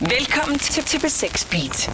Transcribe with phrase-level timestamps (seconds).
[0.00, 1.90] Velkommen til TB6 Beat.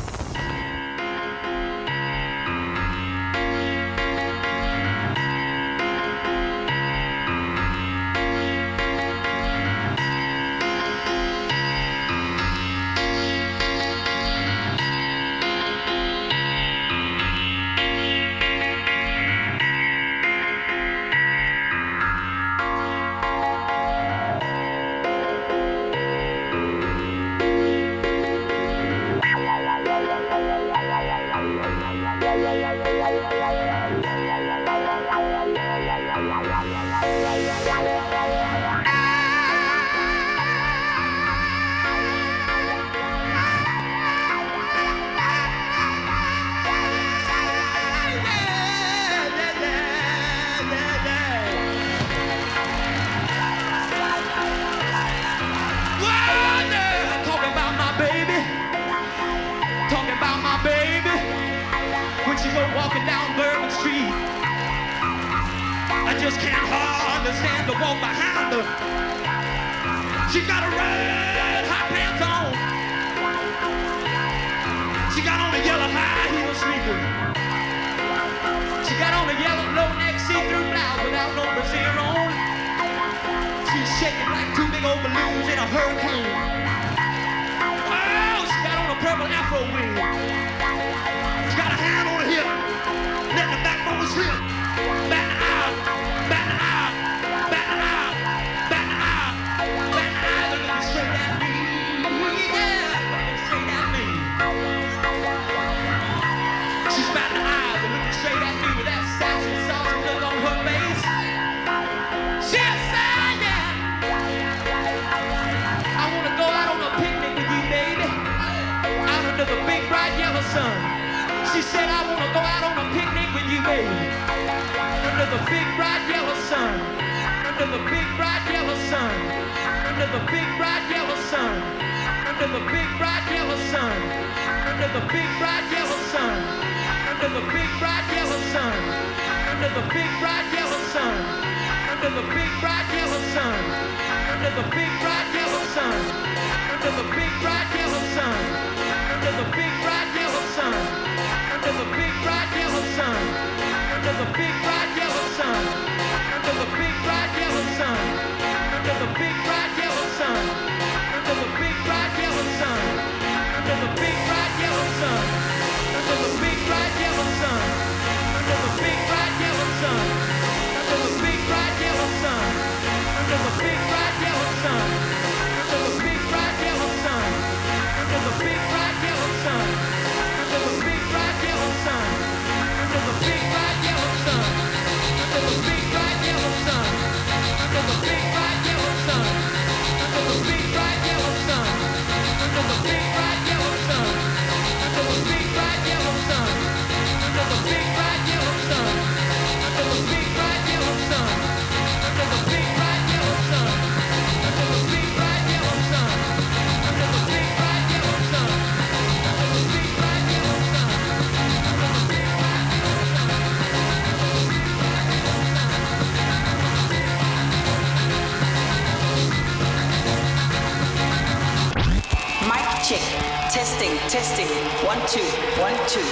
[223.92, 224.48] Testing, testing.
[224.88, 225.28] One, two,
[225.60, 226.08] one, two.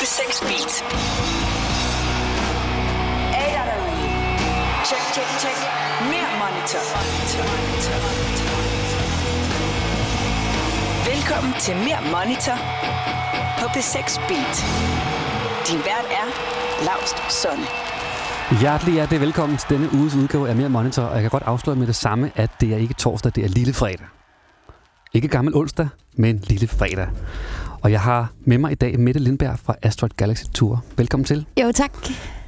[0.00, 0.72] The 6 Beat.
[3.36, 3.64] Er?
[4.88, 5.58] Check, check, check.
[6.12, 6.80] Mere monitor.
[6.96, 8.48] monitor, monitor, monitor.
[11.12, 12.56] Velkommen til Mere Monitor
[13.60, 14.56] på P6 Beat.
[15.68, 16.26] Din vært er
[16.84, 17.66] Lavst Sonne.
[18.60, 21.76] Hjertelig, hjertelig velkommen til denne uges udgave af Mere Monitor, og jeg kan godt afsløre
[21.76, 24.21] med det samme, at det er ikke torsdag, det er lille fredag.
[25.14, 27.06] Ikke gammel onsdag, men lille fredag.
[27.80, 30.84] Og jeg har med mig i dag Mette Lindberg fra Asteroid Galaxy Tour.
[30.96, 31.46] Velkommen til.
[31.62, 31.92] Jo, tak.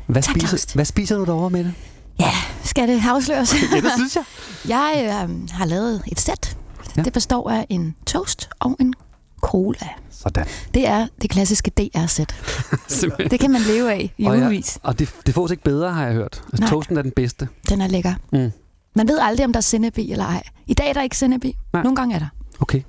[0.06, 1.74] Hvad, Tak, spiser, hvad spiser du derovre, Mette?
[2.20, 2.30] Ja,
[2.64, 3.54] skal det afsløres?
[3.72, 4.24] Ja, det synes jeg.
[4.68, 6.56] jeg øh, har lavet et sæt.
[6.78, 6.92] Ja.
[6.96, 7.02] Ja.
[7.02, 8.94] Det består af en toast og en
[9.40, 9.88] cola.
[10.10, 10.46] Sådan.
[10.74, 12.34] Det er det klassiske DR-sæt.
[13.30, 14.78] Det kan man leve af i og, ugevis.
[14.82, 16.42] og det, det fås ikke bedre, har jeg hørt.
[16.46, 16.68] Altså, Nej.
[16.70, 17.48] toasten er den bedste.
[17.68, 18.14] Den er lækker.
[18.32, 18.50] Mm.
[18.96, 20.42] Man ved aldrig, om der er sennep i eller ej.
[20.66, 21.56] I dag er der ikke sennep i.
[21.72, 21.82] Nej.
[21.82, 22.26] Nogle gange er der.
[22.60, 22.82] Okay.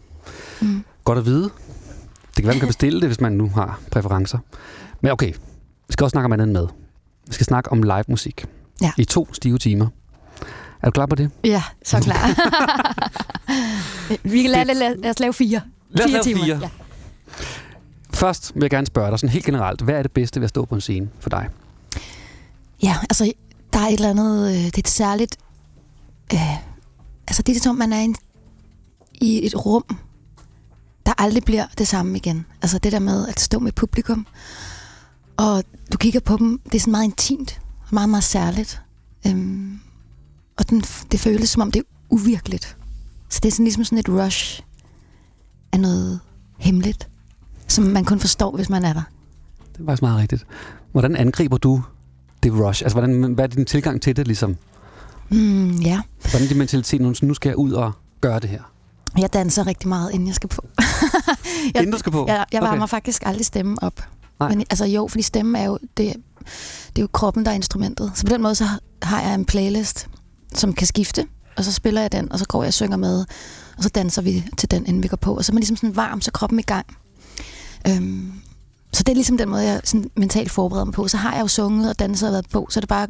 [0.61, 0.83] Mm.
[1.03, 1.43] Godt at vide.
[1.43, 1.51] Det
[2.35, 4.37] kan være, man kan bestille det, hvis man nu har præferencer.
[5.01, 5.33] Men okay,
[5.87, 6.67] vi skal også snakke om andet mad.
[7.27, 8.45] Vi skal snakke om live musik.
[8.81, 8.91] Ja.
[8.97, 9.87] I to stive timer.
[10.81, 11.31] Er du klar på det?
[11.43, 12.27] Ja, så klar.
[14.29, 15.61] Vi kan lade, lad, lad os lave fire.
[15.89, 16.59] Lad os Fire lave timer, fire.
[16.61, 16.69] ja.
[18.13, 19.81] Først vil jeg gerne spørge dig sådan helt generelt.
[19.81, 21.49] Hvad er det bedste ved at stå på en scene for dig?
[22.83, 23.31] Ja, altså,
[23.73, 25.37] der er et eller andet, øh, det er et særligt,
[26.33, 26.55] øh,
[27.27, 28.15] altså det er som, man er i, en,
[29.21, 29.83] i et rum,
[31.05, 32.45] der aldrig bliver det samme igen.
[32.61, 34.27] Altså det der med at stå med publikum,
[35.37, 35.63] og
[35.93, 38.81] du kigger på dem, det er sådan meget intimt, meget, meget særligt.
[39.27, 39.79] Øhm,
[40.57, 40.81] og den,
[41.11, 42.77] det føles som om, det er uvirkeligt.
[43.29, 44.63] Så det er sådan ligesom sådan et rush
[45.71, 46.19] af noget
[46.57, 47.09] hemmeligt,
[47.67, 49.03] som man kun forstår, hvis man er der.
[49.73, 50.45] Det er faktisk meget rigtigt.
[50.91, 51.83] Hvordan angriber du
[52.43, 52.83] det rush?
[52.83, 54.57] Altså, hvordan, hvad er din tilgang til det, ligesom?
[55.29, 56.01] Mm, ja.
[56.21, 57.91] Hvordan er din mentalitet, nu, nu skal jeg ud og
[58.21, 58.61] gøre det her?
[59.17, 60.61] Jeg danser rigtig meget, inden jeg skal på.
[61.73, 62.25] jeg, Inden du skal på?
[62.27, 62.89] Jeg, jeg varmer Okay.
[62.89, 64.01] faktisk aldrig stemmen op.
[64.39, 64.49] Nej.
[64.49, 66.13] Men, altså jo, fordi stemmen er jo, det,
[66.87, 68.11] det er jo kroppen, der er instrumentet.
[68.15, 68.65] Så på den måde, så
[69.03, 70.07] har- jeg en playlist,
[70.53, 71.27] som kan skifte,
[71.57, 73.25] og så spiller jeg den, og så går jeg og synger med,
[73.77, 75.35] og så danser vi til den, inden vi går på.
[75.37, 76.85] Og så er man ligesom sådan varm, så kroppen i gang.
[77.87, 78.33] Øhm,
[78.95, 81.07] så det er ligesom den måde, jeg sådan mentalt forbereder mig på.
[81.07, 83.07] Så har jeg jo sunget og danset og været på, så er det bare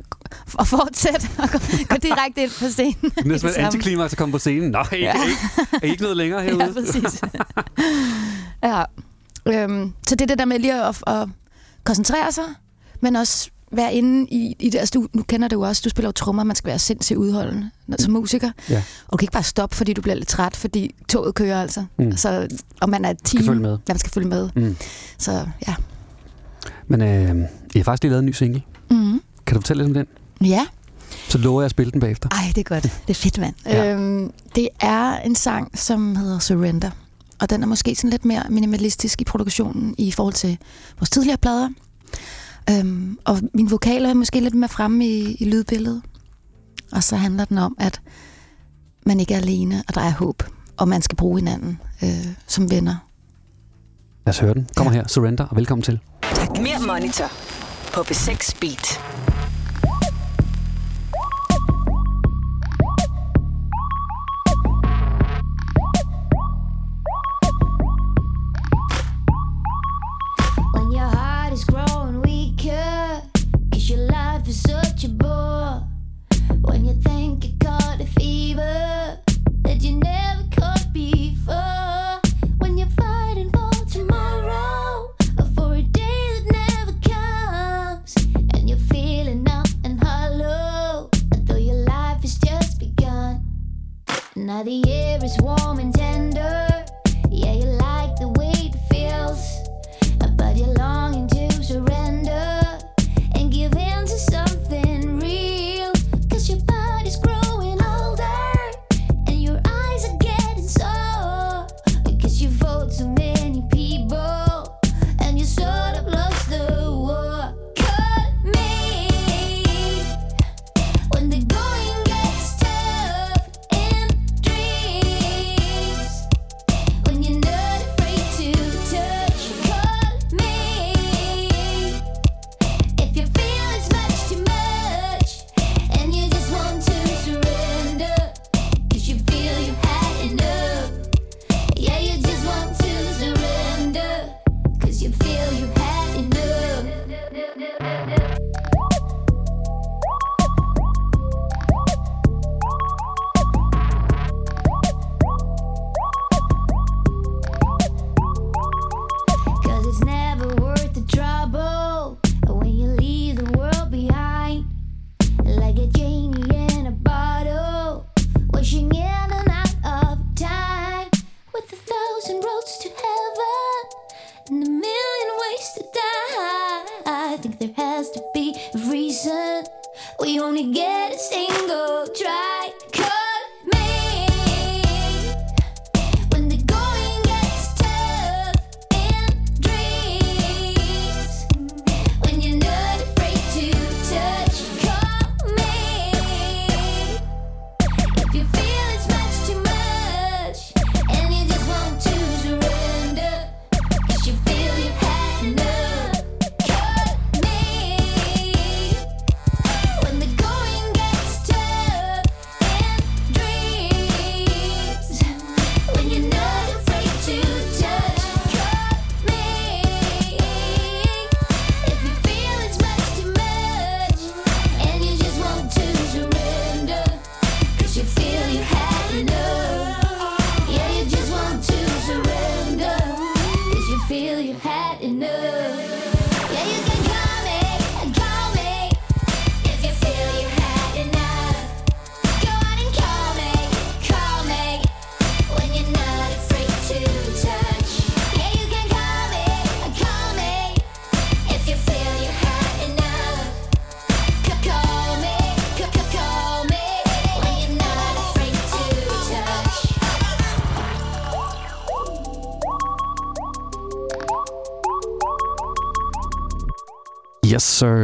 [0.60, 1.58] at fortsætte og gå,
[1.90, 2.96] gå direkte ind på scenen.
[3.02, 3.66] Det er næsten et Sammen.
[3.66, 4.72] antiklimaks at komme på scenen.
[4.72, 4.98] I, Ja.
[4.98, 5.14] ja.
[5.14, 5.38] ikke,
[5.74, 6.64] er I ikke noget længere herude?
[6.66, 7.22] Ja, præcis.
[8.64, 8.84] ja.
[9.46, 11.28] Øhm, så det er det der med lige at, at
[11.84, 12.44] koncentrere sig,
[13.02, 14.80] men også være inde i, i det.
[14.80, 17.18] Altså, du, nu kender det jo også, du spiller jo trommer, man skal være sindssygt
[17.18, 18.52] udholdende når- som musiker.
[18.70, 18.84] Ja.
[19.08, 21.86] Og du kan ikke bare stoppe, fordi du bliver lidt træt, fordi toget kører altså.
[22.00, 22.18] Mm.
[22.18, 22.48] Så,
[22.82, 23.46] og man er et team.
[23.46, 23.72] følge med.
[23.88, 24.50] Ja, man skal følge med.
[24.56, 24.76] Mm.
[25.18, 25.76] Så ja.
[26.88, 28.62] Men øh, I har faktisk lige lavet en ny single.
[28.92, 29.22] Mm.
[29.46, 30.06] Kan du fortælle lidt om
[30.40, 30.48] den?
[30.48, 30.66] Ja.
[31.30, 32.30] Så lover jeg at spille den bagefter.
[32.32, 32.84] Ej, det er godt.
[33.08, 33.56] Det er fedt, mand.
[33.66, 33.94] Ja.
[33.94, 36.90] øhm, det er en sang, som hedder Surrender.
[37.40, 40.58] Og den er måske sådan lidt mere minimalistisk i produktionen i forhold til
[41.00, 41.70] vores tidligere plader.
[42.70, 46.02] Øhm, og min vokal er måske lidt mere fremme i, i lydbilledet.
[46.92, 48.02] Og så handler den om, at
[49.06, 50.44] man ikke er alene, og der er håb.
[50.78, 52.96] Og man skal bruge hinanden øh, som venner.
[54.26, 54.68] Lad os høre den.
[54.76, 55.08] Kommer her.
[55.08, 56.00] Surrender, og velkommen til.
[56.62, 57.28] Mere Monitor
[57.94, 59.02] på B6 Beat.
[70.76, 71.95] When your heart is growing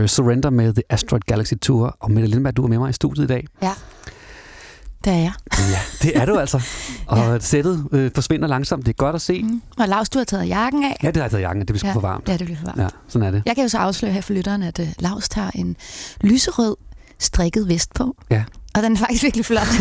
[0.07, 0.23] Sir.
[0.23, 1.97] Surrender med The Asteroid Galaxy Tour.
[1.99, 3.47] Og Mette Lindberg, du er med mig i studiet i dag.
[3.61, 3.71] Ja,
[5.03, 5.33] det er jeg.
[5.51, 6.61] Ja, det er du altså.
[7.07, 7.39] Og ja.
[7.39, 8.85] sættet øh, forsvinder langsomt.
[8.85, 9.43] Det er godt at se.
[9.43, 9.61] Mm.
[9.77, 10.97] Og Lars, du har taget jakken af.
[11.03, 11.67] Ja, det har jeg taget jakken.
[11.67, 11.93] Det bliver ja.
[11.93, 12.29] for varmt.
[12.29, 12.79] Ja, det bliver for varmt.
[12.81, 13.43] Ja, sådan er det.
[13.45, 15.75] Jeg kan jo så afsløre her for lytteren, at uh, Lars tager en
[16.21, 16.75] lyserød
[17.19, 18.15] strikket vest på.
[18.29, 18.43] Ja.
[18.75, 19.67] Og den er faktisk virkelig flot.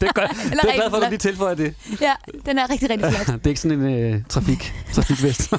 [0.00, 0.30] Det er, godt.
[0.30, 1.74] det er glad for, at du lige tilføjer det.
[2.00, 2.12] ja,
[2.46, 3.26] den er rigtig, rigtig flot.
[3.38, 5.50] det er ikke sådan en øh, trafik, trafikvest.
[5.50, 5.58] det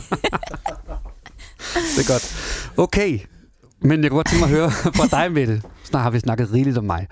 [1.99, 2.35] er godt.
[2.77, 3.19] Okay,
[3.81, 5.61] men jeg kunne godt tænke mig at høre fra dig, Mette.
[5.83, 7.07] Snart har vi snakket rigeligt om mig.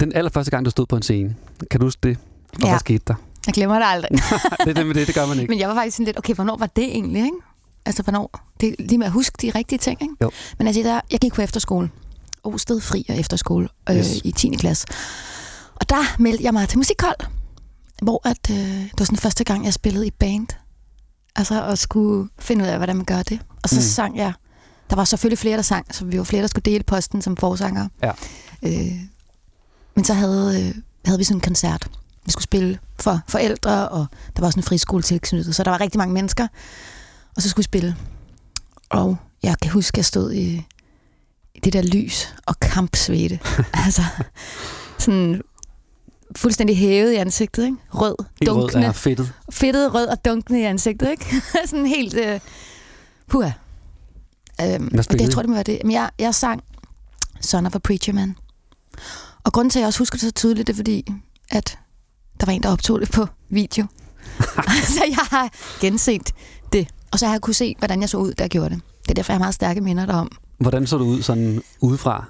[0.00, 1.34] Den allerførste gang, du stod på en scene,
[1.70, 2.18] kan du huske det?
[2.54, 2.68] Og Ja.
[2.68, 3.14] hvad skete der?
[3.46, 4.10] Jeg glemmer det aldrig.
[4.64, 5.50] det er det med det, det gør man ikke.
[5.50, 7.36] Men jeg var faktisk sådan lidt, okay, hvornår var det egentlig, ikke?
[7.86, 8.50] Altså, hvornår?
[8.60, 10.14] Det er lige med at huske de rigtige ting, ikke?
[10.22, 10.30] Jo.
[10.58, 11.90] Men altså, der, jeg gik på efterskole.
[12.44, 14.20] Osted Fri og efterskole øh, Yes.
[14.24, 14.48] i 10.
[14.58, 14.86] klasse.
[15.74, 17.16] Og der meldte jeg mig til musikhold,
[18.02, 20.46] hvor at, øh, det var sådan første gang, jeg spillede i band.
[21.36, 23.40] Altså, og skulle finde ud af, hvordan man gør det.
[23.62, 23.80] Og så Mm.
[23.82, 24.32] sang jeg.
[24.90, 27.36] Der var selvfølgelig flere, der sang, så vi var flere, der skulle dele posten som
[27.36, 27.88] forsanger.
[28.02, 28.12] Ja.
[28.62, 28.92] Øh,
[29.94, 30.74] men så havde, øh,
[31.04, 31.88] havde vi sådan en koncert.
[32.24, 35.80] Vi skulle spille for forældre, og der var sådan en friskole tilknyttet, så der var
[35.80, 36.46] rigtig mange mennesker.
[37.36, 37.96] Og så skulle vi spille.
[38.90, 40.66] Og jeg kan huske, at jeg stod i,
[41.64, 43.38] det der lys og kampsvede.
[43.84, 44.02] altså,
[44.98, 45.42] sådan
[46.36, 47.76] fuldstændig hævet i ansigtet, ikke?
[47.94, 48.86] Rød, Helt rød dunkende.
[48.86, 49.32] er fedtet.
[49.50, 51.26] Fedtet, rød og dunkende i ansigtet, ikke?
[51.70, 52.14] sådan helt...
[52.14, 52.40] Øh,
[53.28, 53.50] puha.
[54.62, 55.80] Øhm, og det, jeg tror, det må være det.
[55.84, 56.62] Men jeg, jeg sang
[57.40, 58.36] Son of a Preacher Man.
[59.44, 61.04] Og grunden til, at jeg også husker det så tydeligt, det er fordi,
[61.50, 61.78] at
[62.40, 63.86] der var en, der optog det på video.
[64.96, 66.32] så jeg har genset
[66.72, 66.88] det.
[67.10, 68.80] Og så har jeg kunne se, hvordan jeg så ud, da jeg gjorde det.
[69.02, 70.30] Det er derfor, jeg har meget stærke minder derom.
[70.58, 72.24] Hvordan så du ud sådan udefra?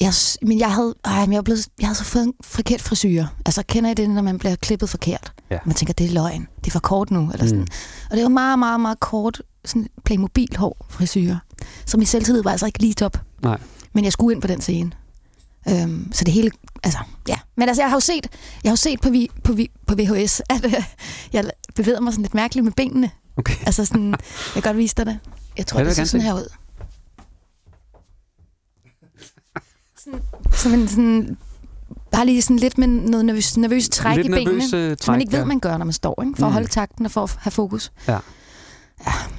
[0.00, 2.82] Jeg, men jeg havde, ej, men jeg, var blevet, jeg havde så fået en forkert
[2.82, 3.26] frisyr.
[3.46, 5.32] Altså, kender I det, når man bliver klippet forkert?
[5.50, 5.58] Ja.
[5.64, 6.48] Man tænker, det er løgn.
[6.58, 7.30] Det er for kort nu.
[7.32, 7.60] Eller sådan.
[7.60, 7.66] Mm.
[8.10, 11.36] Og det var meget, meget, meget kort sådan Playmobil hår frisyr.
[11.86, 13.18] Så min selvtillid var altså ikke lige top.
[13.42, 13.58] Nej.
[13.92, 14.90] Men jeg skulle ind på den scene.
[15.68, 16.50] Øhm, så det hele,
[16.82, 17.38] altså, ja.
[17.56, 18.26] Men altså, jeg har jo set,
[18.64, 20.84] jeg har jo set på, vi, på, vi, på VHS, at øh,
[21.32, 23.10] jeg bevæger mig sådan lidt mærkeligt med benene.
[23.36, 23.54] Okay.
[23.66, 24.10] Altså sådan,
[24.54, 25.18] jeg kan godt vise dig det.
[25.56, 26.48] Jeg tror, Ja, ja, det det, ser sådan her ud.
[30.04, 30.20] Sådan,
[30.52, 31.36] som en sådan,
[32.10, 34.44] bare lige sådan lidt med noget nervøs, nervøs træk Lidt i benene.
[34.44, 35.44] nervøs, øh, som træk, man ikke ved, ja.
[35.44, 36.34] man gør, når man står, ikke?
[36.38, 36.48] for Mm.
[36.48, 37.92] at holde takten og for at have fokus.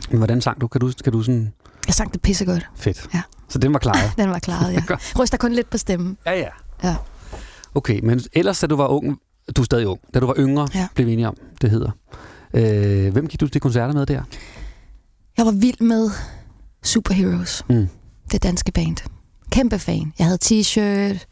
[0.09, 0.67] Men hvordan sang du?
[0.67, 1.53] Kan du, kan du sådan...
[1.87, 2.69] Jeg sang det pissegodt.
[2.75, 3.07] Fedt.
[3.13, 3.21] Ja.
[3.49, 4.11] Så den var klaret.
[4.17, 4.83] Den var klaret, ja.
[5.19, 6.17] Ryster kun lidt på stemmen.
[6.25, 6.47] ja, ja.
[6.83, 6.95] Ja.
[7.75, 9.19] Okay, men ellers, da du var ung,
[9.55, 10.87] du er stadig ung, da du var yngre, Ja.
[10.95, 11.91] blev vi enige om, det hedder.
[12.53, 14.23] Øh, hvem gik du til koncerter med der?
[15.37, 16.09] Jeg var vild med
[16.83, 17.63] Superheroes.
[17.69, 17.87] Mm.
[18.31, 18.97] Det danske band.
[19.51, 20.13] Kæmpe fan.
[20.19, 21.25] Jeg havde t-shirt.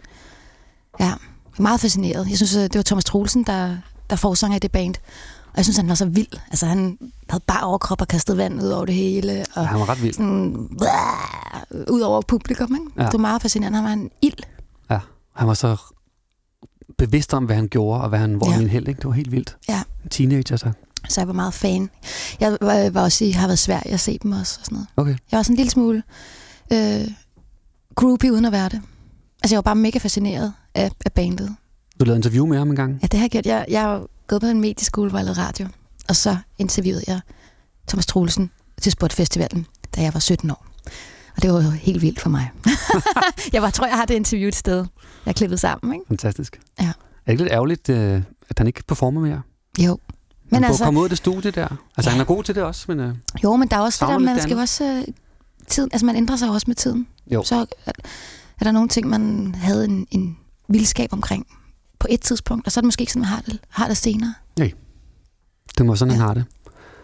[0.99, 1.13] Ja,
[1.59, 2.27] meget fascineret.
[2.29, 3.77] Jeg synes, øh, det var Thomas Troelsen, der,
[4.09, 4.95] der forsanger i det band.
[5.53, 6.27] Og jeg synes, han var så vild.
[6.49, 6.97] Altså, han
[7.29, 9.45] havde bare overkrop og kastet vand ud over det hele.
[9.55, 10.13] Og Han var ret vild.
[10.13, 12.75] sådan, blæh, ud over publikum.
[12.75, 12.85] Ikke?
[12.97, 13.03] Ja.
[13.05, 13.77] Det var meget fascinerende.
[13.77, 14.43] Han var en ild.
[14.89, 14.99] Ja,
[15.35, 15.77] han var så
[16.97, 18.53] bevidst om, hvad han gjorde, og hvad han, hvor ja.
[18.53, 18.97] Han held, ikke?
[18.97, 19.57] Det var helt vildt.
[19.69, 19.81] Ja.
[20.03, 20.71] En teenager, altså.
[21.09, 21.89] Så jeg var meget fan.
[22.39, 24.57] Jeg var, var også i, har været svær at se dem også.
[24.59, 24.87] Og sådan noget.
[24.97, 25.15] Okay.
[25.31, 26.03] Jeg var sådan en lille smule
[26.73, 27.07] øh,
[27.95, 28.81] groupie uden at være det.
[29.43, 31.55] Altså, jeg var bare mega fascineret af, af bandet.
[31.99, 32.99] Du lavede interview med ham en gang.
[33.01, 33.45] Ja, det har jeg gjort.
[33.45, 35.67] Jeg, jeg gået på en medieskole, hvor jeg lavede radio.
[36.09, 37.19] Og så interviewede jeg
[37.87, 38.51] Thomas Troelsen
[38.81, 39.65] til Sportfestivalen,
[39.95, 40.65] da jeg var 17 år.
[41.35, 42.51] Og det var jo helt vildt for mig.
[43.53, 44.77] jeg var, tror, jeg har det interview et sted.
[45.25, 46.05] Jeg er klippet sammen, ikke?
[46.07, 46.59] Fantastisk.
[46.79, 46.85] Ja.
[46.85, 46.91] Er
[47.25, 49.41] det ikke lidt ærgerligt, øh, at han ikke performer mere?
[49.79, 49.97] Jo.
[50.49, 51.67] Men han altså, komme ud af det studie der.
[51.97, 52.11] Altså, Ja.
[52.11, 52.99] han er god til det også, men...
[52.99, 54.83] Øh, jo, men der er også det der, man skal også...
[54.83, 55.13] Øh,
[55.67, 57.07] tiden, altså, man ændrer sig også med tiden.
[57.31, 57.43] Jo.
[57.43, 57.91] Så er,
[58.59, 60.37] er der nogle ting, man havde en, en
[60.69, 61.47] vildskab omkring
[62.03, 63.97] på et tidspunkt, og så er det måske ikke sådan, man har det, har det
[63.97, 64.33] senere.
[65.77, 66.15] det må sådan, ja.
[66.17, 66.27] han Ja.
[66.27, 66.45] har det.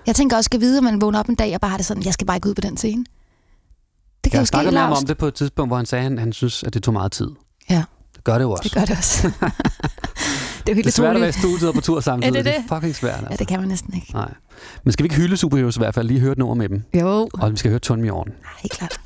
[0.07, 1.85] Jeg tænker også, at vide, at man vågner op en dag og bare har det
[1.85, 3.05] sådan, jeg skal bare ikke ud på den scene.
[4.23, 5.99] Det kan Jeg jo ske, snakkede med om det på et tidspunkt, hvor han sagde,
[6.05, 7.29] at han, han synes, at det tog meget tid.
[7.69, 7.83] Ja.
[8.15, 8.63] Det gør det jo også.
[8.63, 9.27] Det gør det også.
[10.67, 12.33] det er det er svært at være i studiet og på tur samtidig.
[12.33, 12.69] det det er det?
[12.69, 13.13] fucking svært.
[13.15, 13.27] Altså.
[13.31, 14.13] Ja, det kan man næsten ikke.
[14.13, 14.33] Nej.
[14.83, 16.07] Men skal vi ikke hylde Superheroes i hvert fald?
[16.07, 16.83] Lige høre et nummer med dem.
[16.93, 18.27] Jo, Og vi skal høre Me On.
[18.27, 18.99] Ja, helt klart.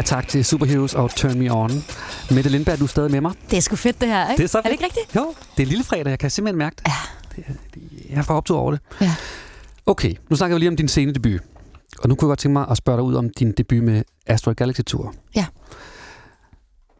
[0.00, 1.70] Ja tak til Superheroes og Turn Me On.
[2.30, 3.32] Mette Lindberg, du er stadig med mig.
[3.50, 4.38] Det er sgu fedt, det her, ikke?
[4.38, 5.16] Det er så Er det ikke rigtigt?
[5.16, 6.10] Jo, det er lille fredag.
[6.10, 6.86] Jeg kan simpelthen mærke det.
[6.86, 6.92] Ja.
[7.36, 8.80] Det er- Jeg får optog over det.
[9.00, 9.14] Ja.
[9.86, 11.40] Okay, nu snakker vi lige om din scenedebut.
[11.98, 14.02] Og nu kunne jeg godt tænke mig at spørge dig ud om din debut med
[14.26, 15.14] Asteroid Galaxy Tour.
[15.36, 15.46] Ja.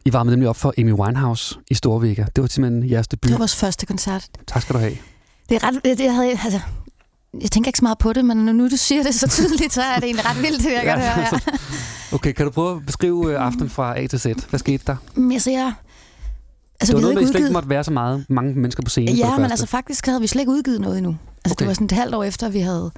[0.05, 2.25] I varmede nemlig op for Amy Winehouse i Storvega.
[2.35, 3.23] Det var simpelthen jeres debut.
[3.23, 4.25] Det var vores første koncert.
[4.47, 4.97] Tak skal du have.
[5.49, 5.81] Det er ret...
[5.83, 6.59] Det, jeg, havde, altså,
[7.41, 9.73] jeg tænker ikke så meget på det, men når nu du siger det så tydeligt,
[9.73, 11.39] så er det egentlig ret vildt, det jeg Ja, godt høre.
[11.47, 11.57] Ja.
[12.15, 14.25] Okay, kan du prøve at beskrive øh, aftenen fra A til Z?
[14.49, 14.95] Hvad skete der?
[15.33, 15.73] Altså, jeg...
[16.81, 17.53] Altså, det var vi noget, havde med, at I ikke slet ikke udgivet...
[17.53, 20.27] måtte være så meget, mange mennesker på scenen Ja, det men altså faktisk havde vi
[20.27, 21.15] slet ikke udgivet noget endnu.
[21.45, 21.59] Altså okay.
[21.59, 22.91] Det var sådan et halvt år efter, at vi havde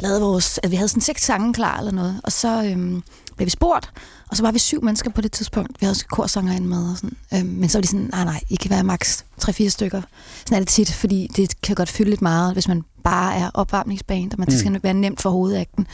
[0.00, 0.60] lavet vores...
[0.62, 2.20] At vi havde sådan seks sange klar eller noget.
[2.24, 3.02] Og så øhm,
[3.36, 3.90] blev vi spurgt,
[4.28, 5.70] og så var vi syv mennesker på det tidspunkt.
[5.70, 7.16] Vi havde også korsanger ind med og sådan.
[7.34, 10.02] Øhm, men så var de sådan, nej nej, I kan være maks 3-4 stykker.
[10.46, 13.50] Sådan er det tit, fordi det kan godt fylde lidt meget, hvis man bare er
[13.54, 14.54] opvarmningsband, og man Mm.
[14.54, 14.58] mm.
[14.58, 15.86] skal være nemt for hovedakten.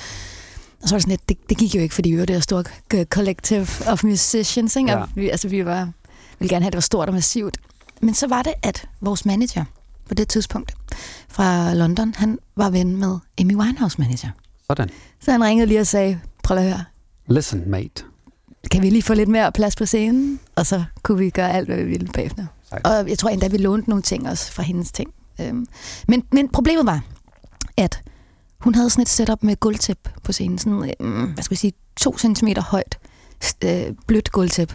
[0.82, 2.36] Og så var det sådan lidt, det, det gik jo ikke, fordi vi var det
[2.36, 4.90] her store k- collective of musicians, ikke?
[4.90, 4.96] Ja.
[4.96, 5.88] Og vi, altså, vi var,
[6.38, 7.56] ville gerne have, at det var stort og massivt.
[8.02, 9.64] Men så var det, at vores manager
[10.08, 10.74] på det tidspunkt
[11.28, 14.28] fra London, han var ven med Amy Winehouse manager.
[14.70, 14.90] Sådan.
[15.20, 16.84] Så han ringede lige og sagde, prøv at høre,
[17.28, 18.02] Listen, mate.
[18.70, 20.40] kan vi lige få lidt mere plads på scenen?
[20.56, 22.46] Og så kunne vi gøre alt, hvad vi ville bagefter.
[22.68, 22.86] Sejt.
[22.86, 25.10] Og jeg tror endda, vi lånte nogle ting også fra hendes ting.
[25.40, 25.66] Øhm,
[26.08, 27.00] men, men problemet var,
[27.76, 28.00] at
[28.60, 30.58] hun havde sådan et setup med gulvtæp på scenen.
[30.58, 32.98] Sådan, øh, hvad skal vi sige, to centimeter højt,
[33.64, 34.74] øh, blødt gulvtæp.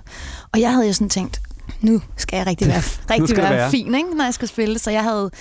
[0.54, 1.42] Og jeg havde jo sådan tænkt,
[1.82, 3.72] nu skal jeg rigtig være, rigtig det være, være.
[3.72, 4.80] fin, ikke, når jeg skal spille.
[4.80, 5.32] Så jeg havde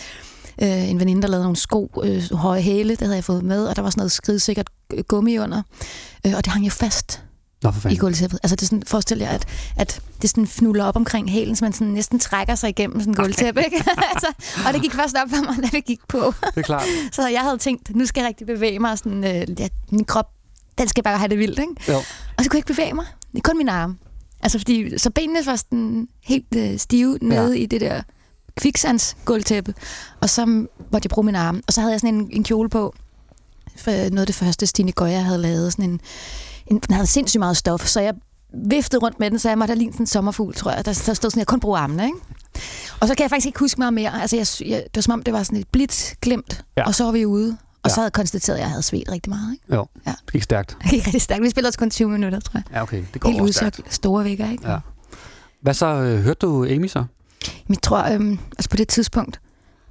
[0.62, 3.66] øh, en veninde, der lavede nogle sko, øh, høje hæle, det havde jeg fået med,
[3.66, 4.66] og der var sådan noget skridsikkert
[5.08, 5.62] gummi under.
[6.26, 7.22] Øh, og det hang jo fast
[7.62, 7.98] Nå, for i fanden.
[7.98, 8.40] gulvtæppet.
[8.42, 11.64] Altså det er sådan, forestil jer, at, at det sådan fnuller op omkring hælen, så
[11.64, 13.64] man sådan næsten trækker sig igennem sådan en gulvtæppe.
[13.64, 13.76] Ikke?
[14.14, 14.26] altså,
[14.66, 16.34] og det gik først op for mig, da vi gik på.
[16.46, 16.84] Det er klart.
[17.12, 18.98] Så jeg havde tænkt, nu skal jeg rigtig bevæge mig.
[18.98, 20.26] Sådan, øh, ja, min krop,
[20.78, 21.58] den skal bare have det vildt.
[21.58, 21.72] Ikke?
[21.88, 21.96] Jo.
[21.96, 23.06] Og så kunne jeg ikke bevæge mig.
[23.32, 23.96] Det er kun mine arme.
[24.42, 27.62] Altså fordi, så benene var sådan helt øh, stive nede ja.
[27.62, 28.02] i det der
[28.56, 29.74] kviksandsgulvtæppe.
[30.20, 31.62] Og så måtte jeg bruge mine arme.
[31.66, 32.94] Og så havde jeg sådan en, en kjole på.
[33.76, 35.72] For noget af det første, Stine Goya havde lavet.
[35.72, 36.00] Sådan en,
[36.66, 38.14] en, den havde sindssygt meget stof, så jeg
[38.66, 40.84] viftede rundt med den, så jeg måtte have lignet sådan en sommerfugl, tror jeg.
[40.84, 42.18] Der, der stod sådan, jeg kun bruge armene, ikke?
[43.00, 44.20] Og så kan jeg faktisk ikke huske meget mere.
[44.22, 46.82] Altså, jeg, jeg, det var som om, det var sådan et blidt glimt, Ja.
[46.82, 46.86] ja.
[46.86, 47.56] og så var vi ude.
[47.82, 47.94] Og Ja.
[47.94, 49.52] så havde jeg konstateret, at jeg havde svedt rigtig meget.
[49.52, 49.74] Ikke?
[49.74, 50.10] Jo, Ja.
[50.26, 50.76] det gik stærkt.
[50.82, 51.42] Det gik rigtig stærkt.
[51.42, 52.62] Vi spillede også kun 20 minutter, tror jeg.
[52.76, 53.04] Ja, okay.
[53.12, 53.80] Det går Helt også stærkt.
[53.94, 54.70] Store vægger, ikke?
[54.70, 54.78] Ja.
[55.62, 55.86] Hvad så?
[55.86, 57.04] Øh, hørte du Amy så?
[57.68, 59.40] Jeg tror, øhm, altså på det tidspunkt,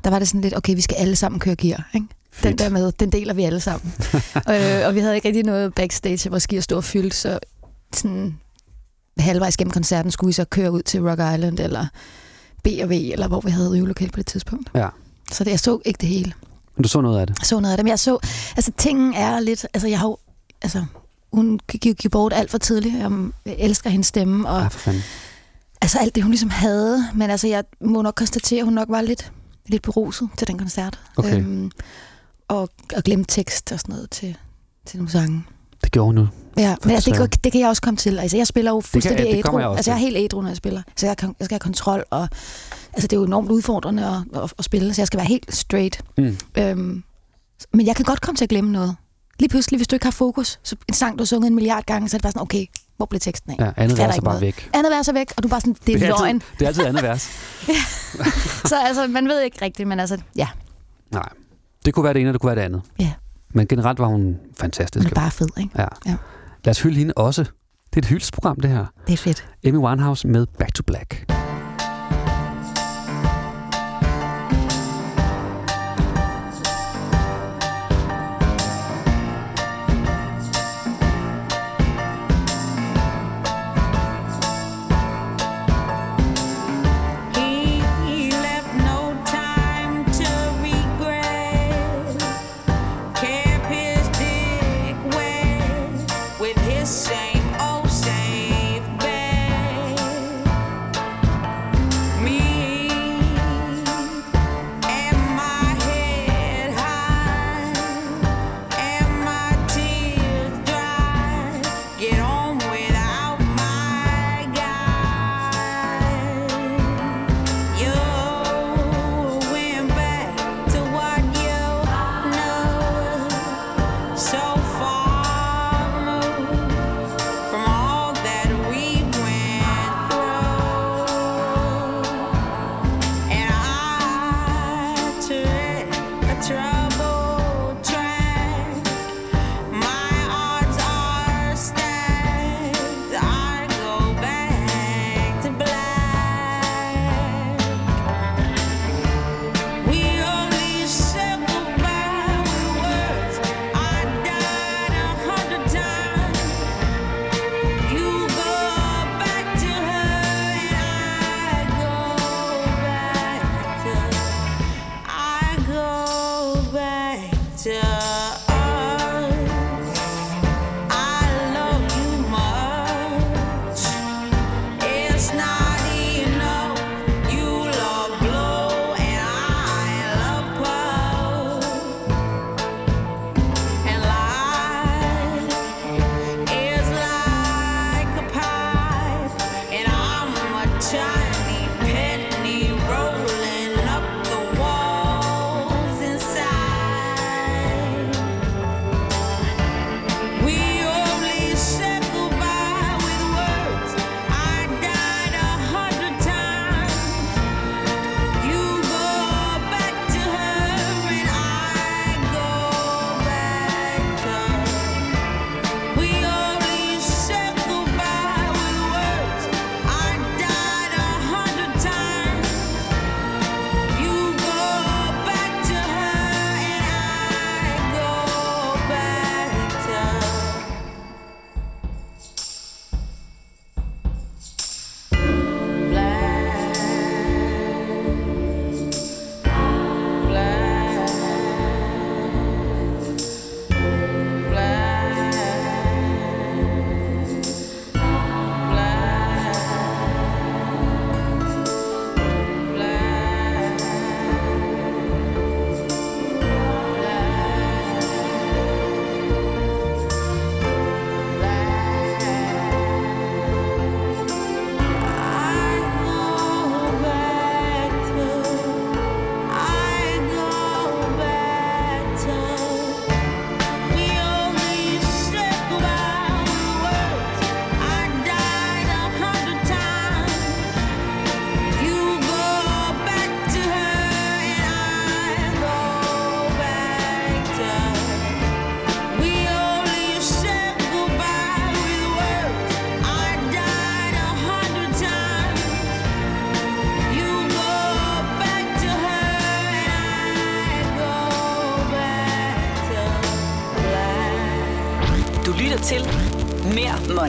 [0.03, 2.07] der var det sådan lidt, okay, vi skal alle sammen køre gear, ikke?
[2.07, 2.59] Den Fedt.
[2.59, 3.93] der med, den deler vi alle sammen.
[4.53, 7.39] øh, og vi havde ikke rigtig noget backstage, hvor gear stod fyldt, så
[7.93, 8.37] sådan
[9.19, 11.85] halvvejs gennem koncerten skulle vi så køre ud til Rock Island, eller
[12.63, 14.69] B&V, eller hvor vi havde øvelokale på det tidspunkt.
[14.75, 14.87] Ja.
[15.31, 16.33] Så det, jeg så ikke det hele.
[16.79, 17.39] Men du så noget af det?
[17.39, 18.19] Jeg så noget af det, men jeg så,
[18.55, 20.17] altså tingen er lidt, altså jeg har jo,
[20.61, 20.85] altså
[21.33, 22.95] hun gik, gik bort alt for tidligt.
[22.95, 23.11] Jeg
[23.45, 25.01] elsker hendes stemme, og Ja, for fanden.
[25.81, 27.03] altså alt det, hun ligesom havde.
[27.15, 29.31] Men altså, jeg må nok konstatere, at hun nok var lidt,
[29.67, 30.99] lidt beruset til den koncert.
[31.17, 31.37] Okay.
[31.39, 31.71] Øhm,
[32.47, 34.37] og, og glemte tekst og sådan noget til,
[34.85, 35.43] til nogle sange.
[35.83, 36.27] Det gjorde hun nu.
[36.57, 38.19] Ja, men altså, det, det kan jeg også komme til.
[38.19, 39.57] Altså, jeg spiller jo fuldstændig det ædru.
[39.59, 40.81] altså, jeg er helt ædru, når jeg spiller.
[40.95, 42.29] Så jeg, kan, jeg skal have kontrol, og
[42.93, 45.55] altså, det er jo enormt udfordrende at, at, at spille, så jeg skal være helt
[45.55, 46.01] straight.
[46.17, 46.37] Mm.
[46.57, 47.03] Øhm,
[47.73, 48.95] men jeg kan godt komme til at glemme noget.
[49.39, 51.83] Lige pludselig, hvis du ikke har fokus, så en sang, du har sunget en milliard
[51.85, 52.65] gange, så er det bare sådan, okay,
[52.97, 53.55] hvor blev teksten af?
[53.65, 54.41] Ja, andet vers er bare noget.
[54.41, 54.69] væk.
[54.73, 56.35] Andet vers er væk, og du er bare sådan, det er, Det er, løgn.
[56.35, 57.21] altid, det er altid andet vers.
[58.69, 60.47] Så altså, man ved ikke rigtigt, men altså, ja,
[61.11, 61.29] Nej.
[61.85, 62.81] Det kunne være det ene, og det kunne være det andet.
[62.99, 63.11] Ja.
[63.53, 65.09] Men generelt var hun hun fantastisk.
[65.09, 65.69] er bare fed, ikke?
[65.77, 65.85] Ja.
[66.05, 66.15] Ja.
[66.65, 67.43] Lad os hylde hende også.
[67.43, 68.85] Det er et hyldesprogram, det her.
[69.07, 69.45] Det er fedt.
[69.65, 71.38] Amy Winehouse med Back to Black.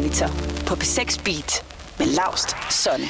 [0.01, 0.29] Monitor
[0.67, 1.65] på P6 Beat
[1.99, 3.07] med Laust Sonne.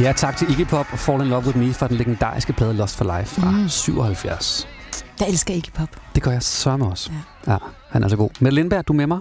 [0.00, 2.74] Ja, tak til Iggy Pop og Fall in Love With Me fra den legendariske plade
[2.74, 3.68] Lost for Life fra mm.
[3.68, 4.68] 77.
[5.20, 5.88] Jeg elsker ikke pop.
[6.14, 7.10] Det gør jeg sørme også.
[7.46, 7.52] Ja.
[7.52, 7.58] ja,
[7.90, 8.30] han er så god.
[8.40, 9.18] Mette Lindberg, du er med mig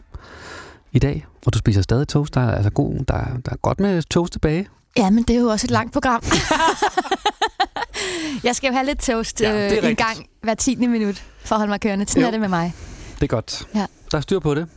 [0.92, 2.34] i dag, og du spiser stadig toast.
[2.34, 4.68] Der er, altså god, der, er- der er godt med toast tilbage.
[4.98, 6.24] Ja, men det er jo også et langt program.
[8.44, 9.98] jeg skal jo have lidt toast Ja, øh, en rigtigt.
[9.98, 10.76] gang hver 10.
[10.76, 12.08] minut for at holde mig kørende.
[12.08, 12.28] Sådan Jo.
[12.28, 12.74] er det med mig.
[13.16, 13.68] Det er godt.
[13.76, 13.86] Ja.
[14.12, 14.68] Der er styr på det.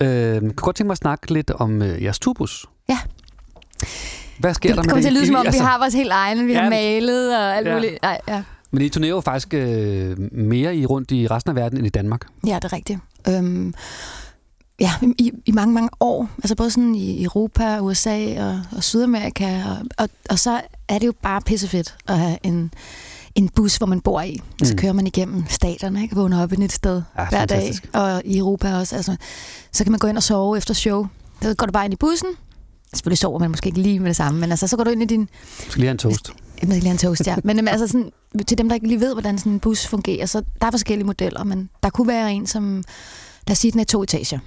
[0.00, 2.66] Øh, kunne godt tænke mig at snakke lidt om øh, jeres tubus.
[2.88, 2.98] Ja.
[4.38, 5.02] Hvad sker Det der med kommer det?
[5.02, 6.44] til at lyde, som om I- vi har vores helt egne.
[6.44, 7.74] Vi Ja, har malet og alt Ja.
[7.74, 8.02] muligt.
[8.02, 8.42] Nej, ja.
[8.70, 11.90] Men I turnerer jo faktisk øh, mere i rundt i resten af verden end i
[11.90, 12.26] Danmark.
[12.46, 12.98] Ja, det er rigtigt.
[13.28, 13.74] Øhm,
[14.80, 16.28] ja, i, i mange, mange år.
[16.38, 19.62] Altså både sådan i Europa, USA og, og Sydamerika.
[19.64, 22.74] Og, og, og så er det jo bare pissefedt at have en,
[23.34, 24.40] en bus, hvor man bor i.
[24.60, 24.78] Og så Mm.
[24.78, 26.16] kører man igennem staterne, ikke?
[26.16, 27.38] Vågner op i et nyt sted Ja, hver dag.
[27.58, 27.90] fantastisk.
[27.92, 28.96] Og i Europa også.
[28.96, 29.16] Altså,
[29.72, 31.06] så kan man gå ind og sove efter show.
[31.42, 32.28] Så går du bare ind i bussen.
[32.94, 35.02] Selvfølgelig sover man måske ikke lige med det samme, men altså, så går du ind
[35.02, 35.20] i din...
[35.20, 35.28] Jeg
[35.68, 36.30] skal lige have en toast.
[36.62, 37.36] Jeg ikke lige en toast, ja.
[37.44, 38.10] Men altså sådan,
[38.46, 41.06] til dem, der ikke lige ved, hvordan sådan en bus fungerer, så der er forskellige
[41.06, 42.84] modeller, men der kunne være en, som...
[43.46, 44.38] Lad os sige, den er to etager.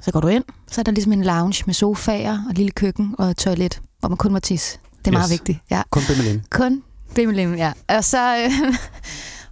[0.00, 2.70] Så går du ind, så er der ligesom en lounge med sofaer og et lille
[2.72, 4.78] køkken og et toilet, hvor man kun må tisse.
[4.98, 5.32] Det er meget Yes.
[5.32, 5.58] vigtigt.
[5.70, 5.82] Ja.
[5.90, 6.42] Kun BMLM.
[6.50, 6.82] Kun
[7.14, 7.72] bimmelim, ja.
[7.88, 8.50] Og så, øh,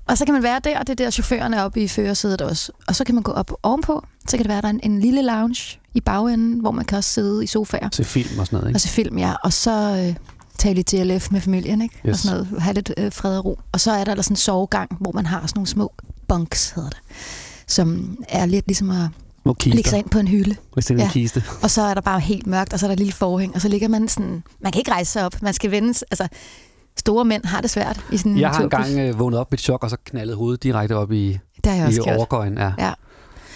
[0.09, 2.43] og så kan man være der, og det er der chaufføren er oppe i førersædet
[2.43, 2.73] også.
[2.89, 5.01] Og så kan man gå op ovenpå, så kan det være, der er en, en
[5.01, 8.57] lille lounge i bagenden, hvor man kan også sidde i sofaer Se film og sådan
[8.57, 8.79] noget, og ikke?
[8.79, 9.35] se film, ja.
[9.45, 10.15] Og så øh,
[10.59, 11.95] tale lidt DLF med familien, ikke?
[12.09, 12.13] Yes.
[12.13, 13.59] Og sådan noget, have lidt øh, fred og ro.
[13.73, 15.93] Og så er der, der sådan en sovegang, hvor man har sådan nogle små
[16.29, 16.99] bunks, hedder det.
[17.67, 18.97] Som er lidt ligesom at
[19.43, 19.97] Små lægge sig kister.
[19.97, 20.57] ind på en hylde.
[20.75, 21.11] Hvis det er en Ja.
[21.13, 21.45] kiste.
[21.63, 23.61] Og så er der bare helt mørkt, og så er der et lille forhæng, og
[23.61, 24.43] så ligger man sådan...
[24.61, 25.89] Man kan ikke rejse sig op, man skal vende...
[25.89, 26.29] Altså,
[26.99, 29.59] store mænd har det svært i sådan en Jeg har engang øh, vågnet op med
[29.59, 32.59] et chok, og så knaldet hovedet direkte op i, Det har jeg i overgøjen.
[32.59, 32.73] Ja.
[32.79, 32.93] Ja.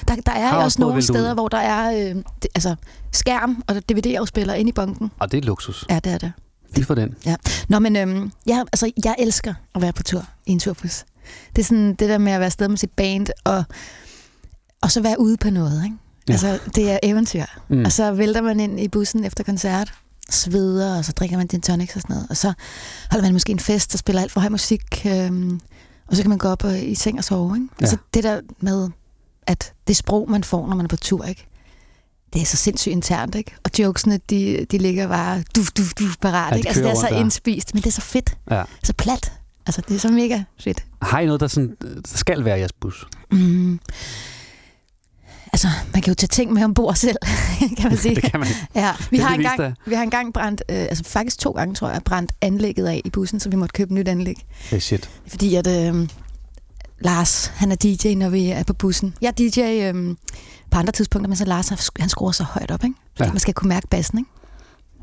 [0.09, 1.17] Der, der er Har også, nogle vælte ud.
[1.17, 2.77] steder, hvor der er øh, det, altså,
[3.13, 5.11] skærm og DVD-afspiller inde i bunken.
[5.19, 5.85] Og det er luksus.
[5.91, 6.33] Ja, det er det.
[6.77, 7.15] Fy for den.
[7.69, 11.05] Nå, men øhm, jeg, altså, jeg elsker at være på tur i en turbus.
[11.57, 13.65] Det er sådan det der med at være afsted med sit band, og,
[14.83, 15.85] og så være ude på noget.
[15.85, 15.97] Ikke?
[16.29, 16.33] Ja.
[16.33, 16.33] Ja.
[16.33, 17.45] Altså, det er eventyr.
[17.69, 17.85] Mm.
[17.85, 19.93] Og så vælter man ind i bussen efter koncert,
[20.31, 22.27] sveder, og så drikker man gin tonics og sådan noget.
[22.31, 22.53] Og så
[23.11, 25.61] holder man måske en fest og spiller alt for høj musik, øhm,
[26.07, 27.57] og så kan man gå op og, i seng og sove.
[27.57, 27.69] Ikke?
[27.81, 27.85] Ja.
[27.85, 28.89] Altså det der med,
[29.47, 31.47] at det sprog, man får, når man er på tur, ikke?
[32.33, 33.55] det er så sindssygt internt, ikke?
[33.65, 36.69] Og jokesene, de, de ligger bare duf, duf, duf parat, Ja, ikke?
[36.69, 37.17] Altså, det er så der.
[37.21, 38.37] indspist, men det er så fedt.
[38.51, 38.63] Ja.
[38.83, 39.33] Så plat.
[39.67, 40.85] Altså, det er så mega fedt.
[41.03, 43.07] Har I noget, der, sådan, der skal være i jeres bus?
[43.33, 43.81] Mm.
[45.57, 47.17] Altså, man kan jo tage ting med ombord selv,
[47.79, 48.15] kan man sige.
[48.15, 51.51] det kan man Ja, vi har, engang, vi har engang brændt, øh, altså faktisk to
[51.51, 54.47] gange, tror jeg, brændt anlægget af i bussen, så vi måtte købe nyt anlæg.
[54.51, 55.11] Hey, shit.
[55.27, 56.09] Fordi at øh,
[57.01, 59.15] Lars, han er DJ, når vi er på bussen.
[59.21, 59.61] Jeg er DJ
[59.95, 60.17] øh,
[60.71, 62.97] på andre tidspunkter, men så Lars, han- skruer så højt op, ikke?
[63.17, 63.33] Fordi Ja.
[63.33, 64.31] man skal kunne mærke bassen, ikke?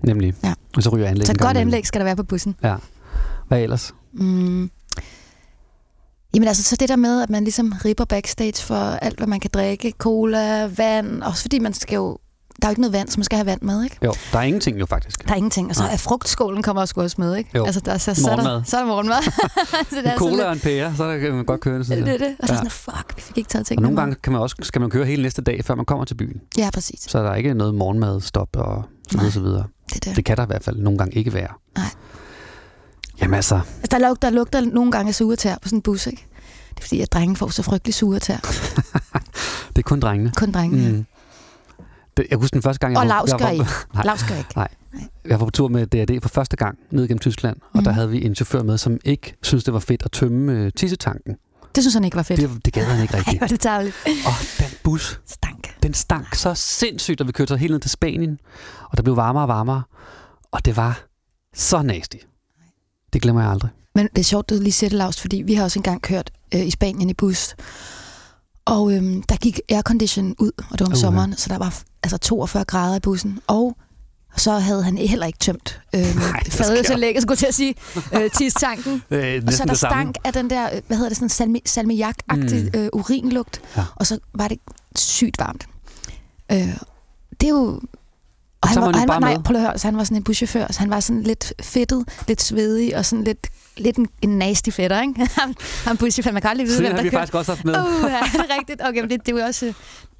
[0.04, 0.34] Nemlig.
[0.44, 0.54] Ja.
[0.78, 2.56] Og så ryger anlæg Så et godt anlæg skal der være på bussen.
[2.64, 2.76] Ja.
[3.48, 3.94] Hvad ellers?
[4.14, 4.72] Mm.
[6.36, 9.40] Jamen altså, så det der med, at man ligesom ripper backstage for alt, hvad man
[9.40, 9.94] kan drikke.
[9.98, 12.18] Cola, vand, også fordi man skal jo...
[12.62, 13.98] Der er jo ikke noget vand, så man skal have vand med, ikke?
[14.06, 15.26] Jo, der er ingenting jo faktisk.
[15.28, 15.70] Der er ingenting.
[15.70, 17.50] Og så er frugtskålen kommer også også med, ikke?
[17.56, 17.66] Jo.
[17.66, 18.64] Altså, der, så, så, er der, Morgenmad.
[18.66, 19.22] så er der morgenmad.
[19.90, 21.88] så det En er cola sådan og en pære, så kan man godt køre det.
[21.88, 22.36] lidt, Synes det, er det.
[22.40, 22.58] Og så Ja.
[22.58, 24.90] sådan, fuck, vi fik ikke taget Og tingene nogle gange kan man også, skal man
[24.90, 26.42] køre hele næste dag, før man kommer til byen.
[26.58, 27.00] Ja, præcis.
[27.10, 29.64] Så er der ikke noget morgenmadstop og så videre, så videre.
[29.94, 30.16] Det det.
[30.16, 31.50] Det kan der i hvert fald nogle gange ikke være.
[31.78, 31.86] Nej.
[33.24, 36.08] Jamen altså, Altså, der, lugter, der lugter nogle gange af suretær på sådan en bus,
[36.08, 36.28] ikke?
[36.70, 38.38] Det er fordi, at drenge får så frygtelig suretær.
[39.76, 40.32] det er kun drengene.
[40.38, 40.90] Kun drengene.
[40.92, 40.96] Mm.
[40.98, 41.06] Mm.
[42.18, 43.72] Det, jeg husker den første gang, jeg Og var, Lav jeg, skal var, ikke.
[43.94, 44.04] Nej.
[44.06, 44.68] Lav skal ikke.
[45.26, 47.84] jeg var på tur med DRD for første gang ned gennem Tyskland, og Mhm.
[47.84, 50.72] der havde vi en chauffør med, som ikke syntes, det var fedt at tømme øh,
[50.76, 51.36] tissetanken.
[51.76, 52.40] Det synes han ikke var fedt.
[52.42, 53.38] Det, det gad han ikke Ej, rigtigt.
[53.38, 53.96] hvor er det tarveligt.
[54.06, 55.84] Og den bus, Stank.
[55.84, 58.40] den stank så sindssygt, da vi kørte helt ned til Spanien,
[58.90, 59.84] og der blev varmere og varmere,
[60.52, 61.02] og det var
[61.56, 62.18] så nasty.
[63.14, 63.70] Det glemmer jeg aldrig.
[63.96, 66.32] Men det er sjovt, du lige siger det, Lars, fordi vi har også engang kørt
[66.56, 67.56] øh, i Spanien i bus.
[68.66, 71.82] Og øhm, der gik aircondition ud, og det var om uh, sommeren, så der var
[72.04, 73.40] altså 42 grader i bussen.
[73.48, 73.78] Og
[74.36, 75.82] så havde han heller ikke tømt
[76.88, 77.76] så lækkert, skulle til at sige,
[78.16, 79.04] øh, tistanken.
[79.12, 82.70] Øh, Og så der stank af den der, øh, hvad hedder det, sådan salmi, salmiak-agtig
[82.74, 82.80] mm.
[82.80, 83.62] øh, urinlugt.
[83.78, 83.84] Ja.
[83.96, 84.58] Og så var det
[84.96, 85.68] sygt varmt.
[86.52, 86.78] Øh,
[87.42, 87.82] det er jo...
[88.64, 90.18] Og han var, jo han var, bare nej, prøv at høre, så han var sådan
[90.18, 93.48] en buschauffør, så han var sådan lidt fedtet, lidt svedig, og sådan lidt,
[93.78, 95.14] lidt en, en nasty fætter, ikke?
[95.40, 97.22] Han, han buschauffør, man kan aldrig vide, Sådan hvem har der vi kører.
[97.22, 97.74] faktisk også haft med.
[97.80, 98.82] Uh, ja, det er rigtigt.
[98.90, 99.74] Okay, men det, det er jo også...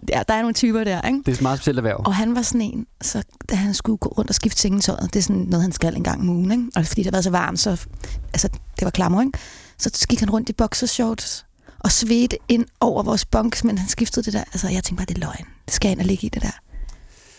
[0.10, 1.20] Ja, der er nogle typer der, ikke?
[1.20, 2.02] Det er et meget specielt erhverv.
[2.06, 5.20] Og han var sådan en, så da han skulle gå rundt og skifte sengetøjet, det
[5.20, 6.64] er sådan noget, han skal en gang om ugen, ikke?
[6.76, 7.70] Og fordi det har været så varmt, så
[8.34, 8.48] altså,
[8.80, 9.38] det var klammer, ikke?
[9.78, 11.46] Så gik han rundt i boxershorts
[11.80, 14.44] og svedte ind over vores bunks, men han skiftede det der.
[14.54, 15.46] Altså, jeg tænkte bare, det er løgn.
[15.66, 16.60] Det skal jeg ind og ligge i det der.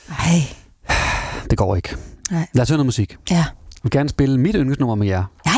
[0.09, 0.41] Ej,
[1.51, 1.97] Det går ikke.
[2.30, 2.47] Nej.
[2.53, 3.16] Lad os høre noget musik.
[3.30, 3.37] ja.
[3.37, 5.24] Jeg vil gerne spille mit yndlingsnummer med jer.
[5.47, 5.55] Nej,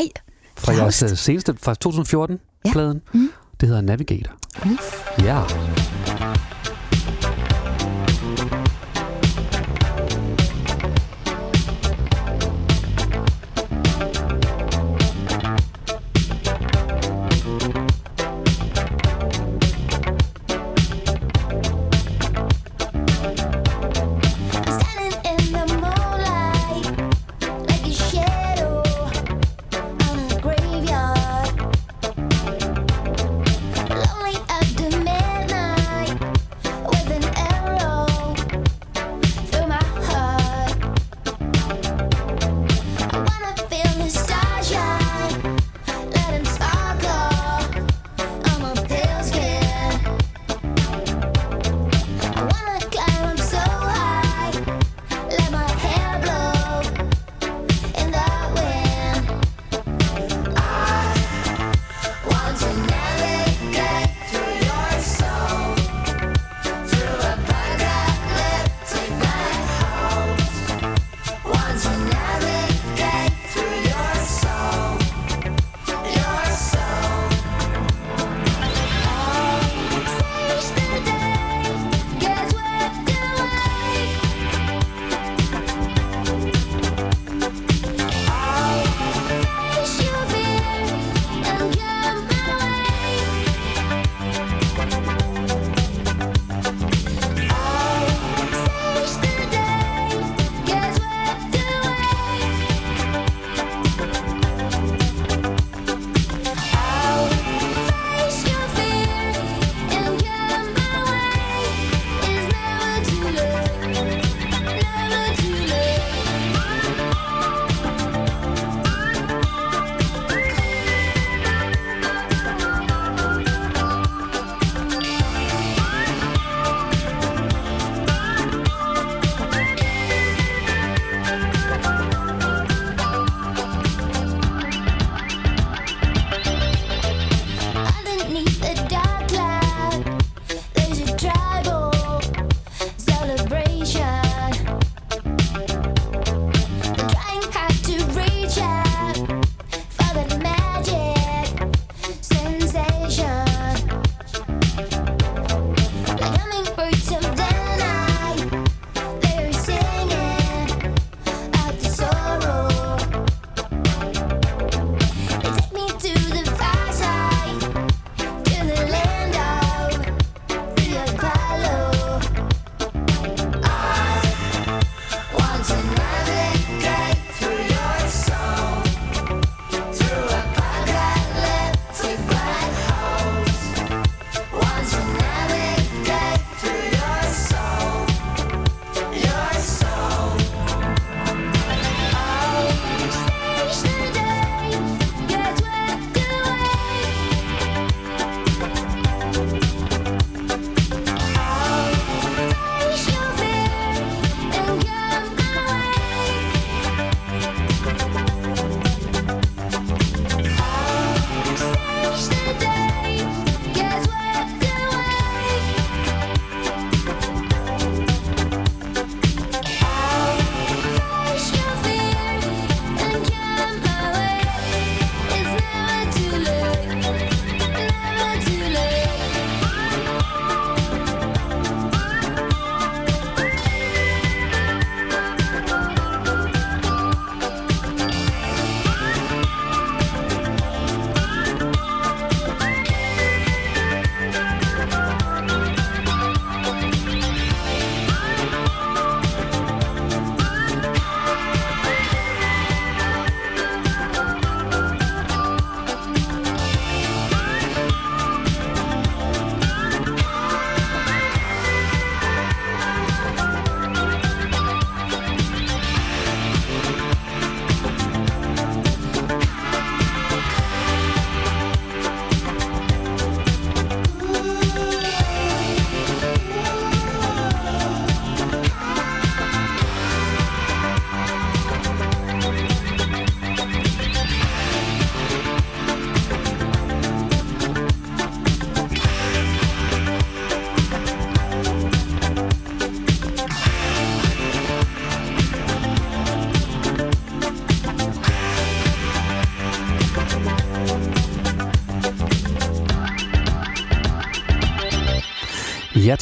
[0.56, 1.02] Fra Claus.
[1.02, 3.00] jeres øh, seneste, fra 2014-pladen.
[3.14, 3.18] Ja.
[3.18, 3.30] Mm.
[3.60, 4.32] Det hedder Navigator.
[4.64, 4.78] Mm.
[5.24, 5.42] Ja.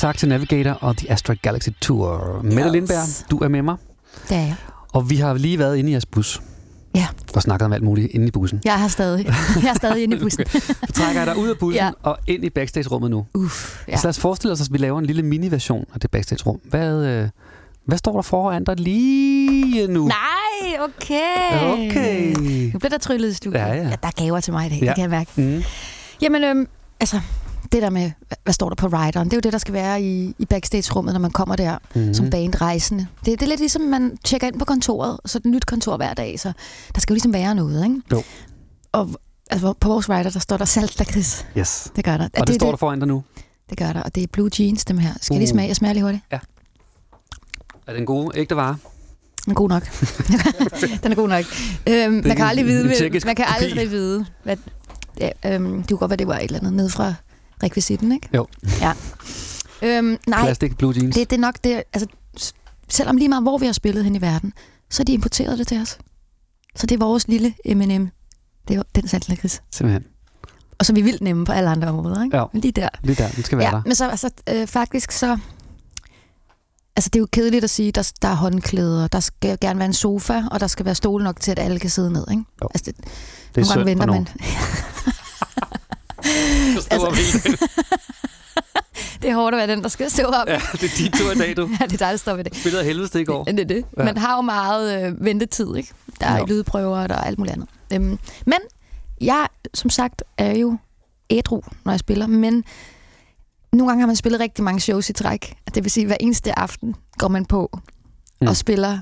[0.04, 2.40] Tak til Navigator og The Astra Galaxy Tour.
[2.42, 2.72] Mette Yes.
[2.72, 3.76] Lindberg, du er med mig.
[4.28, 4.54] Det er jeg.
[4.92, 6.42] Og vi har lige været inde i jeres bus.
[6.94, 7.06] Ja.
[7.34, 8.60] Og snakket om alt muligt inde i bussen.
[8.64, 9.26] Jeg har stadig.
[9.62, 10.46] Jeg er stadig inde i bussen.
[10.86, 11.90] Så trækker jeg dig ud af bussen Ja.
[12.02, 13.26] og ind i backstage-rummet nu.
[13.34, 13.96] Uff, ja.
[13.96, 16.60] Så lad os forestille os, at vi laver en lille mini-version af det backstage-rum.
[16.64, 17.28] Hvad, øh,
[17.86, 20.06] hvad står der foran dig lige nu?
[20.06, 21.62] Nej, okay.
[21.62, 22.34] Okay.
[22.72, 23.60] Nu bliver der tryllet i studiet.
[23.60, 23.74] Ja, ja.
[23.74, 24.86] ja der er gaver til mig i dag, Ja.
[24.86, 25.30] det kan jeg mærke.
[25.36, 25.62] Mm.
[26.22, 26.68] Jamen, øhm,
[27.00, 27.20] altså,
[27.72, 28.10] det der med,
[28.44, 31.12] hvad- står der på rideren, det er jo det, der skal være i, i backstage-rummet,
[31.14, 32.14] når man kommer der Mm.
[32.14, 33.06] som bandrejsende.
[33.24, 35.66] Det, det er lidt ligesom, man tjekker ind på kontoret, så er det et nyt
[35.66, 36.52] kontor hver dag, så
[36.94, 38.00] der skal jo ligesom være noget, ikke?
[38.12, 38.22] Jo.
[38.92, 39.10] Og
[39.50, 41.46] altså, på vores rider, der står der salt lakrids.
[41.58, 41.92] Yes.
[41.96, 42.28] Det gør der.
[42.40, 43.24] Og det, står der foran dig nu.
[43.70, 45.10] Det gør der, og det er blue jeans, dem her.
[45.20, 45.54] Skal jeg lige Uh.
[45.54, 45.68] smage?
[45.68, 46.22] Jeg smager lige hurtigt.
[46.30, 48.76] Er det en god ægte vare?
[49.44, 49.82] Den er god nok.
[51.02, 51.44] den er god nok.
[51.88, 52.84] Øhm, man kan aldrig vide,
[53.26, 54.56] man kan aldrig vide, hvad,
[55.20, 57.14] ja, øhm, det kunne godt være, det var et eller andet ned fra
[57.64, 58.28] rekvisitten, ikke?
[58.34, 58.46] Jo.
[58.80, 58.92] Ja.
[59.82, 61.14] Øhm, nej, Plastic blue jeans.
[61.14, 62.06] det, det er nok det, altså,
[62.88, 64.52] selvom lige meget hvor vi har spillet hen i verden,
[64.90, 65.98] så har de importeret det til os.
[66.76, 68.08] Så det er vores lille M&M.
[68.68, 69.62] Det er den saltlakrids.
[69.70, 70.04] Simpelthen.
[70.78, 72.38] Og så er vi vildt nemme på alle andre områder, ikke?
[72.52, 72.88] Men Lige der.
[73.02, 73.28] Lige der.
[73.28, 73.82] Den skal være Ja, der.
[73.86, 75.38] men så altså, øh, faktisk så...
[76.96, 79.86] Altså, det er jo kedeligt at sige, der, der er håndklæder, der skal gerne være
[79.86, 82.42] en sofa, og der skal være stol nok til, at alle kan sidde ned, ikke?
[82.62, 82.68] Jo.
[82.74, 83.04] Altså, det,
[83.54, 84.28] Det er nogle gange venter man.
[86.90, 87.08] Altså,
[89.22, 90.48] Det er hårdt at være den, der skal stå op.
[90.48, 91.70] ja, det er din tur i dag, du.
[91.80, 92.56] Ja, det er dig, der står ved det.
[92.56, 93.44] Spillede af helvede i går.
[93.46, 93.84] Ja, det er det.
[93.98, 94.04] Ja.
[94.04, 95.92] Man har jo meget øh, ventetid, ikke?
[96.20, 96.44] Der er Jo.
[96.44, 97.68] lydprøver, og der er alt muligt andet.
[97.92, 98.58] Øhm, men
[99.20, 100.76] jeg, som sagt, er jo
[101.30, 102.64] ædru, når jeg spiller, men
[103.72, 105.56] nogle gange har man spillet rigtig mange shows i træk.
[105.74, 107.78] Det vil sige, at hver eneste aften går man på
[108.40, 108.46] mm.
[108.46, 108.98] og spiller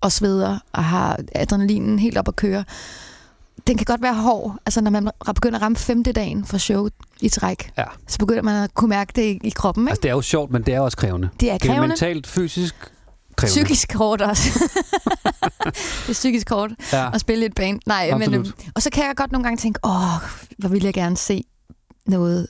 [0.00, 2.64] og sveder og har adrenalinen helt op at køre.
[3.66, 4.56] Den kan godt være hård.
[4.66, 6.88] Altså, når man begynder at ramme femte dagen for show
[7.20, 7.84] i træk, Ja.
[8.08, 9.84] så begynder man at kunne mærke det i, i kroppen.
[9.84, 9.90] Ikke?
[9.90, 11.28] Altså, det er jo sjovt, men det er også krævende.
[11.40, 11.88] Det er Det er krævende.
[11.88, 12.74] mentalt, fysisk
[13.36, 13.54] krævende.
[13.64, 14.48] Psykisk hårdt også.
[16.02, 17.10] det er psykisk hårdt Ja.
[17.14, 17.80] at spille et band.
[17.86, 18.46] Nej, men, Absolut.
[18.46, 19.92] øhm, og så kan jeg godt nogle gange tænke, åh,
[20.58, 21.44] hvor ville jeg gerne se
[22.06, 22.46] noget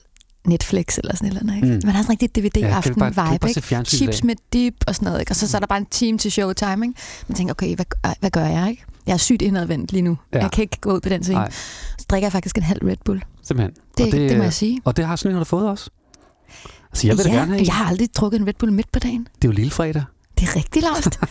[0.46, 1.56] Netflix eller sådan et eller andet.
[1.56, 1.66] Ikke?
[1.68, 1.74] Mm.
[1.74, 1.80] Mm.
[1.84, 3.66] Man har sådan rigtig Ja, kan vi DVD-aften bare- kan vi vibe, bare se ikke?
[3.68, 5.32] fjernsyn i Chips med dip og sådan noget, ikke?
[5.32, 7.00] Og så, så er der bare en time til showtime, ikke?
[7.28, 8.84] Man tænker, okay, hvad, gør- hvad gør jeg, ikke?
[9.06, 10.18] Jeg er sygt indadvendt lige nu.
[10.34, 10.38] Ja.
[10.40, 11.38] Jeg kan ikke gå ud på den scene.
[11.38, 11.50] Nej.
[11.98, 13.22] Så drikker jeg faktisk en halv Red Bull.
[13.42, 13.74] Simpelthen.
[13.98, 14.80] Det, og det, det må jeg sige.
[14.84, 15.90] Og det har sådan en, har fået også.
[16.90, 18.98] Altså, jeg vil ja, gerne have jeg har aldrig drukket en Red Bull midt på
[18.98, 19.28] dagen.
[19.42, 20.04] Det er jo lille fredag.
[20.38, 21.18] Det er rigtig lavt.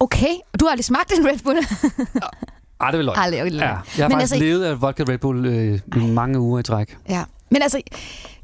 [0.00, 1.58] Okay, og du har aldrig smagt en Red Bull?
[2.80, 3.18] Ej, det vil løgn.
[3.18, 3.58] Aldrig, aldrig.
[3.58, 6.60] Ja, jeg har Men faktisk altså- levet af vodka Red Bull øh, i mange uger
[6.60, 6.96] i træk.
[7.08, 7.24] Ja.
[7.50, 7.80] Men altså,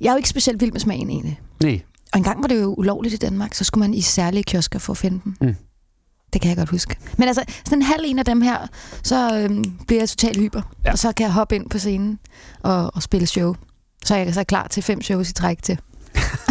[0.00, 1.40] jeg er jo ikke specielt vild med smagen egentlig.
[1.62, 1.80] Nej,
[2.12, 4.92] Og engang var det jo ulovligt i Danmark, så skulle man i særlige kiosker for
[4.92, 5.36] at finde dem.
[5.40, 5.56] Mm.
[6.32, 6.96] Det kan jeg godt huske.
[7.18, 8.66] Men altså, sådan en halv en af dem her,
[9.02, 10.60] så øhm, bliver jeg totalt hyper.
[10.60, 10.88] Ja.
[10.88, 10.92] Ja.
[10.92, 12.18] Og så kan jeg hoppe ind på scenen
[12.62, 13.54] og, og spille show.
[14.04, 15.78] Så er jeg så klar til fem shows i træk til.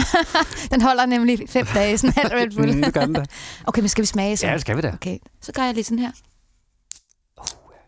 [0.71, 2.75] den holder nemlig fem dage, sådan halv Red Bull.
[2.75, 3.23] mm, det gør den da.
[3.67, 4.47] okay, men skal vi smage så?
[4.47, 4.91] Ja, det skal vi da.
[4.93, 6.11] Okay, så gør jeg lige sådan her.
[6.11, 7.43] Det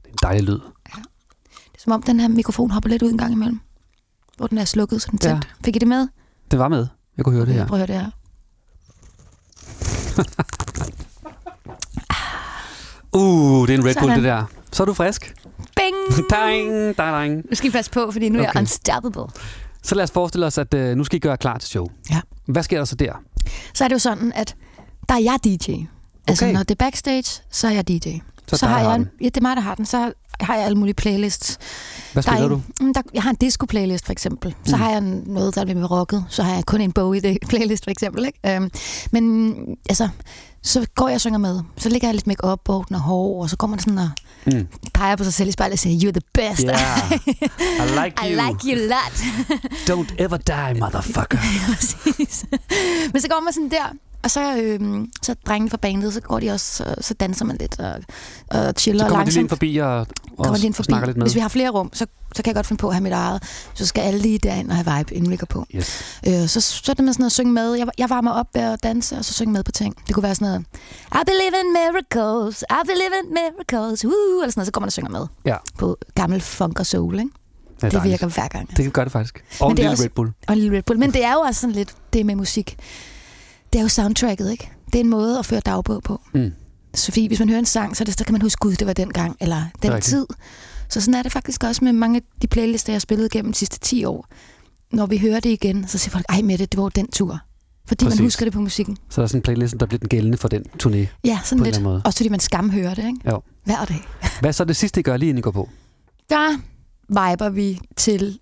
[0.06, 0.54] er en dejlig lyd.
[0.54, 0.62] Det
[1.76, 3.60] er som om, den her mikrofon hopper lidt ud en gang imellem.
[4.38, 5.30] Hvor den er slukket, så den Ja.
[5.30, 5.48] tændt.
[5.66, 6.08] Fik I det med?
[6.52, 6.88] Det var med.
[7.18, 7.68] Jeg kunne høre det her.
[7.68, 8.12] Prøv at høre det her.
[13.14, 14.16] Uh, det er en Red Bull, Sådan.
[14.16, 14.44] det der.
[14.72, 15.34] Så er du frisk.
[15.76, 16.18] Bing!
[16.30, 17.36] dang, dang, dang.
[17.36, 18.60] Nu skal I passe på, fordi nu er jeg Okay.
[18.60, 19.24] unstoppable.
[19.84, 21.88] Så lad os forestille os, at øh, nu skal I gøre klar til show.
[22.12, 22.20] Ja.
[22.46, 23.14] Hvad sker der så der?
[23.74, 24.56] Så er det jo sådan, at
[25.10, 25.72] der er jeg DJ.
[26.28, 26.54] Altså, Okay.
[26.54, 28.10] når det er backstage, så er jeg DJ.
[28.48, 29.02] Så, så har jeg, den.
[29.02, 29.86] en, ja, det er mig, der har den.
[29.86, 31.60] Så har jeg alle mulige playlists.
[32.14, 32.84] Hvad Der er spiller en, du?
[32.86, 34.56] Mm, Der, jeg har en disco-playlist, for eksempel.
[34.66, 34.82] Så Mm.
[34.82, 36.26] har jeg noget, der er med rocket.
[36.30, 38.26] Så har jeg kun en Bowie-playlist, for eksempel.
[38.26, 38.56] Ikke?
[38.56, 38.70] Øhm,
[39.12, 39.56] men
[39.90, 40.10] altså,
[40.64, 41.62] så går jeg og synger med.
[41.78, 44.10] Så ligger jeg lidt make-up, ordner hår, og så går man sådan og
[44.46, 44.68] Mm.
[44.94, 46.62] peger på sig selv i spejlet og siger, you're the best.
[46.68, 47.12] Yeah.
[47.82, 48.42] I like I you.
[48.48, 49.14] like you a lot.
[49.90, 51.38] Don't ever die, motherfucker.
[51.76, 52.46] Præcis.
[53.14, 56.40] Men så går man sådan der, og så, øhm, så drengene fra bandet, så går
[56.40, 57.94] de også, så, så danser man lidt og,
[58.48, 59.42] og chiller Så kommer de lige langsomt.
[59.44, 60.08] ind forbi og, og
[60.38, 60.86] kommer de ind forbi.
[60.86, 61.26] snakker lidt med.
[61.26, 62.06] Hvis vi har flere rum, så,
[62.36, 63.44] så kan jeg godt finde på at have mit eget.
[63.74, 65.66] Så skal alle lige derind og have vibe, inden vi går på.
[65.76, 66.20] Yes.
[66.28, 67.74] Øh, så, så er det med sådan noget at synge med.
[67.74, 69.96] Jeg, jeg varmer op ved at danse, og så synge med på ting.
[70.08, 70.66] Det kunne være sådan noget,
[71.12, 74.66] I believe in miracles, I believe in miracles, woo, eller sådan noget.
[74.68, 75.56] Så går man og synger med Ja.
[75.78, 77.30] på gammel funk og soul, ikke?
[77.82, 78.78] Det, Det virker hver gang.
[78.78, 79.44] Det gør det faktisk.
[79.60, 80.32] Og en Men det er lille også- Red Bull.
[80.48, 81.00] Og en lille Red Bull.
[81.00, 82.78] Men det er jo også sådan lidt det med musik.
[83.74, 84.72] Det er jo soundtracket, ikke?
[84.86, 86.22] Det er en måde at føre dagbog på.
[86.34, 86.52] Mm.
[86.96, 88.88] Så fordi hvis man hører en sang, så, det, så kan man huske, gud, det
[88.88, 90.10] var den gang, eller den rigtigt.
[90.10, 90.26] tid.
[90.90, 93.52] Så sådan er det faktisk også med mange af de playlister, jeg har spillet gennem
[93.52, 94.28] de sidste 10 år.
[94.92, 97.40] Når vi hører det igen, så siger folk, ej med det, det var den tur.
[97.88, 98.20] Fordi Præcis.
[98.20, 98.98] man husker det på musikken.
[99.10, 101.06] Så der er sådan en playlist, der bliver den gældende for den turné.
[101.24, 101.82] Ja, sådan lidt.
[101.82, 102.02] måde.
[102.06, 103.30] Også fordi man skamhører det, ikke?
[103.30, 103.42] Jo.
[103.64, 104.02] Hver dag.
[104.40, 105.70] Hvad er så det sidste, I gør lige inden I går på?
[106.30, 106.58] Der
[107.10, 108.40] viber vi til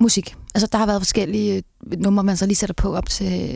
[0.00, 0.36] musik.
[0.54, 3.54] Altså, der har været forskellige øh, numre, man så lige sætter på op til...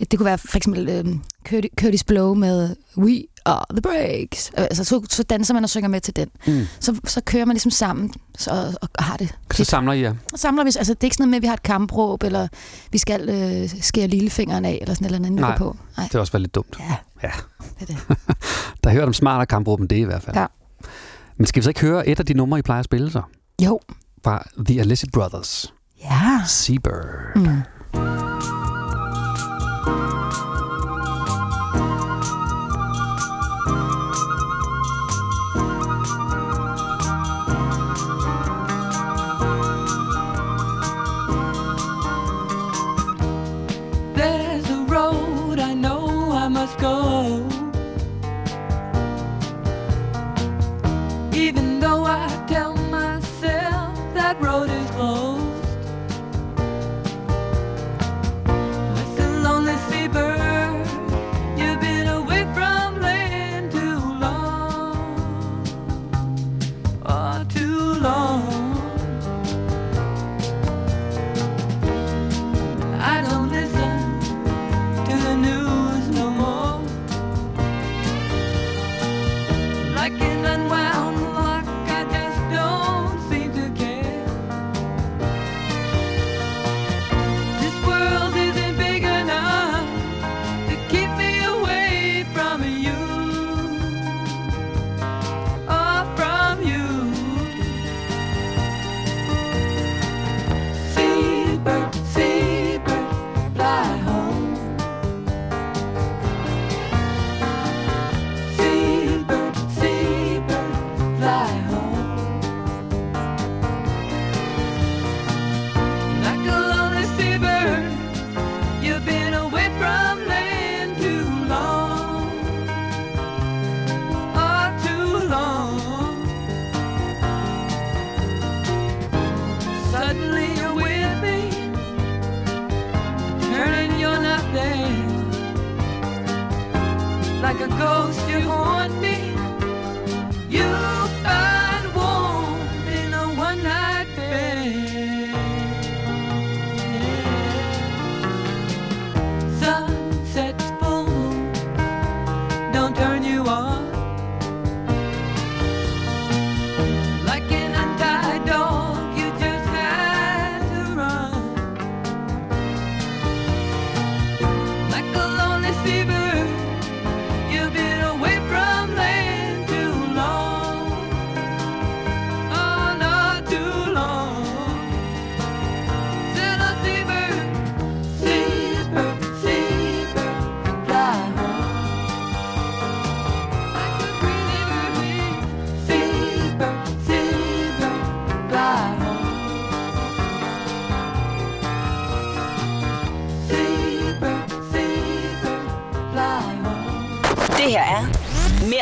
[0.00, 4.50] øh, Det kunne være for eksempel øh, Curtis, Blow med We Are The Breaks.
[4.58, 6.28] Øh, Altså, så, så danser man og synger med til den.
[6.46, 6.66] Mm.
[6.80, 9.38] Så, så kører man ligesom sammen så, og, og har det.
[9.54, 10.14] Så samler I jer.
[10.30, 12.22] Så samler vi, altså det er ikke sådan noget med, at vi har et kampråb,
[12.22, 12.48] eller
[12.92, 15.58] vi skal øh, skære lillefingeren af, eller sådan et eller andet, Nej.
[15.58, 15.76] på.
[15.96, 16.76] Nej, Det er også være lidt dumt.
[16.80, 17.30] ja, Ja.
[17.80, 18.18] det er det.
[18.84, 20.36] Der hørt om smartere kampråb end det i hvert fald.
[20.36, 20.46] Ja.
[21.36, 23.22] Men skal vi så ikke høre et af de numre, I plejer at spille så?
[23.62, 23.80] Jo,
[24.24, 25.74] Fra The Illicit Brothers.
[25.98, 26.44] Ja.
[26.46, 27.34] Seabird.
[27.36, 28.57] Mm.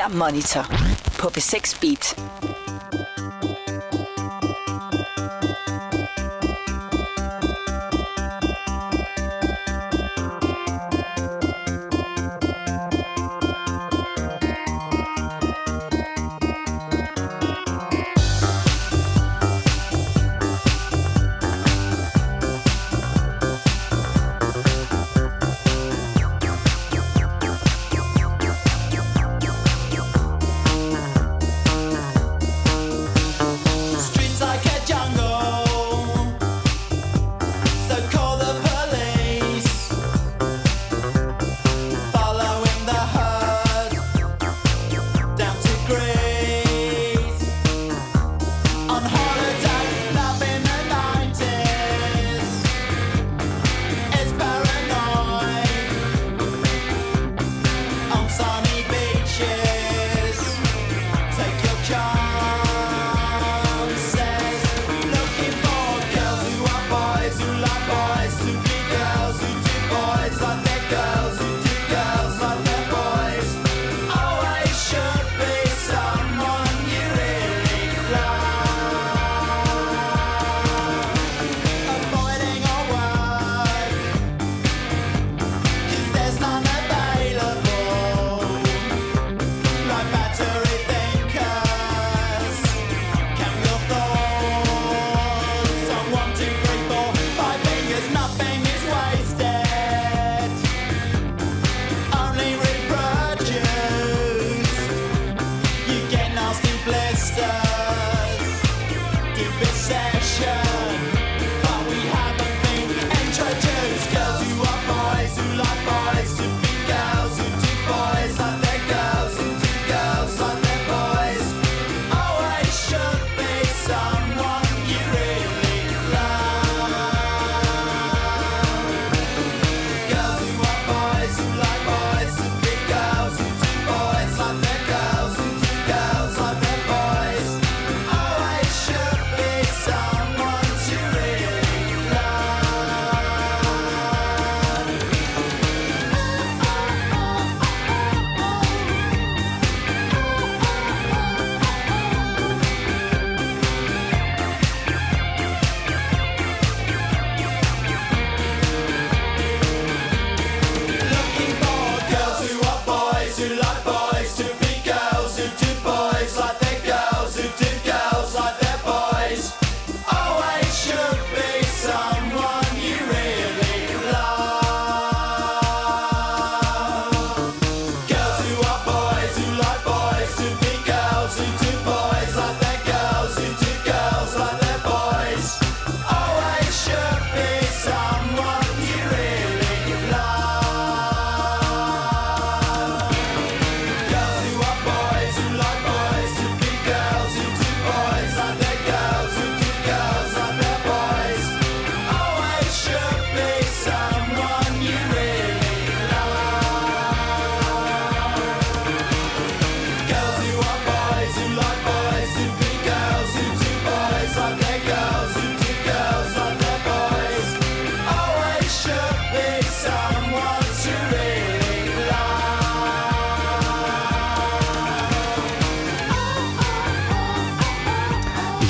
[0.09, 0.67] Monitor
[1.19, 2.26] på B6 Beat.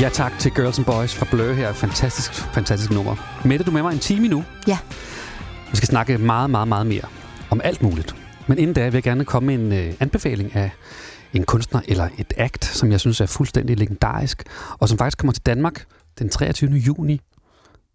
[0.01, 1.73] Ja tak til Girls and Boys fra Blur her.
[1.73, 3.17] Fantastisk, fantastisk nummer.
[3.45, 4.45] Mette, du er med mig en time nu.
[4.69, 4.79] Ja.
[5.71, 7.05] Vi skal snakke meget, meget, meget mere
[7.51, 8.17] om alt muligt.
[8.47, 10.71] Men inden da vil jeg gerne komme med en øh, anbefaling af
[11.35, 14.43] en kunstner eller et act, som jeg synes er fuldstændig legendarisk,
[14.79, 15.85] og som faktisk kommer til Danmark
[16.19, 16.71] den 23.
[16.71, 17.21] juni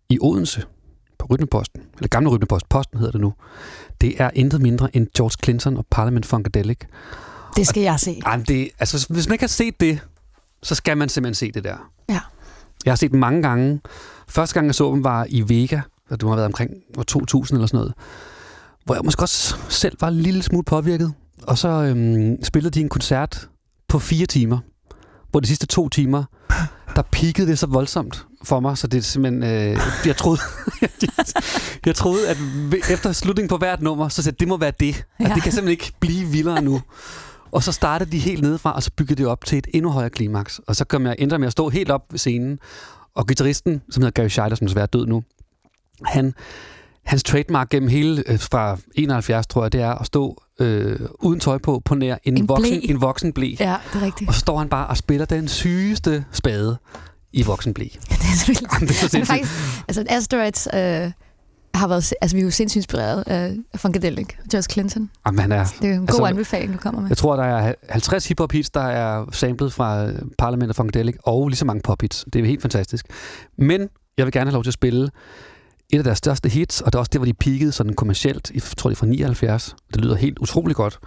[0.09, 0.63] i Odense
[1.19, 3.33] på Rytmeposten, eller gamle Rytmepost, Posten hedder det nu.
[4.01, 6.79] Det er intet mindre end George Clinton og Parliament Funkadelic.
[7.55, 8.21] Det skal jeg se.
[8.25, 9.99] Ej, det, altså, hvis man ikke har set det,
[10.63, 11.75] så skal man simpelthen se det der.
[12.09, 12.19] Ja.
[12.85, 13.81] Jeg har set dem mange gange.
[14.27, 17.03] Første gang, jeg så dem, var i Vega, og det må have været omkring år
[17.03, 17.93] 2000 eller sådan noget,
[18.85, 21.13] hvor jeg måske også selv var en lille smule påvirket.
[21.43, 23.47] Og så øhm, spillede de en koncert
[23.87, 24.57] på fire timer,
[25.31, 26.23] hvor de sidste to timer,
[26.95, 29.43] der pikkede det så voldsomt for mig, så det er simpelthen...
[29.43, 30.39] Øh, jeg, troede,
[31.85, 32.37] jeg troede, at
[32.89, 35.05] efter slutningen på hvert nummer, så sagde det må være det.
[35.19, 35.27] Ja.
[35.27, 35.33] Ja.
[35.33, 36.81] Det kan simpelthen ikke blive vildere nu.
[37.51, 40.09] Og så startede de helt nedefra, og så byggede det op til et endnu højere
[40.09, 40.61] klimaks.
[40.67, 42.59] Og så kom jeg ændre med at stå helt op ved scenen.
[43.15, 45.23] Og gitarristen, som hedder Gary Scheider, som desværre er død nu,
[46.05, 46.33] han,
[47.05, 51.39] hans trademark gennem hele, øh, fra 71 tror jeg, det er at stå øh, uden
[51.39, 52.89] tøj på, på nær en, En voksen, ble.
[52.89, 53.55] en voksen blæ.
[53.59, 54.27] Ja, det er rigtigt.
[54.27, 56.77] Og så står han bare og spiller den sygeste spade
[57.33, 57.83] i voksen blæ.
[57.83, 58.61] Det er så vildt.
[58.73, 59.27] Jamen, det er så sindssygt.
[59.27, 59.51] faktisk,
[59.87, 61.11] altså Asteroids øh,
[61.73, 65.09] har været, altså vi er jo sindssygt inspireret af Funkadelic, George Clinton.
[65.25, 67.09] Jamen, han er, Det er en Altså, god anbefaling, du kommer med.
[67.09, 71.15] jeg tror, der er 50 hiphop hits, der er samlet fra øh, Parliament of Funkadelic,
[71.23, 72.25] og lige så mange pop hits.
[72.33, 73.05] Det er helt fantastisk.
[73.57, 75.09] Men jeg vil gerne have lov til at spille
[75.89, 78.51] et af deres største hits, og det er også det, hvor de peakede sådan kommercielt,
[78.53, 79.75] jeg tror det er fra 79.
[79.93, 80.99] Det lyder helt utrolig godt,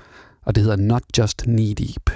[0.47, 2.11] og det hedder Not Just Knee Deep.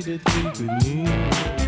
[0.00, 1.59] she did things with me.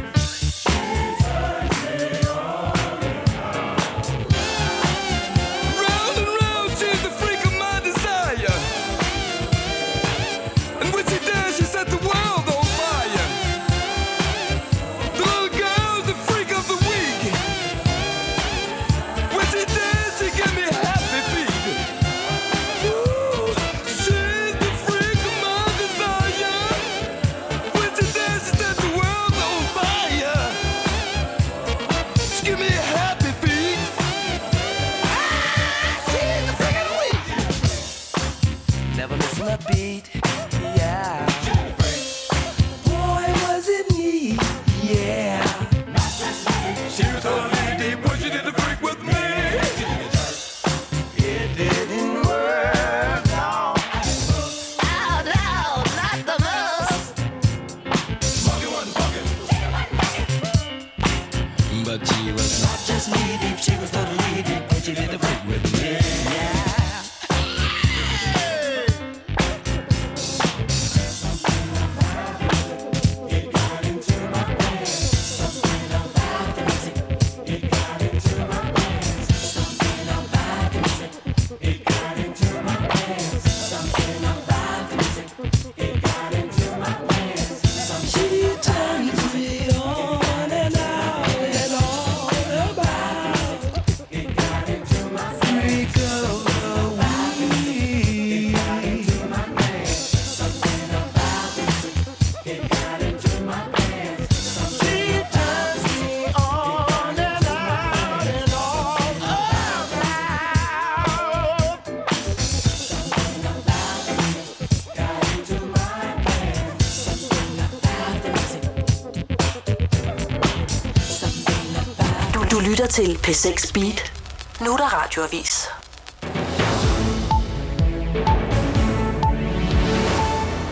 [122.73, 124.13] Lytter til P6 Beat.
[124.61, 125.69] Nu er der radioavis.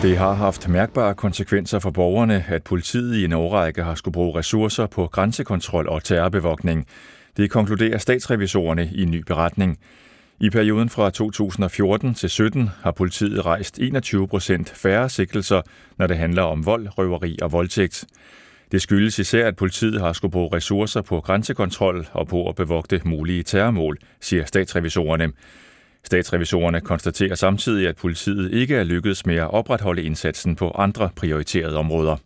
[0.01, 4.39] Det har haft mærkbare konsekvenser for borgerne, at politiet i en årrække har skulle bruge
[4.39, 6.87] ressourcer på grænsekontrol og terrorbevogtning.
[7.37, 9.79] Det konkluderer statsrevisorerne i en ny beretning.
[10.39, 15.61] I perioden fra 2014 til 17 har politiet rejst 21 procent færre sigtelser,
[15.97, 18.05] når det handler om vold, røveri og voldtægt.
[18.71, 23.01] Det skyldes især, at politiet har skulle bruge ressourcer på grænsekontrol og på at bevogte
[23.05, 25.31] mulige terrormål, siger statsrevisorerne.
[26.03, 31.77] Statsrevisorerne konstaterer samtidig, at politiet ikke er lykkedes med at opretholde indsatsen på andre prioriterede
[31.77, 32.17] områder.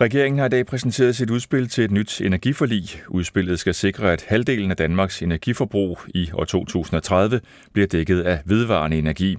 [0.00, 2.84] Regeringen har i dag præsenteret sit udspil til et nyt energiforlig.
[3.08, 7.40] Udspillet skal sikre, at halvdelen af Danmarks energiforbrug i år 2030
[7.72, 9.38] bliver dækket af vedvarende energi.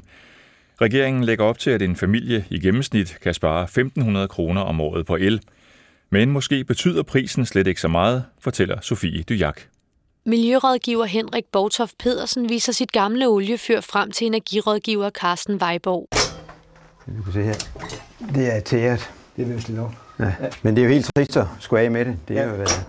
[0.82, 3.68] Regeringen lægger op til, at en familie i gennemsnit kan spare
[4.24, 5.42] 1.500 kroner om året på el.
[6.10, 9.62] Men måske betyder prisen slet ikke så meget, fortæller Sofie Dujak.
[10.26, 16.08] Miljørådgiver Henrik Bortoft Pedersen viser sit gamle oliefyr frem til energirådgiver Carsten Weiborg.
[17.18, 17.54] Du kan se her.
[18.36, 19.12] Det er tæret.
[19.36, 19.94] Det er vist lov.
[20.20, 20.34] Ja.
[20.62, 22.18] Men det er jo helt trist at skulle af med det.
[22.28, 22.86] Det har jo været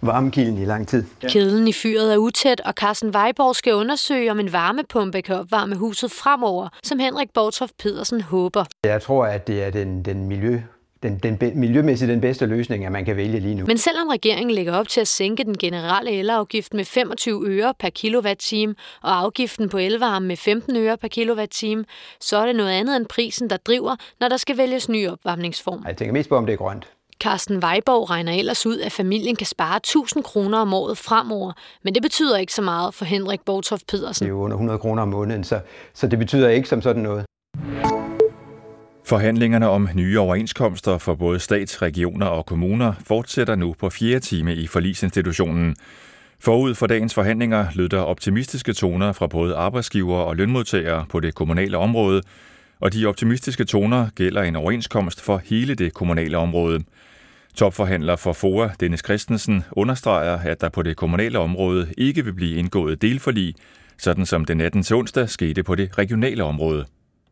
[0.00, 1.04] varmekilden i lang tid.
[1.28, 5.76] Kedlen i fyret er utæt, og Carsten Weiborg skal undersøge, om en varmepumpe kan opvarme
[5.76, 8.64] huset fremover, som Henrik Bortoft Pedersen håber.
[8.84, 10.60] Jeg tror, at det er den, den miljø
[11.02, 13.66] den, den be, miljømæssigt den bedste løsning, at man kan vælge lige nu.
[13.66, 17.90] Men selvom regeringen lægger op til at sænke den generelle elafgift med 25 øre per
[17.90, 21.84] kilowatt-time og afgiften på elvarme med 15 øre per kilowatt-time,
[22.20, 25.84] så er det noget andet end prisen, der driver, når der skal vælges ny opvarmningsform.
[25.86, 26.86] Jeg tænker mest på, om det er grønt.
[27.20, 31.52] Carsten Weiborg regner ellers ud, at familien kan spare 1000 kroner om året fremover,
[31.84, 34.24] men det betyder ikke så meget for Henrik Bortoft Pedersen.
[34.24, 35.60] Det er jo under 100 kroner om måneden, så,
[35.94, 37.24] så det betyder ikke som sådan noget.
[39.06, 44.54] Forhandlingerne om nye overenskomster for både stat, regioner og kommuner fortsætter nu på fjerde time
[44.54, 45.76] i forlisinstitutionen.
[46.40, 51.34] Forud for dagens forhandlinger lød der optimistiske toner fra både arbejdsgivere og lønmodtagere på det
[51.34, 52.22] kommunale område,
[52.80, 56.84] og de optimistiske toner gælder en overenskomst for hele det kommunale område.
[57.54, 62.56] Topforhandler for FOA, Dennis Christensen, understreger, at der på det kommunale område ikke vil blive
[62.56, 63.54] indgået delforlig,
[63.98, 66.84] sådan som natten til onsdag skete på det regionale område.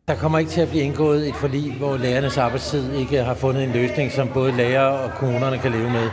[0.07, 3.63] Der kommer ikke til at blive indgået et forlig, hvor lærernes arbejdstid ikke har fundet
[3.63, 6.09] en løsning, som både lærer og kommunerne kan leve med.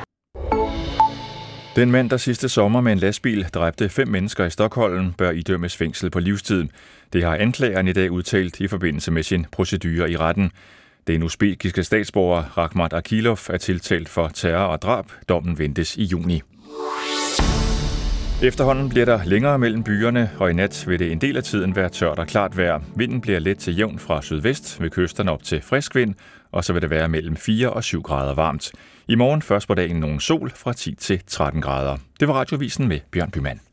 [1.76, 5.76] Den mand, der sidste sommer med en lastbil dræbte fem mennesker i Stockholm, bør idømmes
[5.76, 6.64] fængsel på livstid.
[7.12, 10.50] Det har anklageren i dag udtalt i forbindelse med sin procedure i retten.
[11.06, 15.06] Den usbekiske statsborger Rakhmat Akilov er tiltalt for terror og drab.
[15.28, 16.42] Dommen ventes i juni.
[18.42, 21.76] Efterhånden bliver der længere mellem byerne, og i nat vil det en del af tiden
[21.76, 22.80] være tørt og klart vejr.
[22.96, 26.14] Vinden bliver let til jævn fra sydvest ved kysterne op til frisk vind,
[26.52, 28.72] og så vil det være mellem 4 og 7 grader varmt.
[29.08, 31.96] I morgen først på dagen nogen sol fra 10 til 13 grader.
[32.20, 33.71] Det var radiovisen med Bjørn Bymand.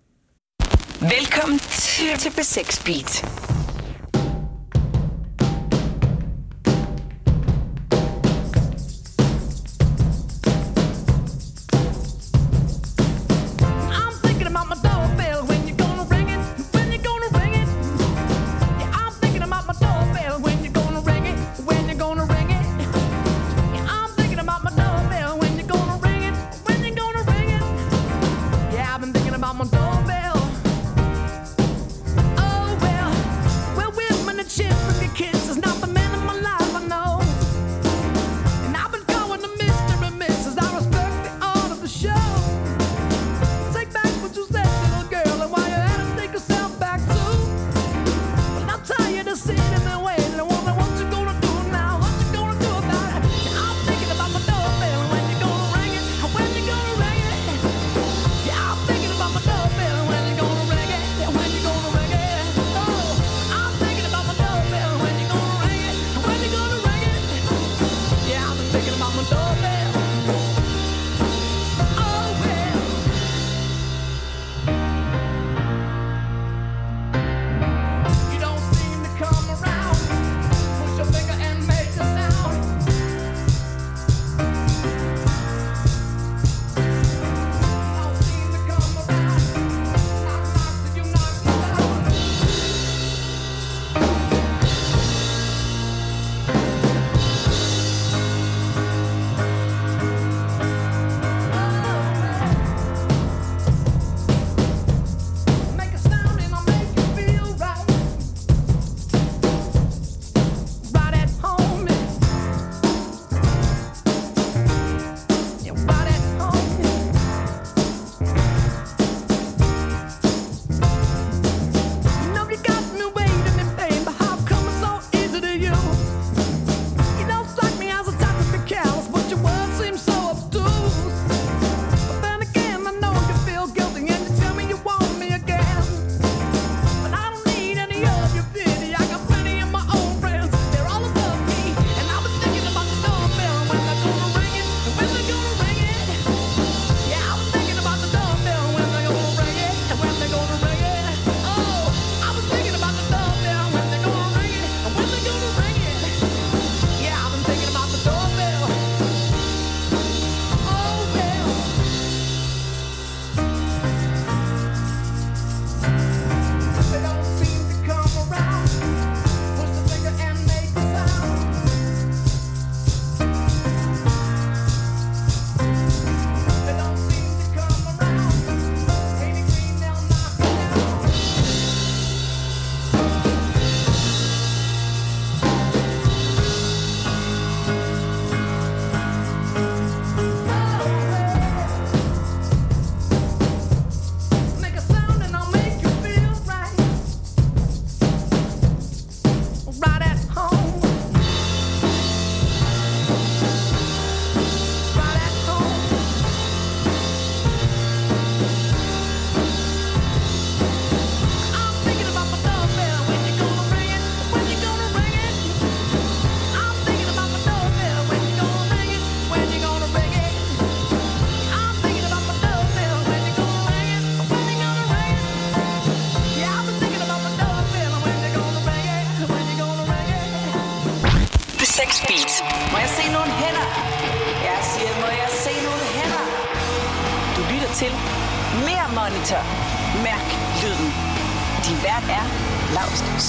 [1.02, 3.26] Velkommen til, til B6 Beat.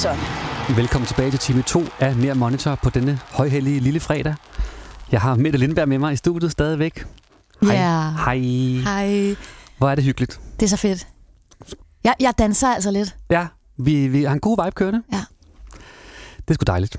[0.01, 0.23] Sonne.
[0.77, 4.35] Velkommen tilbage til time 2 af Mere Monitor på denne højhellige lille fredag.
[5.13, 7.07] Jeg har Mette Lindberg med mig i studiet stadigvæk.
[7.63, 7.75] Hej.
[7.75, 8.11] Ja.
[8.11, 8.39] Hej.
[8.85, 9.37] Hej.
[9.79, 10.41] Hvor er det hyggeligt.
[10.61, 11.07] Det er så fedt.
[12.05, 13.17] Jeg, jeg danser altså lidt.
[13.31, 13.47] Ja,
[13.77, 15.03] vi, vi har en god vibe kørende.
[15.13, 15.25] Ja.
[16.39, 16.97] Det er sgu dejligt.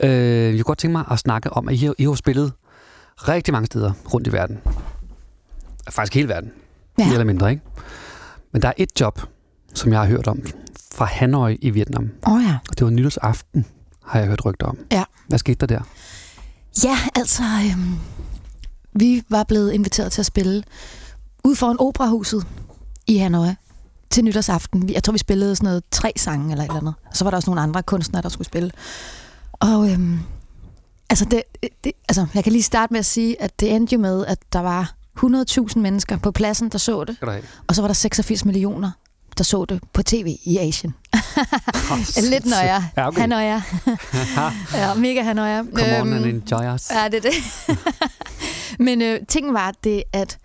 [0.00, 2.52] Øh, jeg kunne godt tænke mig at snakke om, at I har, I har spillet
[3.16, 4.58] rigtig mange steder rundt i verden.
[5.90, 6.52] Faktisk hele verden.
[6.98, 7.04] Ja.
[7.04, 7.62] Mere eller mindre, ikke?
[8.52, 9.20] Men der er et job,
[9.74, 10.42] som jeg har hørt om
[10.94, 12.10] fra Hanoi i Vietnam.
[12.26, 12.58] Oh, ja.
[12.70, 13.66] Og det var nytårsaften,
[14.04, 14.78] har jeg hørt rygter om.
[14.92, 15.04] Ja.
[15.28, 15.82] Hvad skete der der?
[16.84, 17.94] Ja, altså, øhm,
[18.92, 20.62] vi var blevet inviteret til at spille
[21.44, 22.46] ud foran operahuset
[23.06, 23.48] i Hanoi
[24.10, 24.90] til nytårsaften.
[24.90, 26.94] Jeg tror, vi spillede sådan noget tre sange eller et eller andet.
[27.10, 28.70] Og så var der også nogle andre kunstnere, der skulle spille.
[29.52, 30.18] Og øhm,
[31.10, 31.42] altså, det,
[31.84, 34.38] det, altså, jeg kan lige starte med at sige, at det endte jo med, at
[34.52, 37.16] der var 100.000 mennesker på pladsen, der så det.
[37.66, 38.90] Og så var der 86 millioner,
[39.38, 40.94] der så det på tv i Asien.
[42.30, 42.82] Lidt nøjer.
[42.96, 43.20] Ja, okay.
[43.20, 43.62] Hanoia.
[44.74, 45.62] ja, mega Hanoia.
[45.74, 46.90] Come on and enjoy us.
[46.90, 47.34] Ja, det er det.
[48.86, 50.38] Men øh, tingen var det, at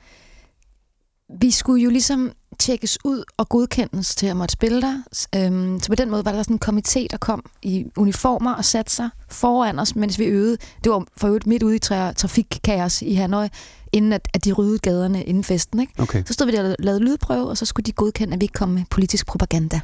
[1.42, 5.04] vi skulle jo ligesom tjekkes ud og godkendes til at måtte spille der.
[5.36, 8.66] Øhm, så på den måde var der sådan en komité, der kom i uniformer og
[8.66, 10.58] satte sig foran os, mens vi øvede.
[10.84, 13.48] Det var for øvrigt midt ude i tra- trafikkaos i Hanoi,
[13.92, 15.80] inden at, at de ryddede gaderne inden festen.
[15.80, 15.94] Ikke?
[16.02, 16.24] Okay.
[16.26, 18.54] Så stod vi der og lavede lydprøve, og så skulle de godkende, at vi ikke
[18.54, 19.80] kom med politisk propaganda.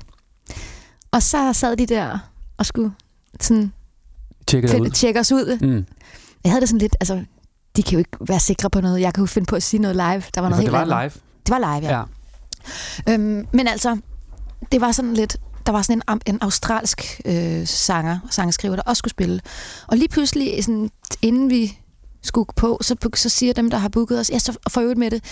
[1.12, 2.20] Og så sad de der
[2.58, 2.92] og skulle
[3.42, 3.74] sådan
[4.48, 5.60] Tjekke tjekke os ud.
[5.62, 5.86] Mm.
[6.44, 7.24] Jeg havde det sådan lidt, altså,
[7.76, 9.02] de kan jo ikke være sikre på noget.
[9.02, 10.24] Jeg kan jo finde på at sige noget live.
[10.36, 11.14] Der var Ja, noget helt det var andet.
[11.14, 11.22] live.
[11.46, 11.98] Det var live, ja.
[11.98, 12.04] Ja.
[13.10, 13.98] Øhm, men altså,
[14.72, 19.00] det var sådan lidt, der var sådan en, en australsk øh, sanger, sangskriver, der også
[19.00, 19.42] skulle spille.
[19.88, 20.90] Og lige pludselig, sådan,
[21.22, 21.78] inden vi
[22.24, 25.12] skulle på, så, så siger dem, der har booket os, ja, så for øvrigt med
[25.12, 25.24] det,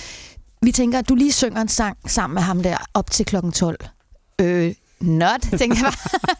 [0.62, 3.52] vi tænker, at du lige synger en sang sammen med ham der op til klokken
[3.52, 3.78] 12.
[4.42, 6.36] Øh, not, tænkte jeg bare.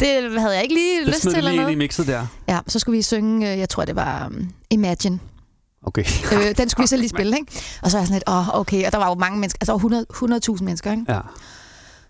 [0.00, 1.34] det havde jeg ikke lige Det lyst til.
[1.36, 2.26] Eller lige ind i mixet der.
[2.48, 5.18] Ja, så skulle vi synge, øh, jeg tror det var um, Imagine.
[5.82, 6.04] Okay.
[6.32, 7.52] øh, den skulle vi så lige spille, ikke?
[7.82, 8.86] Og så var jeg sådan lidt, åh, oh, okay.
[8.86, 10.06] Og der var jo mange mennesker, altså over 100
[10.58, 11.04] 100.000 mennesker, ikke?
[11.08, 11.20] Ja.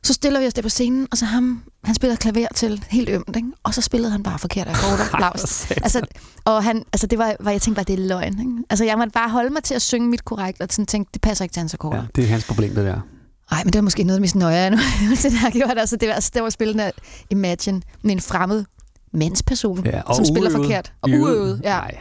[0.05, 3.09] Så stiller vi os der på scenen, og så ham, han spiller klaver til helt
[3.09, 3.49] ømt, ikke?
[3.63, 5.71] Og så spillede han bare forkert akkorder, Laust.
[5.71, 6.01] altså,
[6.45, 8.53] og han, altså det var, var, jeg tænkte bare, det er løgn, ikke?
[8.71, 11.21] Altså jeg måtte bare holde mig til at synge mit korrekt, og sådan tænkte, det
[11.23, 11.97] passer ikke til hans akkorder.
[11.97, 13.01] ja, det er hans problem, det der.
[13.51, 15.79] Nej, men det var måske noget af det mest nøje, jeg nogensinde har gjort.
[15.79, 16.93] Altså, det var, altså, det var spillet af
[17.31, 18.65] Imagine med en fremmed
[19.13, 20.65] mandsperson, Ja, som spiller uøvet.
[20.67, 20.93] forkert.
[21.03, 21.23] Og Uøvet.
[21.23, 21.75] uøvet, ja.
[21.77, 21.99] Nej.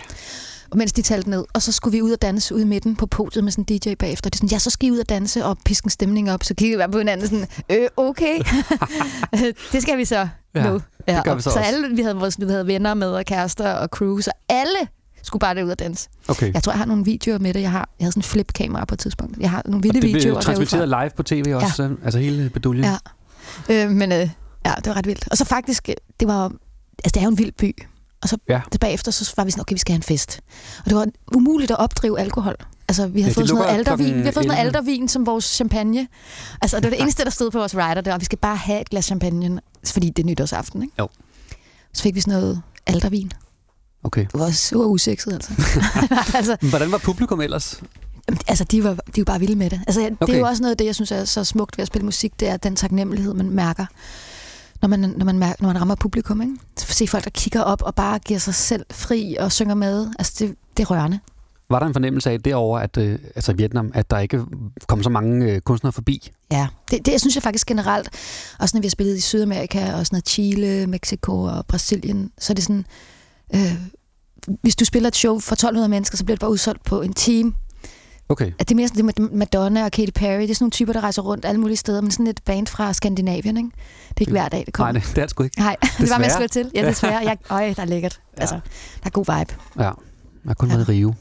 [0.71, 2.95] Og mens de talte ned, og så skulle vi ud og danse ude i midten
[2.95, 4.29] på podiet med sådan en DJ bagefter.
[4.29, 6.43] Det er sådan, ja, så skal I ud og danse og piske en stemning op.
[6.43, 8.39] Så kiggede vi bare på hinanden sådan, øh, okay.
[9.71, 10.81] det skal vi så Ja, nu.
[11.07, 11.71] det gør og vi så så også.
[11.73, 14.77] alle, vi havde, vores, vi havde venner med og kærester og crew, så alle
[15.23, 16.09] skulle bare derud og danse.
[16.27, 16.53] Okay.
[16.53, 17.61] Jeg tror, jeg har nogle videoer med det.
[17.61, 19.37] Jeg har, jeg havde sådan en flipkamera på et tidspunkt.
[19.39, 21.03] Jeg har nogle vilde det videoer blev transmitteret derudfra.
[21.03, 21.89] live på tv også, ja.
[22.03, 22.85] altså hele beduljen.
[23.69, 23.85] Ja.
[23.85, 24.29] Øh, men øh,
[24.65, 25.27] ja, det var ret vildt.
[25.31, 26.43] Og så faktisk, øh, det var
[27.03, 27.75] altså det er jo en vild by.
[28.21, 28.53] Og så Ja.
[28.53, 28.77] ja.
[28.81, 30.39] bagefter, så var vi sådan, okay, vi skal have en fest.
[30.79, 32.55] Og det var umuligt at opdrive alkohol.
[32.87, 34.17] Altså, vi Ja, havde de fået sådan noget aldervin.
[34.19, 34.67] Vi har fået noget 11.
[34.67, 36.07] aldervin som vores champagne.
[36.61, 38.37] Altså, det var det eneste, der stod på vores rider, det var, at vi skal
[38.37, 40.93] bare have et glas champagne, fordi det er nytårsaften, ikke?
[40.99, 41.07] Jo.
[41.93, 43.31] Så fik vi sådan noget aldervin.
[44.03, 44.21] Okay.
[44.21, 45.51] Det var så usekset, altså.
[46.37, 47.81] altså, Hvordan var publikum ellers?
[48.47, 49.81] altså, de var, de var bare vilde med det.
[49.87, 50.15] Altså, okay.
[50.25, 52.05] det er jo også noget af det, jeg synes er så smukt ved at spille
[52.05, 53.85] musik, det er den taknemmelighed, man mærker,
[54.81, 56.41] når man, når man, mærker, når man rammer publikum.
[56.41, 56.53] Ikke?
[56.77, 60.07] Så se folk, der kigger op og bare giver sig selv fri og synger med.
[60.19, 61.19] Altså, det, det er rørende.
[61.69, 64.45] Var der en fornemmelse af derovre, at, øh, altså Vietnam, at der ikke
[64.87, 66.31] kom så mange øh, kunstnere forbi?
[66.51, 68.09] Ja, det, det synes jeg faktisk generelt.
[68.59, 72.53] Også når vi har spillet i Sydamerika, og sådan noget Chile, Mexico og Brasilien, så
[72.53, 72.85] er det sådan,
[73.55, 73.73] øh,
[74.61, 77.13] hvis du spiller et show for 1200 mennesker, så bliver det bare udsolgt på en
[77.13, 77.53] time.
[78.31, 78.51] Okay.
[78.59, 80.41] At det er mere sådan det med Madonna og Katy Perry.
[80.41, 82.67] Det er sådan nogle typer, der rejser rundt alle mulige steder, men sådan et band
[82.67, 83.69] fra Skandinavien, ikke?
[84.09, 84.91] Det er ikke hver dag, det kommer.
[84.91, 85.59] Nej, det, det er det sgu ikke.
[85.59, 86.71] Nej, det var med at slå til.
[86.75, 87.17] Ja, desværre.
[87.23, 88.21] Jeg, øj, der er lækkert.
[88.37, 88.41] Ja.
[88.41, 89.55] Altså, der er god vibe.
[89.77, 89.93] Ja, jeg
[90.47, 91.13] har kun været i Rio.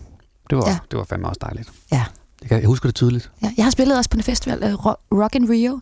[0.50, 0.78] Det var, Ja.
[0.90, 1.68] det var fandme også dejligt.
[1.92, 2.04] Ja.
[2.40, 3.30] Jeg, kan, jeg husker det tydeligt.
[3.42, 4.86] Ja, jeg har spillet også på en festival, uh,
[5.20, 5.80] Rock in Rio.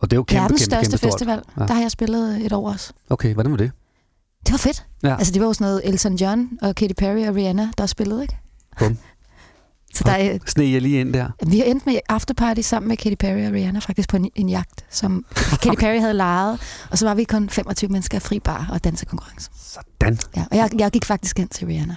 [0.00, 1.42] Og det er jo kæmpe, Verdens kæmpe, største kæmpe festival.
[1.58, 1.66] Ja.
[1.66, 2.92] Der har jeg spillet et år også.
[3.10, 3.70] Okay, hvordan var det?
[4.46, 4.86] Det var fedt.
[5.02, 5.16] Ja.
[5.16, 8.22] Altså, det var jo sådan noget Elton John og Katy Perry og Rihanna, der spillede,
[8.22, 8.36] ikke?
[8.78, 8.98] Bum.
[9.94, 11.28] Så der er, Sneg jeg lige ind der?
[11.46, 14.48] vi har endt med afterparty sammen med Katy Perry og Rihanna, faktisk på en, en
[14.48, 15.24] jagt, som
[15.62, 16.60] Katy Perry havde lejet.
[16.90, 19.50] Og så var vi kun 25 mennesker fri bar og dansekonkurrence.
[19.56, 20.18] Sådan.
[20.36, 21.96] Ja, og jeg, jeg gik faktisk hen til Rihanna.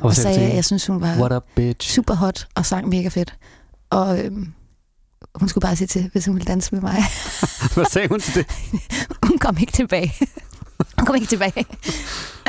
[0.00, 1.90] Og Og sagde at jeg synes, hun var What up, bitch?
[1.94, 3.34] super hot og sang mega fedt.
[3.90, 4.52] Og øhm,
[5.34, 6.96] hun skulle bare sige til, hvis hun ville danse med mig.
[7.74, 8.46] Hvad sagde hun til det?
[9.28, 10.12] hun kom ikke tilbage.
[10.98, 11.66] Hun kom ikke tilbage.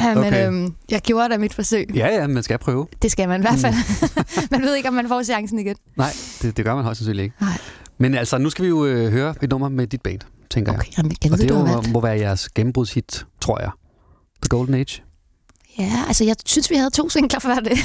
[0.03, 0.47] Men Okay.
[0.47, 1.89] øhm, jeg gjorde da mit forsøg.
[1.95, 2.87] Ja, ja, man skal prøve.
[3.01, 3.73] Det skal man i hvert fald.
[4.51, 5.75] man ved ikke, om man får chancen igen.
[5.95, 7.35] Nej, det, det gør man højst sandsynligt ikke.
[7.41, 7.57] Nej.
[7.97, 10.87] Men altså, nu skal vi jo øh, høre et nummer med dit band, tænker Okay,
[10.87, 10.97] jeg.
[10.97, 11.91] jamen, jeg Og det må, valgt.
[11.91, 13.71] må være jeres gennembrudshit, tror jeg.
[14.43, 15.01] The Golden Age.
[15.79, 17.77] Ja, altså jeg synes, vi havde to singler før det.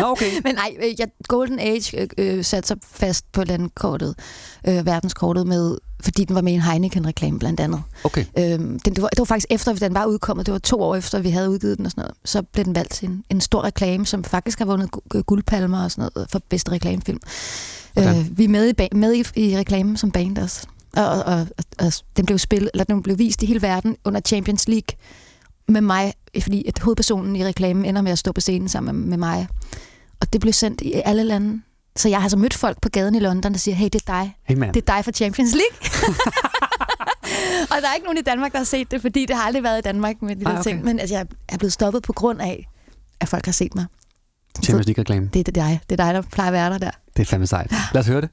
[0.00, 0.30] Nå, okay.
[0.44, 4.14] Men nej, øh, jeg, Golden Age øh, øh, satte sig fast på landkortet,
[4.68, 7.82] øh, verdenskortet, med, fordi den var med i en Heineken-reklame blandt andet.
[8.04, 8.24] Okay.
[8.38, 10.96] Øhm, den, det, var, det var faktisk efter, den var udkommet, det var to år
[10.96, 12.14] efter, vi havde udgivet den og sådan noget.
[12.24, 15.84] Så blev den valgt til en, en stor reklame, som faktisk har vundet øh, guldpalmer
[15.84, 17.20] og sådan noget for bedste reklamefilm.
[17.96, 18.18] Okay.
[18.18, 20.66] Øh, vi er med, i, med i, i reklamen som band også.
[20.96, 24.20] Og, og, og, og den blev spillet, eller den blev vist i hele verden under
[24.20, 24.96] Champions League
[25.68, 29.18] med mig, fordi at hovedpersonen i reklamen ender med at stå på scenen sammen med
[29.18, 29.48] mig.
[30.20, 31.62] Og det blev sendt i alle lande.
[31.96, 34.12] Så jeg har så mødt folk på gaden i London, der siger, hey, det er
[34.12, 34.36] dig.
[34.42, 34.72] Hey, mand.
[34.74, 35.78] Det er dig fra Champions League.
[37.70, 39.62] og der er ikke nogen i Danmark, der har set det, fordi det har aldrig
[39.62, 40.62] været i Danmark med de Ej, okay.
[40.62, 40.84] ting.
[40.84, 42.68] Men altså, jeg er blevet stoppet på grund af,
[43.20, 43.86] at folk har set mig.
[44.62, 45.30] Champions League-reklame.
[45.34, 45.80] Det er dig.
[45.90, 46.90] Det er dig, der plejer at være der der.
[47.16, 47.72] Det er fandme sejt.
[47.92, 48.30] Lad os høre det.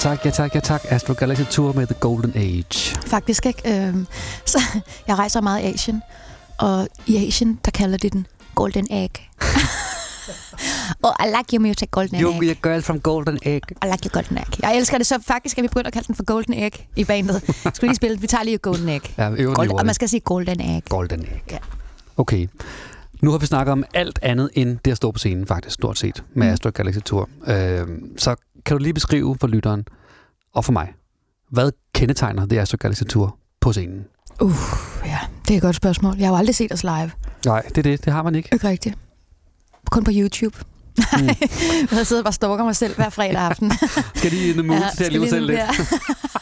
[0.00, 0.80] Tak, ja tak, ja tak.
[0.88, 2.96] Astro Galaxy Tour med The Golden Age.
[3.06, 3.62] Faktisk ikke.
[3.88, 4.06] Øhm,
[4.46, 4.58] så
[5.06, 6.02] jeg rejser meget i Asien,
[6.58, 9.10] og i Asien, der kalder de den Golden Egg.
[11.02, 12.42] Oh, I like your music, Golden You, Egg.
[12.42, 13.60] you girl from Golden Egg.
[13.70, 14.62] I like your Golden Egg.
[14.62, 17.04] Jeg elsker det, så faktisk skal vi begynde at kalde den for Golden Egg i
[17.04, 17.42] bandet.
[17.74, 18.20] Skal vi lige spille?
[18.20, 19.02] Vi tager lige Golden Egg.
[19.18, 20.82] Ja, øver den lige Gold, og man skal sige Golden Egg.
[20.88, 21.42] Golden Egg.
[21.50, 21.58] Ja.
[22.16, 22.48] Okay.
[23.22, 25.98] Nu har vi snakket om alt andet end det at stå på scenen, faktisk, stort
[25.98, 26.52] set, med Mm.
[26.52, 27.28] Astro Galaxy Tour.
[27.46, 27.86] Øh,
[28.18, 28.34] så
[28.66, 29.84] kan du lige beskrive for lytteren
[30.54, 30.92] og for mig,
[31.50, 34.04] hvad kendetegner det Astro Galaxy Tour på scenen?
[34.40, 34.52] Uh,
[35.06, 35.18] ja,
[35.48, 36.16] det er et godt spørgsmål.
[36.18, 37.10] Jeg har jo aldrig set os live.
[37.46, 38.04] Nej, det er det.
[38.04, 38.48] Det har man ikke.
[38.52, 38.98] Ikke rigtigt.
[39.90, 40.56] Kun på YouTube.
[41.18, 41.26] Mm.
[41.96, 43.72] jeg sidder bare og stalker mig selv hver fredag aften.
[44.14, 45.58] Skal lige in the mood til at leve selv lidt?
[45.58, 45.66] Ja.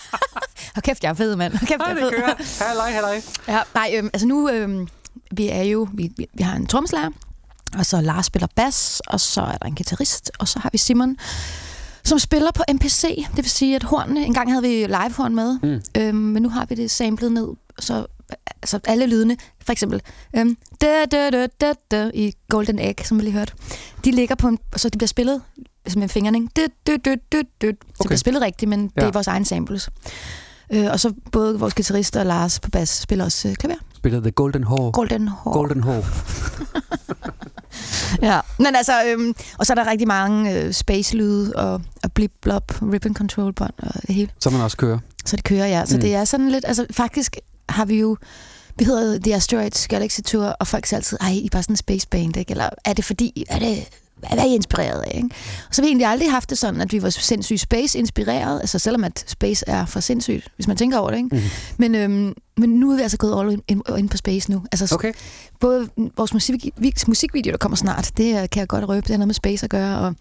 [0.74, 1.52] Hold kæft, jeg er fed, mand.
[1.52, 2.66] Hold kæft, jeg er fed.
[2.66, 3.20] Halløj, halløj.
[3.48, 4.88] Ja, nej, øhm, altså nu, øhm,
[5.30, 7.10] vi er jo, vi, vi, vi har en trommeslager,
[7.78, 10.78] og så Lars spiller bas, og så er der en guitarist, og så har vi
[10.78, 11.16] Simon,
[12.08, 13.24] som spiller på MPC.
[13.28, 15.80] Det vil sige, at hornene, en gang havde vi livehorn med, Mm.
[16.02, 17.48] øhm, men nu har vi det samlet ned,
[17.78, 18.06] så
[18.62, 20.02] altså alle lydene, for eksempel
[20.36, 23.52] øhm, da, da, da, da, da, i Golden Egg, som vi lige hørte,
[24.04, 25.42] de ligger på en, så de bliver spillet
[25.88, 26.50] som en fingring.
[26.56, 27.66] Du, du, du, du, du.
[27.66, 29.06] Så det bliver spillet rigtigt, men det Ja.
[29.06, 29.90] er vores egen samples.
[30.72, 33.76] Øh, og så både vores guitarist og Lars på bas spiller også øh, klaver.
[33.98, 34.92] Spiller The Golden Hall.
[34.92, 35.52] Golden Hall.
[35.52, 36.04] Golden Hall.
[38.22, 42.82] Ja, men altså, øhm, og så er der rigtig mange øh, space-lyde og, og blip-blop,
[42.92, 44.30] ribbon control bånd og det hele.
[44.40, 44.98] Så man også kører.
[45.24, 45.86] Så det kører, ja.
[45.86, 46.00] Så mm.
[46.00, 47.36] det er sådan lidt, altså faktisk
[47.68, 48.16] har vi jo,
[48.78, 51.72] vi hedder The Asteroids Galaxy Tour, og folk siger altid, ej, I er bare sådan
[51.72, 52.50] en space band, ikke?
[52.50, 53.88] Eller er det fordi, er det,
[54.18, 55.28] hvad er I inspireret af, ikke?
[55.68, 58.78] Og så har vi egentlig aldrig haft det sådan, at vi var sindssygt space-inspireret, altså
[58.78, 61.28] selvom at space er for sindssygt, hvis man tænker over det, ikke?
[61.36, 61.44] Mhm.
[61.76, 64.62] Men, øhm, men nu er vi altså gået all in, in, på space nu.
[64.72, 65.12] Altså, Okay.
[65.60, 66.66] Både vores musik,
[67.06, 69.70] musikvideo, der kommer snart, det kan jeg godt røbe, det har noget med space at
[69.70, 70.14] gøre, og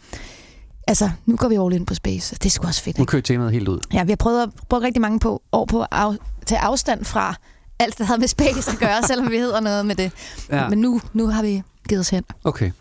[0.88, 3.02] altså, nu går vi all in på space, og det er sgu også fedt, Nu
[3.02, 3.11] ikke?
[3.11, 3.80] kører temaet helt ud.
[3.94, 6.14] Ja, vi har prøvet at bruge rigtig mange på, år på at af,
[6.45, 7.36] tage afstand fra
[7.80, 10.11] alt, der havde med space at gøre, selvom vi hedder noget med det.
[10.52, 10.68] Ja.
[10.69, 12.24] Men nu, nu har vi givet os hen.
[12.44, 12.72] Okay.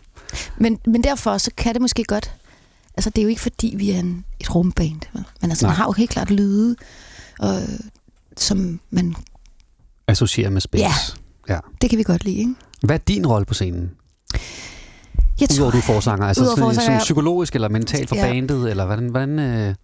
[0.57, 2.35] Men, men derfor så kan det måske godt...
[2.97, 5.01] Altså, det er jo ikke fordi, vi er en, et rumband.
[5.13, 5.23] vel?
[5.41, 5.69] Men altså, Nej.
[5.71, 6.75] man har jo helt klart lyde,
[7.39, 7.59] og,
[8.37, 9.15] som man...
[10.07, 10.83] Associerer med space.
[11.49, 11.53] Ja.
[11.53, 11.59] ja.
[11.81, 12.55] Det kan vi godt lide, ikke?
[12.83, 13.91] Hvad er din rolle på scenen?
[15.39, 16.27] Jeg Udover du er forsanger.
[16.27, 18.21] Altså sådan, forsanger, som psykologisk eller mentalt for Ja.
[18.21, 18.69] bandet?
[18.69, 19.09] Eller hvordan...
[19.09, 19.75] hvordan øh...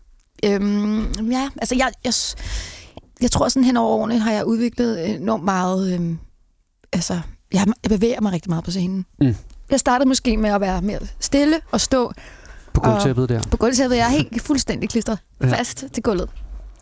[0.46, 2.14] Øhm, ja, altså jeg, jeg,
[3.22, 6.18] jeg tror sådan hen over årene har jeg udviklet enormt meget, øhm,
[6.94, 7.20] altså
[7.54, 9.06] jeg, jeg bevæger mig rigtig meget på scenen.
[9.20, 9.36] Mm.
[9.74, 12.14] Jeg startede måske med at være mere stille og stå
[12.74, 13.42] På gulvtæppet der.
[13.52, 13.98] på gulvtæppet.
[13.98, 15.48] Jeg er helt fuldstændig klistret Ja.
[15.48, 15.54] ja.
[15.60, 16.30] fast til gulvet.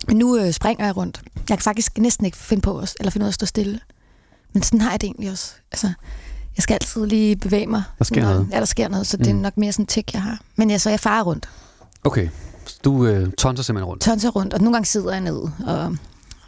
[0.07, 1.22] Men nu øh, springer jeg rundt.
[1.35, 3.80] Jeg kan faktisk næsten ikke finde på at, eller finde ud af at stå stille.
[4.53, 5.53] Men sådan har jeg det egentlig også.
[5.72, 5.88] Altså,
[6.57, 7.84] jeg skal altid lige bevæge mig.
[7.99, 8.47] Der sker noget.
[8.51, 9.39] Ja, der sker noget, så det er Mm.
[9.39, 10.39] nok mere sådan en tik, jeg har.
[10.55, 11.49] Men jeg, så jeg farer rundt.
[12.03, 12.30] Okay.
[12.84, 14.03] Du øh, tonser simpelthen rundt.
[14.03, 15.41] tonser rundt, og nogle gange sidder jeg ned.
[15.68, 15.97] Og,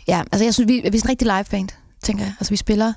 [0.07, 1.69] ja, altså jeg synes, vi, vi er sådan en rigtig live band,
[2.03, 2.33] tænker jeg.
[2.39, 2.93] Altså vi spiller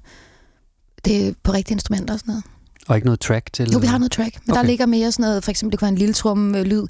[1.04, 2.44] det på rigtige instrumenter og sådan noget.
[2.88, 3.70] Og ikke noget track til?
[3.72, 4.60] Jo, vi har noget track, men okay.
[4.60, 6.86] Der ligger mere sådan noget, for eksempel det kunne være en lille trum øh, lyd,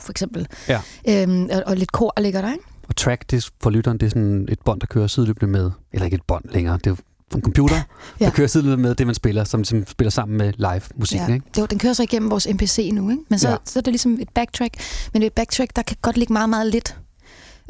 [0.00, 0.46] for eksempel.
[0.68, 0.80] Ja.
[1.08, 2.64] Øhm, og, og lidt kor ligger der, ikke?
[2.88, 6.04] Og track, det for lytteren, det er sådan et bånd, der kører sideløbende med, eller
[6.04, 6.96] ikke et bånd længere, det er
[7.34, 7.76] en computer,
[8.20, 8.24] ja.
[8.24, 11.34] Der kører sideløbende med det, man spiller, som, som spiller sammen med live musikken, ja.
[11.34, 11.46] ikke?
[11.58, 13.22] Jo, den kører så igennem vores MPC nu, ikke?
[13.28, 13.56] Men så, ja.
[13.64, 14.74] så er det ligesom et backtrack.
[15.12, 16.96] Men et backtrack, der kan godt ligge meget, meget lidt.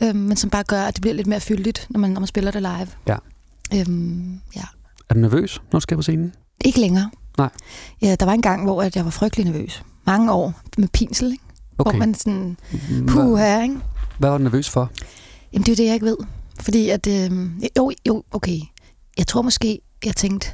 [0.03, 2.27] Øhm, men som bare gør, at det bliver lidt mere fyldigt, når man, når man
[2.27, 2.89] spiller det live.
[3.09, 3.17] Ja.
[3.75, 4.65] Øhm, ja.
[5.09, 6.35] Er du nervøs, når du skal på scenen?
[6.65, 7.11] Ikke længere.
[7.41, 7.51] Nej.
[8.03, 9.83] Ja, der var en gang, hvor at jeg var frygtelig nervøs.
[10.07, 11.45] Mange år med pinsel, ikke?
[11.79, 11.91] Okay.
[11.91, 12.57] Hvor man sådan,
[13.09, 13.79] puh her, ikke?
[14.19, 14.91] hvad var du nervøs for?
[15.53, 16.17] Jamen, det er det, jeg ikke ved.
[16.61, 17.31] Fordi at, øh,
[17.77, 18.61] jo, jo, okay.
[19.19, 20.49] Jeg tror måske, jeg tænkte,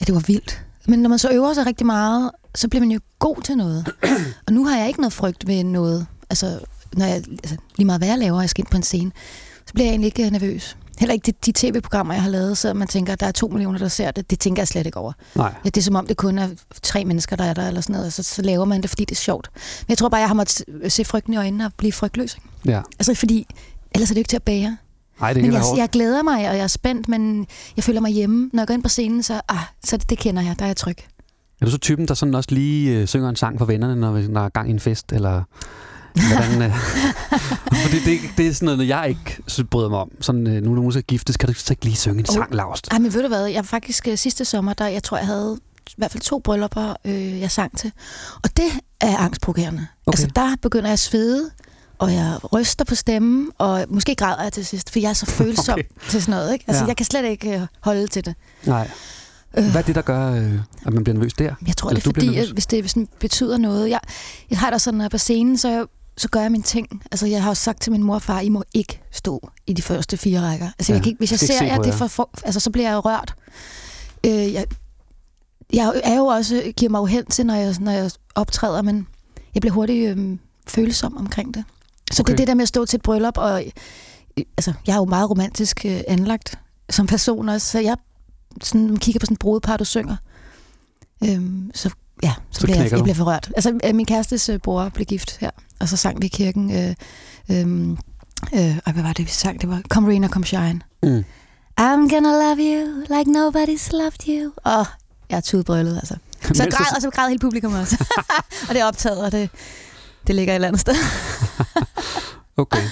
[0.00, 0.64] at det var vildt.
[0.88, 3.92] Men når man så øver sig rigtig meget, så bliver man jo god til noget.
[4.46, 6.06] og nu har jeg ikke noget frygt ved noget.
[6.30, 6.60] Altså,
[6.92, 9.12] når jeg, altså lige meget hvad jeg laver, og jeg skal ind på en scene,
[9.66, 10.76] så bliver jeg egentlig ikke øh, nervøs.
[10.98, 13.48] Heller ikke de, de tv-programmer, jeg har lavet, så man tænker, at der er to
[13.48, 14.30] millioner, der ser det.
[14.30, 15.12] Det tænker jeg slet ikke over.
[15.34, 15.54] Nej.
[15.64, 16.48] Ja, det er som om, det kun er
[16.82, 19.04] tre mennesker, der er der, eller sådan noget, og så, så laver man det, fordi
[19.04, 19.50] det er sjovt.
[19.54, 22.34] Men jeg tror bare, jeg har måttet se frygten i øjnene og blive frygtløs.
[22.34, 22.72] Ikke?
[22.72, 22.82] Ja.
[22.98, 23.46] Altså, fordi
[23.94, 24.76] ellers er det jo ikke til at bære.
[25.20, 27.46] Nej, det Men jeg, jeg glæder mig, og jeg er spændt, men
[27.76, 28.50] jeg føler mig hjemme.
[28.52, 30.68] Når jeg går ind på scenen, så, ah, så det, det kender jeg, der er
[30.68, 30.96] jeg tryg.
[31.60, 34.12] Er du så typen, der sådan også lige øh, synger en sang for vennerne, når
[34.12, 35.42] der er gang i en fest, eller
[36.32, 36.62] hvordan?
[36.62, 36.76] Øh?
[37.84, 40.10] Fordi det, det er sådan noget, jeg ikke bryder mig om.
[40.20, 42.34] Sådan, øh, nu når nogen skal giftes, kan du så ikke lige synge en Oh.
[42.34, 42.88] sang, Laust?
[42.90, 45.58] Ej, men ved du hvad, jeg faktisk øh, sidste sommer, der jeg tror, jeg havde
[45.88, 47.92] i hvert fald to bryllupper, øh, jeg sang til.
[48.44, 48.64] Og det
[49.00, 49.86] er angstprovokerende.
[50.06, 50.18] Okay.
[50.18, 51.50] Altså, der begynder jeg at svede,
[51.98, 55.26] og jeg ryster på stemmen, og måske græder jeg til sidst, for jeg er så
[55.40, 55.82] følsom Okay.
[56.08, 56.52] til sådan noget.
[56.52, 56.64] Ikke?
[56.68, 56.88] Altså, Ja.
[56.88, 58.34] jeg kan slet ikke øh, holde til det.
[58.64, 58.90] Nej.
[59.52, 60.52] Hvad er det, der gør, øh,
[60.86, 61.54] at man bliver nervøs der?
[61.66, 63.90] Jeg tror, Eller det er fordi, at hvis det hvis det betyder noget.
[63.90, 64.00] Jeg,
[64.50, 65.84] jeg har da sådan, når jeg på scenen, så, jeg,
[66.16, 67.02] så gør jeg mine ting.
[67.12, 69.72] Altså, jeg har jo sagt til min mor og far, I må ikke stå i
[69.72, 70.70] de første fire rækker.
[70.78, 72.60] Altså, Ja, jeg kan ikke, hvis jeg ikke ser se jer, det for, for, altså,
[72.60, 73.34] så bliver jeg rørt.
[74.26, 74.66] Øh, jeg,
[75.72, 79.06] jeg er jo også, giver mig jo hen til, når jeg, når jeg optræder, men
[79.54, 81.64] jeg bliver hurtigt øhm, følsom omkring det.
[82.12, 82.30] Så okay.
[82.30, 83.64] det er det der med at stå til et bryllup, og
[84.36, 86.58] øh, altså, jeg er jo meget romantisk øh, anlagt
[86.90, 87.96] som person også, så jeg
[88.62, 90.16] sådan, kigger på sådan et brudepar, du synger,
[91.24, 91.90] øhm, så
[92.22, 93.52] ja, så, Så bliver jeg, jeg bliver forrørt.
[93.56, 96.70] Altså, øh, min kærestes øh, bror blev gift her, og så sang vi i kirken,
[96.70, 96.94] øh,
[97.50, 97.90] øh,
[98.54, 99.60] øh, og hvad var det, vi sang?
[99.60, 100.80] Det var Come Rain or Come Shine.
[101.02, 101.24] Mm.
[101.80, 104.52] I'm gonna love you like nobody's loved you.
[104.56, 104.86] Og
[105.30, 106.16] jeg er tudbrøllet, altså.
[106.54, 108.04] Så jeg græd, og så græd hele publikum også.
[108.68, 109.50] og det er optaget, og det,
[110.26, 110.94] det ligger et eller andet sted.
[112.56, 112.82] Okay.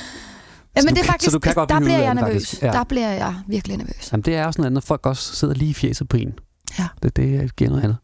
[0.76, 2.32] Ja, men det er faktisk, så du kan godt der blive bliver jeg nervøs.
[2.32, 2.62] faktisk.
[2.62, 2.72] Ja.
[2.72, 4.08] Der bliver jeg virkelig nervøs.
[4.12, 6.32] Jamen, det er også noget andet, folk også sidder lige i fjeset på en.
[6.78, 6.86] Ja.
[7.02, 7.96] Det, det giver noget andet.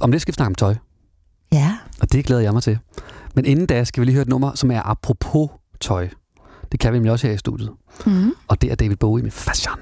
[0.00, 0.74] Om det skal vi snakke om tøj,
[1.52, 1.78] Ja.
[2.00, 2.78] og det glæder jeg mig til.
[3.34, 5.48] Men inden da skal vi lige høre et nummer, som er apropos
[5.80, 6.08] tøj.
[6.72, 7.70] Det kan vi nemlig også her i studiet.
[8.06, 8.32] Mm.
[8.48, 9.76] Og det er David Bowie med Fashion.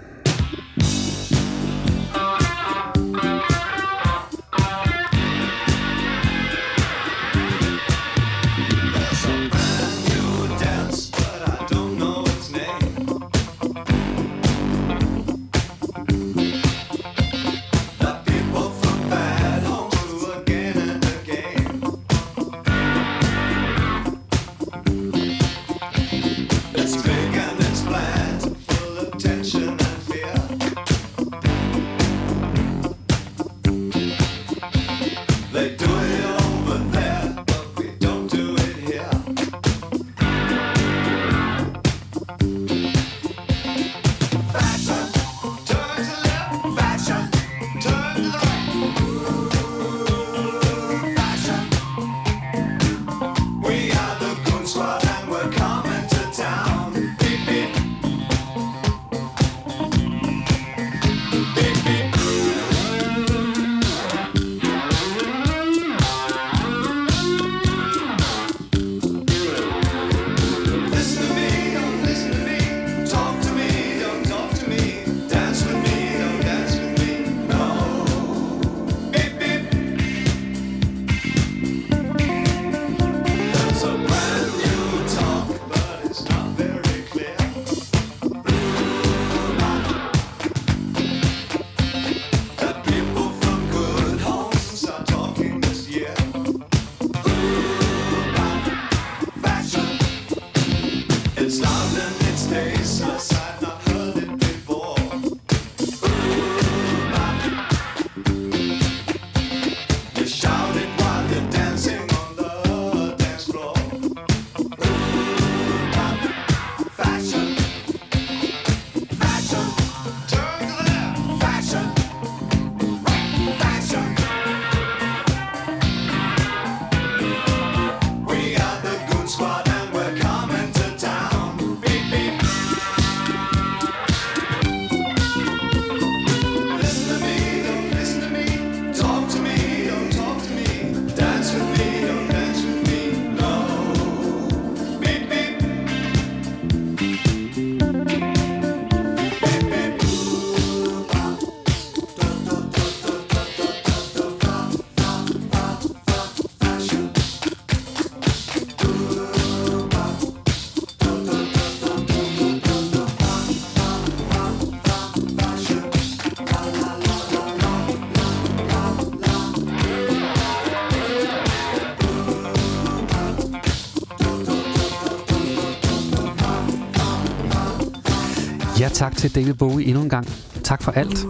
[179.13, 180.29] Tak til David Bowie endnu en gang.
[180.65, 181.27] Tak for alt.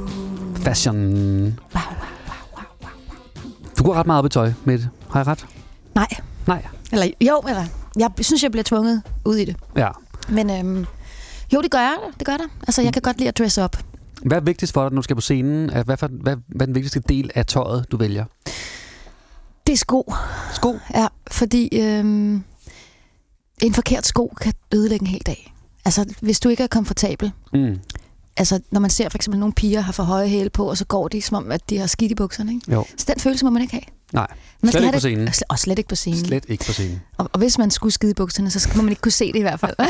[0.56, 1.58] Fashion.
[3.78, 4.88] Du går ret meget op i tøj med det.
[5.10, 5.46] Har jeg ret?
[5.94, 6.08] Nej.
[6.46, 6.66] Nej.
[6.92, 7.64] Eller jo, eller
[7.98, 9.56] jeg synes, jeg bliver tvunget ud i det.
[9.76, 9.88] Ja.
[10.28, 10.86] Men øhm,
[11.52, 11.96] jo, det gør jeg.
[12.18, 12.46] Det gør der.
[12.66, 13.76] Altså, jeg kan godt lide at dress up.
[14.22, 15.70] Hvad er vigtigst for dig, når du skal på scenen?
[15.84, 18.24] Hvad, for, hvad, hvad er den vigtigste del af tøjet, du vælger?
[19.66, 20.12] Det er sko.
[20.54, 20.78] Sko?
[20.94, 22.44] Ja, fordi øhm,
[23.62, 25.51] en forkert sko kan ødelægge en hel dag.
[25.84, 27.32] Altså, hvis du ikke er komfortabel.
[27.52, 27.78] Mm.
[28.36, 30.84] Altså, når man ser for eksempel nogle piger har for høje hæle på, og så
[30.84, 32.52] går de, som om, at de har skidt i bukserne.
[32.52, 32.72] Ikke?
[32.72, 32.84] Jo.
[32.96, 33.82] Så den følelse må man ikke have.
[34.12, 34.26] Nej.
[34.62, 35.26] Man Slet ikke på scenen.
[35.26, 36.24] Det, og slet ikke på scenen.
[36.24, 37.00] Slet ikke på scenen.
[37.18, 39.38] Og, og hvis man skulle skide i bukserne, så må man ikke kunne se det
[39.38, 39.74] i hvert fald.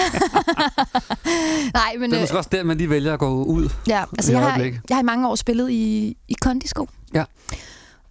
[1.74, 2.10] Nej, men...
[2.10, 3.68] Det er øh, måske også der, man lige vælger at gå ud.
[3.88, 6.88] Ja, altså jeg har, jeg har i mange år spillet i, i kondisko.
[7.14, 7.24] Ja.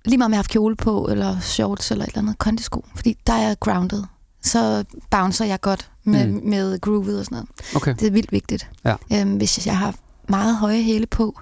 [0.05, 2.85] Lige meget om jeg har haft kjole på, eller shorts, eller et eller andet kondisko.
[2.95, 4.03] Fordi der er jeg grounded.
[4.43, 6.41] Så bouncer jeg godt med, Mm.
[6.49, 7.49] med groovet og sådan noget.
[7.75, 7.95] Okay.
[7.99, 8.69] Det er vildt vigtigt.
[8.85, 8.95] Ja.
[9.13, 9.95] Øhm, hvis jeg har
[10.29, 11.39] meget høje hæle på,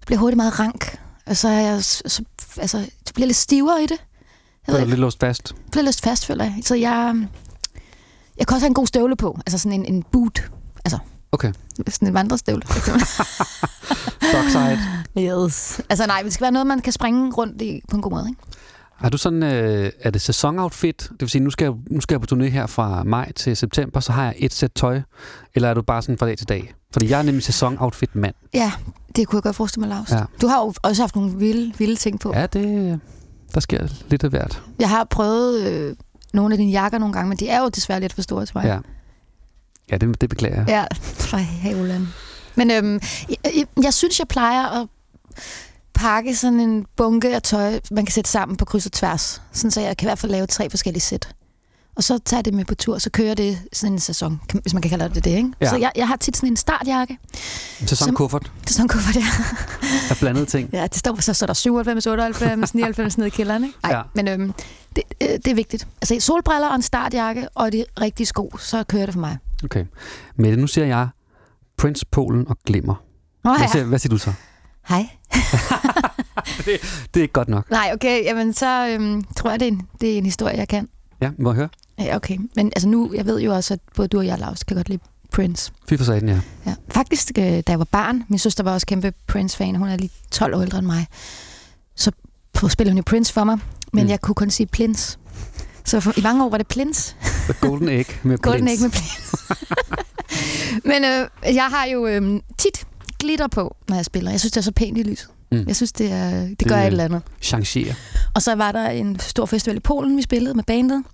[0.00, 0.98] så bliver jeg hurtigt meget rank.
[1.26, 2.22] Og så, er jeg, så
[2.60, 4.04] altså, du bliver lidt stivere i det.
[4.66, 5.52] Du er lidt låst fast.
[5.58, 6.58] Jeg bliver lidt fast, føler jeg.
[6.64, 7.26] Så jeg,
[8.38, 9.38] jeg kan også have en god støvle på.
[9.46, 10.50] Altså sådan en, en boot.
[10.84, 10.98] Altså,
[11.32, 11.52] Okay.
[11.88, 12.62] sådan en vandrestøvle.
[14.32, 14.78] Dockside.
[15.46, 15.80] yes.
[15.88, 18.26] Altså nej, det skal være noget, man kan springe rundt i på en god måde.
[18.28, 18.40] Ikke?
[19.00, 20.98] Har du sådan, øh, er det sæsonoutfit?
[20.98, 23.56] Det vil sige, nu skal, jeg, nu skal jeg på turné her fra maj til
[23.56, 25.00] september, så har jeg et sæt tøj.
[25.54, 26.74] Eller er du bare sådan fra dag til dag?
[26.92, 28.34] Fordi jeg er nemlig sæsonoutfit mand.
[28.54, 28.72] Ja,
[29.16, 30.10] det kunne jeg godt forestille mig, Lars.
[30.10, 30.24] Ja.
[30.42, 32.32] Du har jo også haft nogle vilde, vilde ting på.
[32.34, 33.00] Ja, det,
[33.54, 34.62] der sker lidt af hvert.
[34.78, 35.96] Jeg har prøvet øh,
[36.32, 38.52] nogle af dine jakker nogle gange, men de er jo desværre lidt for store til
[38.56, 38.64] mig.
[38.64, 38.78] Ja,
[39.90, 40.68] ja det, det beklager jeg.
[40.68, 42.06] Ja, fra Haveland.
[42.54, 44.88] Men øhm, jeg, jeg, jeg synes, jeg plejer at
[45.94, 49.42] pakke sådan en bunke af tøj, man kan sætte sammen på kryds og tværs.
[49.52, 51.34] Sådan så jeg kan i hvert fald lave tre forskellige sæt.
[51.96, 54.82] Og så tager det med på tur, så kører det sådan en sæson, hvis man
[54.82, 55.52] kan kalde det det, ikke?
[55.60, 55.68] Ja.
[55.68, 57.18] Så jeg, jeg har tit sådan en startjakke.
[57.86, 59.24] Sæsonkuffert Sæsonkuffert, ja.
[60.10, 60.70] af blandede ting.
[60.72, 63.76] Ja, det står, så står der 97, 98, 99 nede i kælderen, ikke?
[63.84, 64.02] Ej, Ja.
[64.14, 64.52] men øhm,
[64.96, 65.88] det, øh, det er vigtigt.
[66.02, 69.38] Altså solbriller og en startjakke og de rigtige sko, så kører det for mig.
[69.64, 69.84] Okay.
[70.36, 71.08] Mette, nu siger jeg
[71.78, 72.94] Prince, Polen og Glimmer.
[73.44, 73.72] Nå, Hvad ja.
[73.72, 74.32] siger, hvad siger du så?
[74.88, 75.08] Hej.
[77.14, 77.70] Det er ikke godt nok.
[77.70, 80.68] Nej, okay, jamen så øhm, tror jeg, det er, en, det er en historie, jeg
[80.68, 80.88] kan.
[81.22, 81.68] Ja, må jeg høre?
[81.98, 82.38] Ja, okay.
[82.56, 84.88] Men altså nu, jeg ved jo også, at både du og jeg, Lars, kan godt
[84.88, 85.02] lide
[85.32, 85.72] Prince.
[85.88, 86.40] Fy for satan, ja.
[86.66, 86.74] Ja.
[86.88, 90.10] Faktisk, øh, da jeg var barn, min søster var også kæmpe Prince-fan, hun er lige
[90.30, 91.06] 12 år ældre end mig,
[91.96, 92.10] så
[92.68, 93.58] spillede hun jo Prince for mig,
[93.92, 94.10] men Mm.
[94.10, 95.18] jeg kunne kun sige Prince.
[95.84, 97.16] Så for, i mange år var det Prince.
[97.22, 98.68] The Golden Egg med Golden.
[98.68, 99.36] Egg med Prince.
[100.90, 102.84] men øh, jeg har jo øh, tit
[103.20, 104.30] glitter på, når jeg spiller.
[104.30, 105.28] Jeg synes, det er så pænt i lyset.
[105.52, 105.64] Mm.
[105.66, 107.22] Jeg synes, det, er, det, det gør et eller andet.
[107.40, 107.94] Changerer.
[108.34, 111.04] Og så var der en stor festival i Polen, vi spillede med bandet.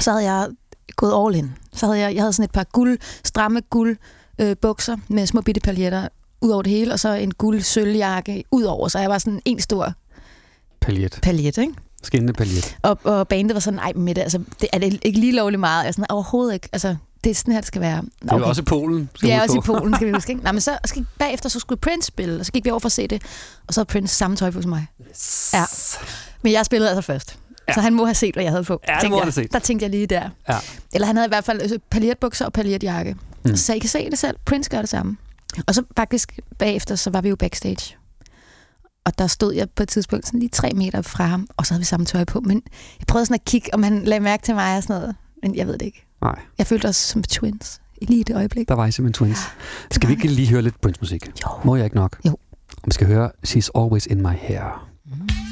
[0.00, 0.48] Så havde jeg
[0.96, 1.52] gået all in.
[1.72, 3.96] Så havde jeg, jeg havde sådan et par guld, stramme guld
[4.38, 6.08] øh, bukser med små bitte paljetter
[6.40, 9.40] ud over det hele, og så en guld sølvjakke ud over, så jeg var sådan
[9.44, 9.92] en stor
[10.80, 11.18] Paljet.
[11.22, 11.74] paljet, ikke?
[12.02, 12.76] Skinnende paljet.
[12.82, 15.60] Og, og bandet var sådan, nej, med det, altså, det, er det ikke lige lovligt
[15.60, 15.84] meget?
[15.84, 16.68] Jeg sådan, overhovedet ikke.
[16.72, 18.02] Altså, det er sådan her, det skal være.
[18.22, 19.10] Det er også i Polen.
[19.14, 19.60] skal Vi er også i.
[19.60, 20.30] Polen, skal vi huske.
[20.32, 20.42] Ikke?
[20.42, 22.86] Nej, men så skal, bagefter så skulle Prince spille, og så gik vi over for
[22.86, 23.22] at se det,
[23.66, 24.86] og så havde Prince samme tøj på som mig.
[25.10, 25.50] Yes.
[25.54, 25.64] Ja.
[26.42, 27.38] Men jeg spillede altså først.
[27.68, 27.72] Ja.
[27.74, 28.80] Så han må have set, hvad jeg havde på.
[28.88, 29.24] Ja, det må jeg.
[29.24, 29.52] han set.
[29.52, 30.30] Der tænkte jeg lige der.
[30.48, 30.56] Ja.
[30.92, 33.16] Eller han havde i hvert fald øh, paljetbukser og paljetjakke.
[33.44, 33.56] Mm.
[33.56, 34.36] Så I kan se det selv.
[34.44, 35.16] Prince gør det samme.
[35.66, 37.96] Og så faktisk bagefter, så var vi jo backstage.
[39.04, 41.74] Og der stod jeg på et tidspunkt sådan lige tre meter fra ham, og så
[41.74, 42.40] havde vi samme tøj på.
[42.40, 42.62] Men
[42.98, 45.16] jeg prøvede sådan at kigge, om han lagde mærke til mig og sådan noget.
[45.42, 46.07] Men jeg ved det ikke.
[46.22, 48.68] Nej, Jeg følte os som twins i lige det øjeblik.
[48.68, 49.38] der var I simpelthen twins.
[49.90, 51.26] Skal vi ikke lige høre lidt Prince-musik?
[51.44, 51.48] Jo.
[51.64, 52.16] Må jeg ikke nok?
[52.26, 52.36] Jo.
[52.84, 54.88] Vi skal høre She's Always In My Hair.
[55.06, 55.47] Whenever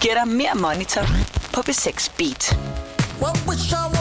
[0.00, 1.02] giver dig mere monitor
[1.54, 2.58] på B6 Beat.
[3.20, 3.99] What wish I was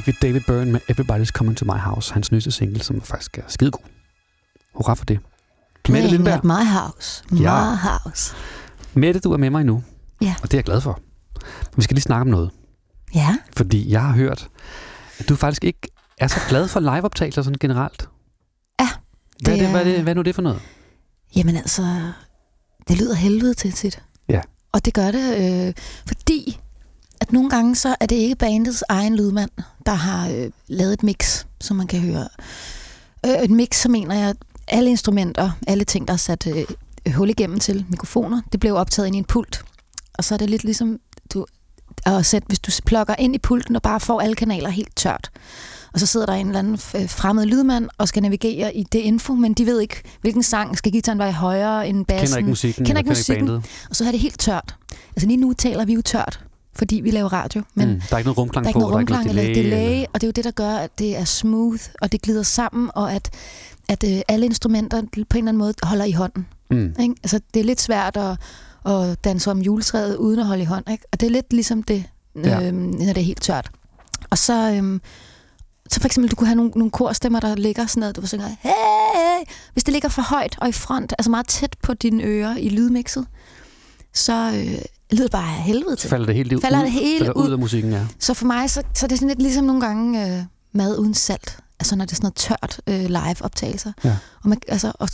[0.00, 3.38] fik vi David Byrne med Everybody's Coming to My House, hans nyeste single, som faktisk
[3.38, 3.84] er skidegod.
[4.74, 5.16] Hurra for det.
[5.18, 6.34] Mette Playing Lindberg.
[6.34, 7.24] at my house.
[7.30, 7.74] My Ja.
[7.74, 8.34] house.
[8.94, 9.82] Mette, du er med mig nu.
[10.22, 10.34] Ja.
[10.42, 11.00] Og det er jeg glad for.
[11.76, 12.50] Vi skal lige snakke om noget.
[13.14, 13.36] Ja.
[13.56, 14.48] Fordi jeg har hørt,
[15.18, 18.08] at du faktisk ikke er så glad for liveoptagelser sådan generelt.
[18.80, 18.88] Ja.
[19.42, 20.60] Hvad er, det det, hvad, er er- det, hvad er nu det for noget?
[21.36, 22.12] Jamen altså,
[22.88, 24.02] det lyder helvede til tit.
[24.28, 24.40] Ja.
[24.72, 25.74] Og det gør det, øh,
[26.06, 26.60] fordi
[27.32, 29.50] nogle gange så er det ikke bandets egen lydmand,
[29.86, 32.28] der har øh, lavet et mix, som man kan høre.
[33.26, 34.34] Øh, et mix, så mener jeg,
[34.68, 36.64] alle instrumenter, alle ting, der er sat øh,
[37.14, 39.64] hul igennem til mikrofoner, det blev optaget ind i en pult.
[40.14, 40.98] Og så er det lidt ligesom,
[41.34, 41.46] du,
[42.06, 45.30] at sætte, hvis du plukker ind i pulten og bare får alle kanaler helt tørt.
[45.92, 48.98] Og så sidder der en eller anden øh, fremmed lydmand og skal navigere i det
[48.98, 52.26] info, men de ved ikke, hvilken sang skal gitaren være højere end bassen.
[52.26, 53.46] Kender ikke musikken, Kender ikke kender ikke musikken.
[53.46, 53.86] bandet.
[53.90, 54.74] Og så er det helt tørt.
[55.16, 56.40] Altså lige nu taler vi jo tørt,
[56.80, 57.62] fordi vi laver radio.
[57.74, 59.30] Men mm, der er ikke noget rumklang der er på, ikke noget rumklang der er
[59.30, 60.04] eller ikke noget delay, delay.
[60.12, 62.90] og det er jo det, der gør, at det er smooth, og det glider sammen,
[62.94, 63.30] og at,
[63.88, 66.46] at øh, alle instrumenter på en eller anden måde holder i hånden.
[66.70, 66.94] Mm.
[67.00, 67.14] Ikke?
[67.22, 68.36] Altså, det er lidt svært at,
[68.92, 70.90] at danse om juletræet uden at holde i hånd.
[70.90, 71.04] Ikke?
[71.12, 72.04] Og det er lidt ligesom det,
[72.44, 72.62] Ja.
[72.62, 73.70] øhm, når det er helt tørt.
[74.30, 75.00] Og så, øhm,
[75.90, 78.46] så for eksempel, du kunne have nogle, nogle korstemmer, der ligger sådan noget, du synger,
[78.60, 79.44] hey!
[79.72, 82.68] Hvis det ligger for højt og i front, altså meget tæt på dine ører i
[82.68, 83.26] lydmixet,
[84.14, 84.78] så øh,
[85.12, 86.02] lyder bare af helvede til.
[86.02, 87.52] Så falder det helt ud, Falder det hele falder ud ud.
[87.52, 88.06] af musikken, ja.
[88.18, 90.42] Så for mig, så, så er det sådan lidt ligesom nogle gange øh,
[90.72, 91.58] mad uden salt.
[91.80, 93.92] Altså når det er sådan noget tørt øh, live-optagelser.
[94.04, 94.16] Ja.
[94.42, 95.08] Og, man, altså, og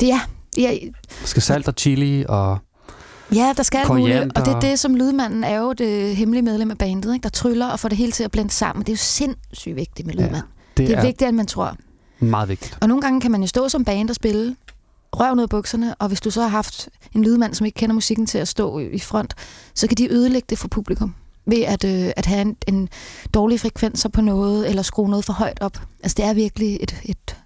[0.00, 0.28] det er...
[0.58, 0.70] Ja,
[1.24, 2.58] skal salt og chili og...
[3.34, 4.38] ja, der skal alt muligt.
[4.38, 7.22] Og det er det, som lydmanden er jo det hemmelige medlem af bandet, ikke?
[7.22, 8.82] der tryller og får det hele til at blende sammen.
[8.86, 10.42] Det er jo sindssygt vigtigt med lydmand.
[10.76, 11.76] det det er, er- vigtigere, end man tror.
[12.18, 12.78] Meget vigtigt.
[12.80, 14.56] Og nogle gange kan man jo stå som band og spille
[15.16, 17.94] røven ud af bukserne, og hvis du så har haft en lydmand, som ikke kender
[17.94, 19.34] musikken til at stå i front,
[19.74, 21.14] så kan de ødelægge det for publikum
[21.46, 22.88] ved at, øh, at have en, en
[23.34, 25.82] dårlig frekvenser på noget, eller skrue noget for højt op.
[26.02, 27.36] Altså det er virkelig et, et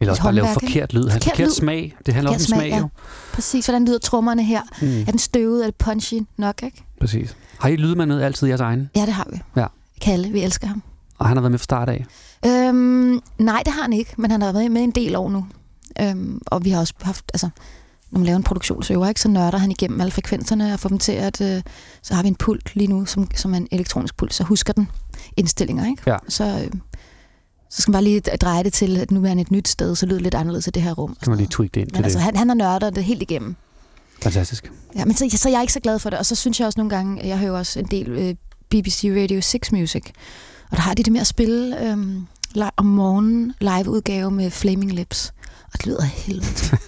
[0.00, 1.02] Eller også bare lave forkert lyd.
[1.02, 1.54] Forkert forkert lyd.
[1.54, 1.96] smag.
[2.06, 2.88] Det handler om forkert smag, jo.
[3.32, 4.60] Præcis, hvordan lyder trommerne her?
[4.82, 5.00] Mm.
[5.00, 6.84] Er den støvet, er det punchy nok, ikke?
[7.00, 7.36] Præcis.
[7.58, 8.90] Har I lydmand med altid jeres egen?
[8.96, 9.40] Ja, det har vi.
[9.56, 9.66] Ja.
[10.00, 10.82] Kalle, vi elsker ham.
[11.18, 12.04] Og han har været med fra start af.
[12.46, 15.46] Øhm, nej, det har han ikke, men han har været med en del år nu.
[16.00, 17.48] Øhm, og vi har også haft, altså,
[18.10, 20.98] når man laver en produktionsøver, ikke, så nørder han igennem alle frekvenserne og får dem
[20.98, 21.62] til at, øh,
[22.02, 24.72] så har vi en pult lige nu, som, som er en elektronisk pult, så husker
[24.72, 24.88] den
[25.36, 26.02] indstillinger, ikke?
[26.06, 26.16] Ja.
[26.28, 26.70] Så, øh,
[27.70, 29.94] så skal man bare lige dreje det til, at nu er han et nyt sted,
[29.96, 31.16] så lyder det lidt anderledes i det her rum.
[31.22, 32.24] Kan man lige tweak det ind Men til altså, det.
[32.24, 33.56] han, han har nørdet det helt igennem.
[34.22, 34.72] Fantastisk.
[34.96, 36.18] Ja, men så, så jeg er ikke så glad for det.
[36.18, 38.34] Og så synes jeg også nogle gange, jeg hører også en del øh,
[38.70, 40.02] BBC Radio 6 Music,
[40.70, 41.76] og der har de det med at spille
[42.56, 45.32] li- om morgenen live-udgave med Flaming Lips.
[45.74, 46.46] Og det lyder af helvede.
[46.54, 46.78] til.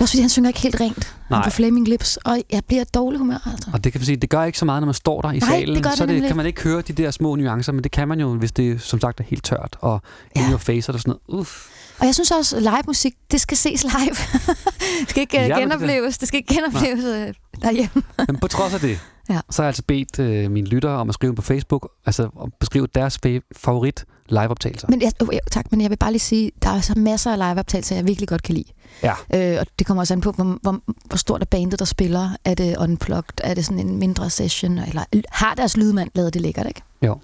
[0.00, 0.96] også fordi, han synger ikke helt rent
[1.30, 1.38] Nej.
[1.38, 1.44] Nej.
[1.44, 3.70] på Flaming Lips, og jeg bliver et dårligt humør, altså.
[3.72, 5.38] Og det kan vi sige, det gør ikke så meget, når man står der i
[5.38, 5.74] Nej, salen.
[5.74, 7.84] det gør det så det, nemlig kan man ikke høre de der små nuancer, men
[7.84, 10.02] det kan man jo, hvis det som sagt er helt tørt og
[10.36, 10.44] ja.
[10.44, 11.40] in your face og sådan noget.
[11.40, 11.66] Uff.
[11.98, 14.16] Og jeg synes også, live musik, det skal ses live.
[15.00, 16.18] det skal ikke Ja, det- genopleves.
[16.18, 18.02] Det skal ikke genopleves øh, derhjemme.
[18.28, 18.98] Men på trods af det,
[19.30, 19.40] Ja.
[19.50, 22.52] så har jeg altså bedt øh, mine lyttere om at skrive på Facebook, altså at
[22.60, 24.88] beskrive deres fa- favorit liveoptagelser.
[24.90, 27.32] Men jeg, oh, ja, tak, men jeg vil bare lige sige, der er så masser
[27.32, 28.68] af liveoptagelser, jeg virkelig godt kan lide.
[29.02, 29.12] Ja.
[29.34, 32.30] Øh, og det kommer også an på, hvor, hvor, hvor stort er bandet, der spiller.
[32.44, 33.34] Er det unplugged?
[33.44, 34.78] Er det sådan en mindre session?
[34.78, 36.82] Eller har deres lydmand lavet det lækkert, ikke?
[37.02, 37.18] Jo.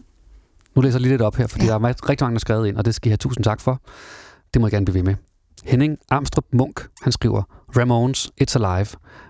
[0.74, 1.70] Nu læser jeg lige lidt op her, fordi ja.
[1.70, 3.80] der er rigtig mange, der skrevet ind, og det skal I have tusind tak for.
[4.54, 5.14] Det må jeg gerne blive ved med.
[5.64, 7.42] Henning Amstrup Munk, han skriver,
[7.76, 8.86] Ramones, It's Alive.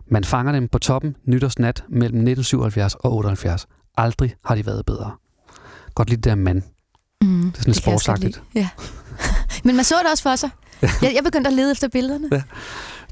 [0.07, 3.67] Man fanger dem på toppen nytårsnat mellem 1977 og 78.
[3.97, 5.11] Aldrig har de været bedre.
[5.95, 6.63] Godt lide det der mand.
[7.23, 8.43] Mm, Det er sådan godt sportsagtigt.
[8.55, 8.69] Ja.
[9.65, 10.51] men man så det også for sig.
[10.83, 12.29] Jeg, jeg begyndte at lede efter billederne.
[12.33, 12.43] Ja.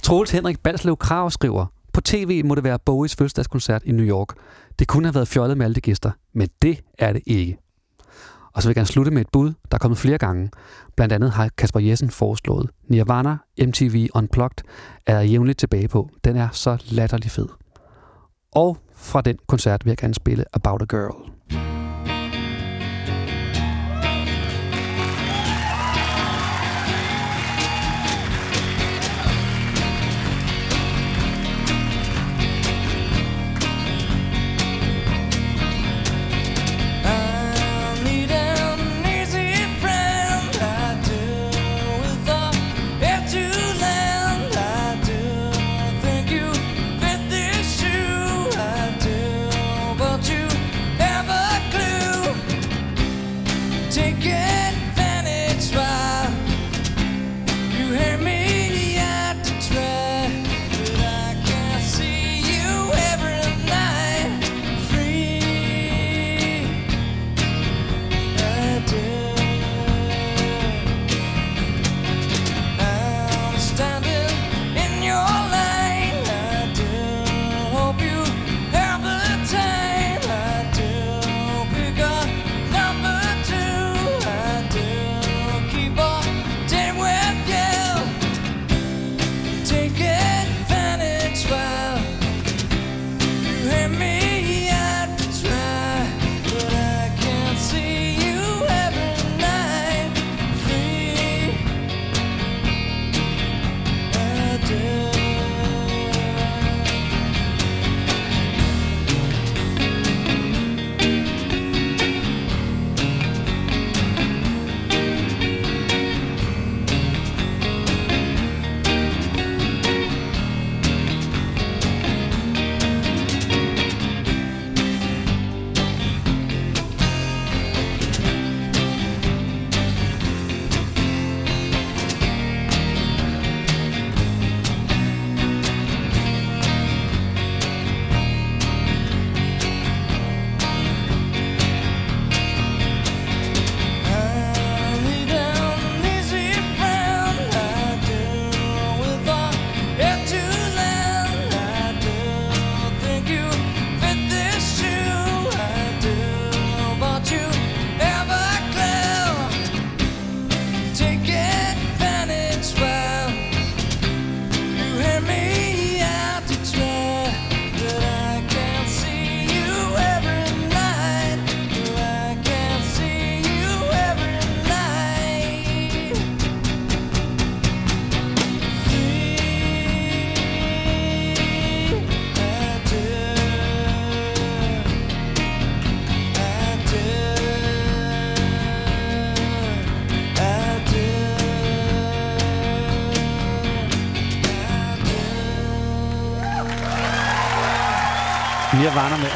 [0.02, 4.28] Troels Henrik Balslev Krav skriver, på tv må det være Bowies fødselsdagskoncert i New York.
[4.78, 7.58] Det kunne have været fjollet med alle de gæster, men det er det ikke.
[8.54, 10.50] Og så vil jeg gerne slutte med et bud, der er kommet flere gange.
[10.96, 14.64] Blandt andet har Kasper Jessen foreslået Nirvana MTV Unplugged
[15.06, 16.10] er jeg jævnligt tilbage på.
[16.24, 17.46] Den er så latterlig fed.
[18.52, 21.29] Og fra den koncert vil jeg gerne spille About a Girl.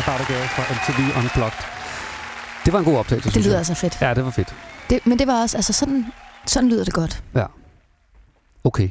[0.07, 1.59] Girl fra MTV Unplugged.
[2.65, 3.59] Det var en god optagelse, Det lyder jeg.
[3.59, 3.99] altså fedt.
[4.01, 4.55] Ja, det var fedt.
[4.91, 6.07] Det, men det var også, altså sådan,
[6.47, 7.23] sådan lyder det godt.
[7.35, 7.45] Ja.
[8.65, 8.89] Okay.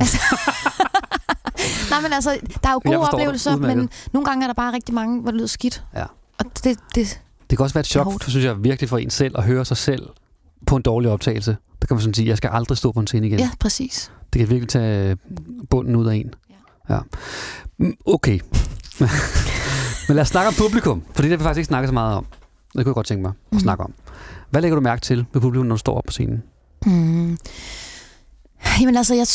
[1.90, 4.94] Nej, men altså, der er jo gode oplevelser, men nogle gange er der bare rigtig
[4.94, 5.84] mange, hvor det lyder skidt.
[5.94, 6.04] Ja.
[6.38, 7.20] Og det, det,
[7.50, 8.30] Det kan også være et chok, hårdt.
[8.30, 10.08] synes jeg, virkelig for en selv at høre sig selv
[10.66, 11.56] på en dårlig optagelse.
[11.80, 13.38] Der kan man sådan sige, jeg skal aldrig stå på en scene igen.
[13.38, 14.12] ja, præcis.
[14.32, 15.16] Det kan virkelig tage
[15.70, 16.34] bunden ud af en.
[16.90, 16.98] Ja.
[17.78, 18.40] Mm, Okay.
[20.10, 22.16] Men lad os snakke om publikum, for det har vi faktisk ikke snakket så meget
[22.16, 22.24] om.
[22.24, 23.60] Det kunne jeg godt tænke mig at Mhm.
[23.60, 23.94] snakke om.
[24.50, 26.42] Hvad lægger du mærke til ved publikum, når du står op på scenen?
[26.86, 27.38] Mm.
[28.80, 29.26] Jamen altså, jeg,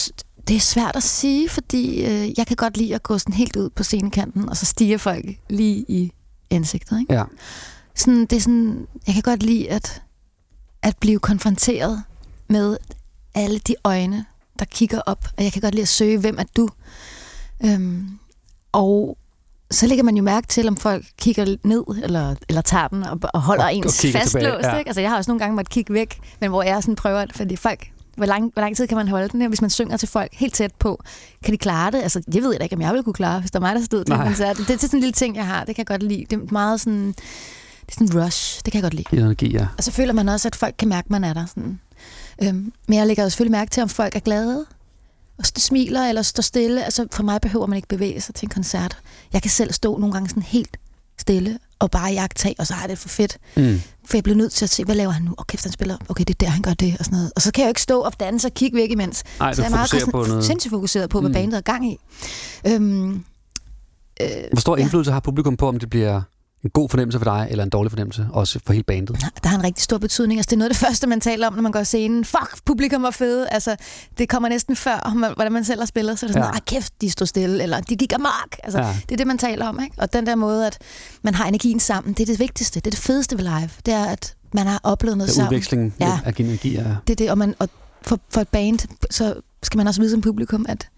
[0.47, 3.55] det er svært at sige, fordi øh, jeg kan godt lide at gå sådan helt
[3.55, 6.11] ud på scenekanten, og så stiger folk lige i
[6.51, 6.99] ansigtet.
[6.99, 7.13] Ikke?
[7.13, 7.23] Ja.
[7.95, 10.01] Sådan, det er sådan, jeg kan godt lide at,
[10.81, 12.03] at blive konfronteret
[12.49, 12.77] med
[13.35, 14.25] alle de øjne,
[14.59, 16.69] der kigger op, og jeg kan godt lide at søge, hvem er du?
[17.65, 18.07] Øhm,
[18.71, 19.17] og
[19.71, 23.19] så lægger man jo mærke til, om folk kigger ned, eller, eller tager den og,
[23.33, 24.65] og holder Og- og, og ens tilbage, fastlåst.
[24.67, 24.77] ja.
[24.77, 24.89] Ikke?
[24.89, 27.55] Altså, jeg har også nogle gange måttet kigge væk, men hvor jeg sådan prøver, fordi
[27.55, 27.87] folk,
[28.17, 30.29] hvor lang, hvor lang tid kan man holde den her, hvis man synger til folk
[30.33, 31.03] helt tæt på?
[31.43, 32.01] Kan de klare det?
[32.01, 33.85] Altså, jeg ved da ikke, om jeg ville kunne klare, hvis der var mig, der
[33.85, 34.57] stod til koncert.
[34.57, 35.63] Det, det er sådan en lille ting, jeg har.
[35.65, 36.25] Det kan jeg godt lide.
[36.29, 37.15] Det er meget sådan, det
[37.89, 38.61] er sådan en rush.
[38.65, 39.21] Det kan jeg godt lide.
[39.21, 39.67] Energi, ja.
[39.77, 41.45] Og så føler man også, at folk kan mærke, at man er der.
[41.45, 41.79] Sådan.
[42.43, 44.65] Øhm, men jeg lægger jo selvfølgelig mærke til, om folk er glade,
[45.37, 46.83] og smiler eller står stille.
[46.83, 48.97] Altså, for mig behøver man ikke bevæge sig til en koncert.
[49.33, 50.77] Jeg kan selv stå nogle gange sådan helt
[51.17, 53.37] stille og bare jagtage, og så jeg det for fedt.
[53.57, 53.81] Mm.
[54.05, 55.35] For jeg bliver nødt til at se, hvad laver han nu?
[55.37, 57.31] Okay, han spiller, okay, det er der, han gør det, og sådan noget.
[57.35, 59.23] Og så kan jeg jo ikke stå og danse og kigge væk imens.
[59.39, 60.45] Nej, så jeg er meget fokuserer på noget.
[60.45, 61.33] sindssygt fokuseret på, hvad Mm.
[61.33, 61.97] bandet er gang i.
[62.67, 63.23] Øhm,
[64.21, 66.21] øh, Hvor stor indflydelse har publikum på, om det bliver
[66.65, 69.17] en god fornemmelse for dig, eller en dårlig fornemmelse, også for hele bandet?
[69.43, 70.39] der har en rigtig stor betydning.
[70.39, 72.25] Altså, det er noget af det første, man taler om, når man går scenen.
[72.25, 73.49] Fuck, publikum var fede.
[73.49, 73.75] Altså,
[74.17, 76.19] det kommer næsten før, man- hvordan man selv har spillet.
[76.19, 76.53] Så er det sådan, Ja.
[76.55, 76.59] ja.
[76.59, 78.55] kæft, de stod stille, eller de gik amok.
[78.63, 78.87] Altså, Ja.
[78.87, 78.95] ja.
[79.01, 79.79] Det er det, man taler om.
[79.83, 79.95] Ikke?
[80.01, 80.77] Og den der måde, at
[81.21, 82.79] man har energien sammen, det er det vigtigste.
[82.79, 83.69] Det er det fedeste ved live.
[83.85, 85.53] Det er, at man har oplevet noget Den sammen.
[85.53, 86.19] udveksling Ja.
[86.25, 86.95] af energi er...
[87.07, 87.69] Det er det, og, man, og
[88.01, 88.79] for, for et band,
[89.11, 90.89] så skal man også vide som publikum, at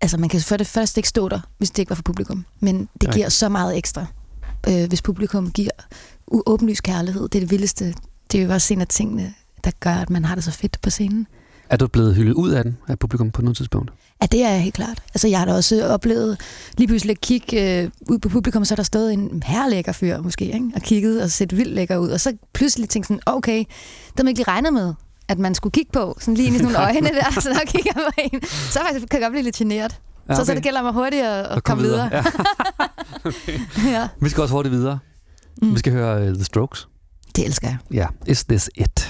[0.00, 2.44] altså man kan for det første ikke stå der, hvis det ikke var for publikum.
[2.60, 4.06] Men det giver så meget ekstra,
[4.68, 5.70] øh, hvis publikum giver
[6.46, 7.22] åbenlys kærlighed.
[7.22, 7.94] Det er det vildeste.
[8.32, 9.34] Det er jo også en af tingene,
[9.64, 11.26] der gør, at man har det så fedt på scenen.
[11.70, 13.92] Er du blevet hyldet ud af den af publikum på noget tidspunkt?
[14.22, 15.02] Ja, det er jeg helt klart.
[15.14, 16.40] Altså, jeg har da også oplevet
[16.78, 20.20] lige pludselig at kigge øh, ud på publikum, så er der stået en herlækker fyr
[20.20, 20.70] måske, ikke?
[20.74, 22.08] og kigget og set vildt lækker ud.
[22.08, 23.64] Og så pludselig tænkte sådan, okay,
[24.16, 24.94] det man ikke lige regnet med,
[25.28, 27.64] at man skulle kigge på, sådan lige ind i sådan nogle øjne der, så der
[27.66, 28.42] kigger man på en.
[28.48, 30.00] Så faktisk kan jeg godt blive lidt generet.
[30.28, 30.56] Ja, Ja, så, så okay.
[30.56, 32.08] det gælder mig hurtigt at, at komme videre.
[32.12, 32.24] Ja.
[33.96, 34.08] ja.
[34.20, 34.98] Vi skal også hurtigt videre.
[35.62, 35.72] Mm.
[35.74, 36.88] Vi skal høre uh, The Strokes.
[37.36, 37.78] Det elsker jeg.
[37.90, 39.03] Ja, Is This It?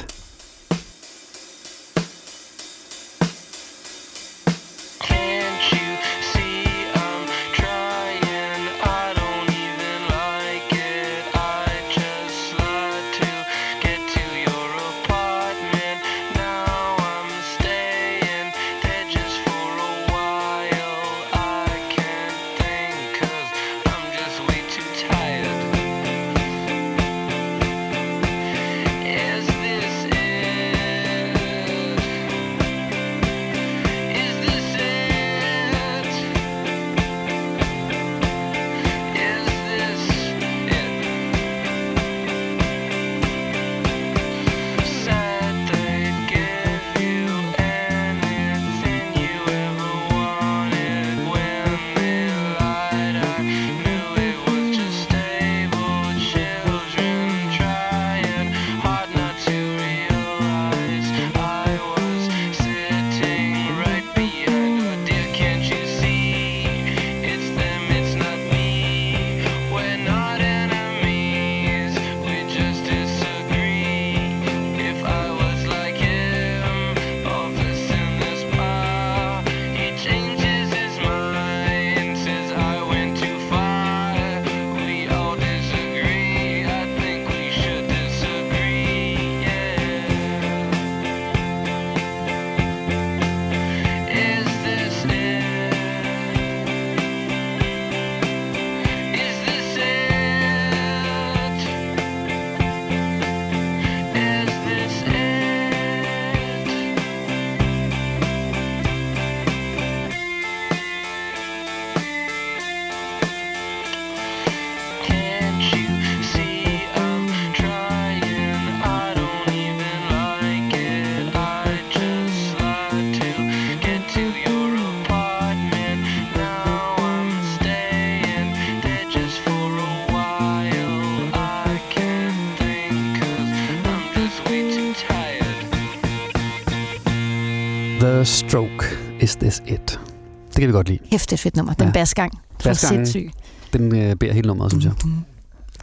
[139.42, 139.98] SS1.
[140.46, 140.98] Det kan vi godt lide.
[141.04, 141.74] Hæftigt fedt nummer.
[141.74, 141.92] Den ja.
[141.92, 142.32] basgang.
[142.64, 143.32] Basgangen,
[143.72, 144.92] den øh, bærer hele nummeret, synes jeg.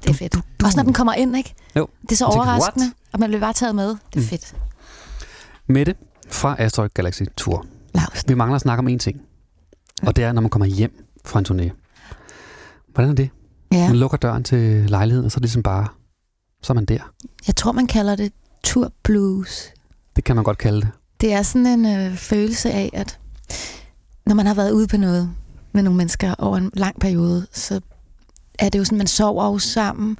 [0.04, 0.34] Det er fedt.
[0.34, 1.54] Du, Også når den kommer ind, ikke?
[1.76, 1.88] Jo.
[2.02, 2.94] Det er så overraskende, What?
[3.14, 3.88] og man bliver bare taget med.
[3.90, 4.26] Det er mm.
[4.26, 4.56] fedt.
[5.68, 5.96] Mette
[6.28, 7.66] fra Astro Galaxy Tour.
[7.94, 8.30] Lausen.
[8.30, 9.22] Vi mangler at snakke om én ting.
[10.02, 11.70] Og det er, når man kommer hjem fra en turné.
[12.94, 13.30] Hvordan er det?
[13.72, 13.88] Ja.
[13.88, 15.88] Man lukker døren til lejligheden, og så er det ligesom bare...
[16.64, 17.00] Så er man der.
[17.48, 18.34] Jeg tror, man kalder det
[18.64, 19.74] tur blues.
[20.16, 20.90] Det kan man godt kalde det.
[21.22, 23.20] Det er sådan en øh, følelse af, at
[24.26, 25.30] når man har været ude på noget
[25.72, 27.82] med nogle mennesker over en lang periode, så
[28.60, 30.18] er det jo sådan, man sover jo sammen,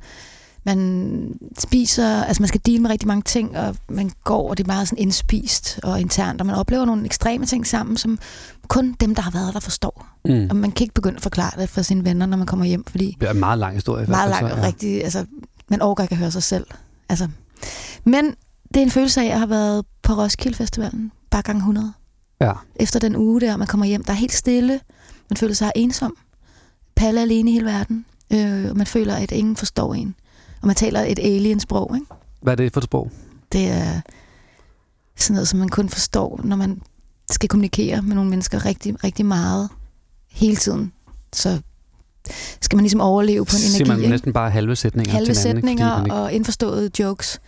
[0.64, 4.64] man spiser, altså man skal dele med rigtig mange ting, og man går, og det
[4.64, 8.20] er meget sådan indspist og internt, og man oplever nogle ekstreme ting sammen, som
[8.68, 10.08] kun dem, der har været der, forstår.
[10.26, 10.48] Mm.
[10.50, 12.84] Og man kan ikke begynde at forklare det for sine venner, når man kommer hjem,
[12.86, 14.06] fordi Det er en meget lang historie.
[14.08, 15.26] meget fald, langt så, og rigtig, altså,
[15.70, 16.66] man overgår ikke at høre sig selv.
[17.10, 17.28] Altså.
[18.04, 18.26] Men
[18.74, 21.94] det er en følelse af, at jeg har været på Roskilde Festivalen, bare gang 100.
[22.42, 22.54] Ja.
[22.76, 24.80] Efter den uge der, man kommer hjem, der er helt stille,
[25.30, 26.18] man føler sig ensom.
[26.96, 30.16] Palle alene i hele verden, øh, man føler, at ingen forstår en.
[30.62, 32.06] Og man taler et alien-sprog, ikke?
[32.42, 33.12] Hvad er det for et sprog?
[33.52, 34.02] Det er
[35.16, 36.82] sådan noget, som man kun forstår, når man
[37.32, 39.70] skal kommunikere med nogle mennesker rigtig, rigtig meget
[40.32, 40.94] hele tiden.
[41.34, 41.62] Så
[42.62, 44.10] skal man ligesom overleve på en energi, man ikke?
[44.10, 45.78] næsten bare halve sætninger halve til hinanden, ikke?
[45.78, 46.16] sætninger man ikke...
[46.16, 47.40] og indforståede jokes.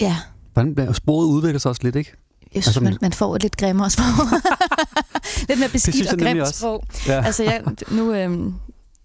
[0.00, 0.16] Ja,
[0.52, 2.12] Hvordan sproget udvikler sig også lidt, ikke?
[2.54, 4.04] Jeg synes, Altså, man, man får et lidt grimmere sprog.
[5.48, 6.84] lidt mere beskidt jeg og grimt sprog.
[7.06, 7.24] Ja.
[7.24, 8.44] Altså, jeg, nu, øhm,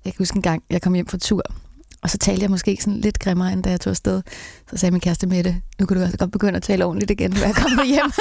[0.05, 1.41] jeg kan huske en gang, jeg kom hjem fra tur,
[2.01, 4.21] og så talte jeg måske sådan lidt grimmere, end da jeg tog afsted.
[4.71, 7.11] Så sagde min kæreste med det, nu kan du altså godt begynde at tale ordentligt
[7.11, 8.11] igen, du er kommet hjem,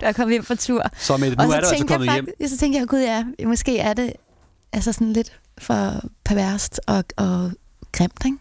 [0.00, 0.82] du er kommet hjem fra tur.
[0.98, 2.26] Så Mette, Og nu så er du altså jeg kommet hjem.
[2.40, 4.12] fakt- Så tænkte jeg, gud ja, måske er det
[4.72, 5.92] altså sådan lidt for
[6.24, 7.52] perverst og, og
[7.92, 8.36] grimt, ikke?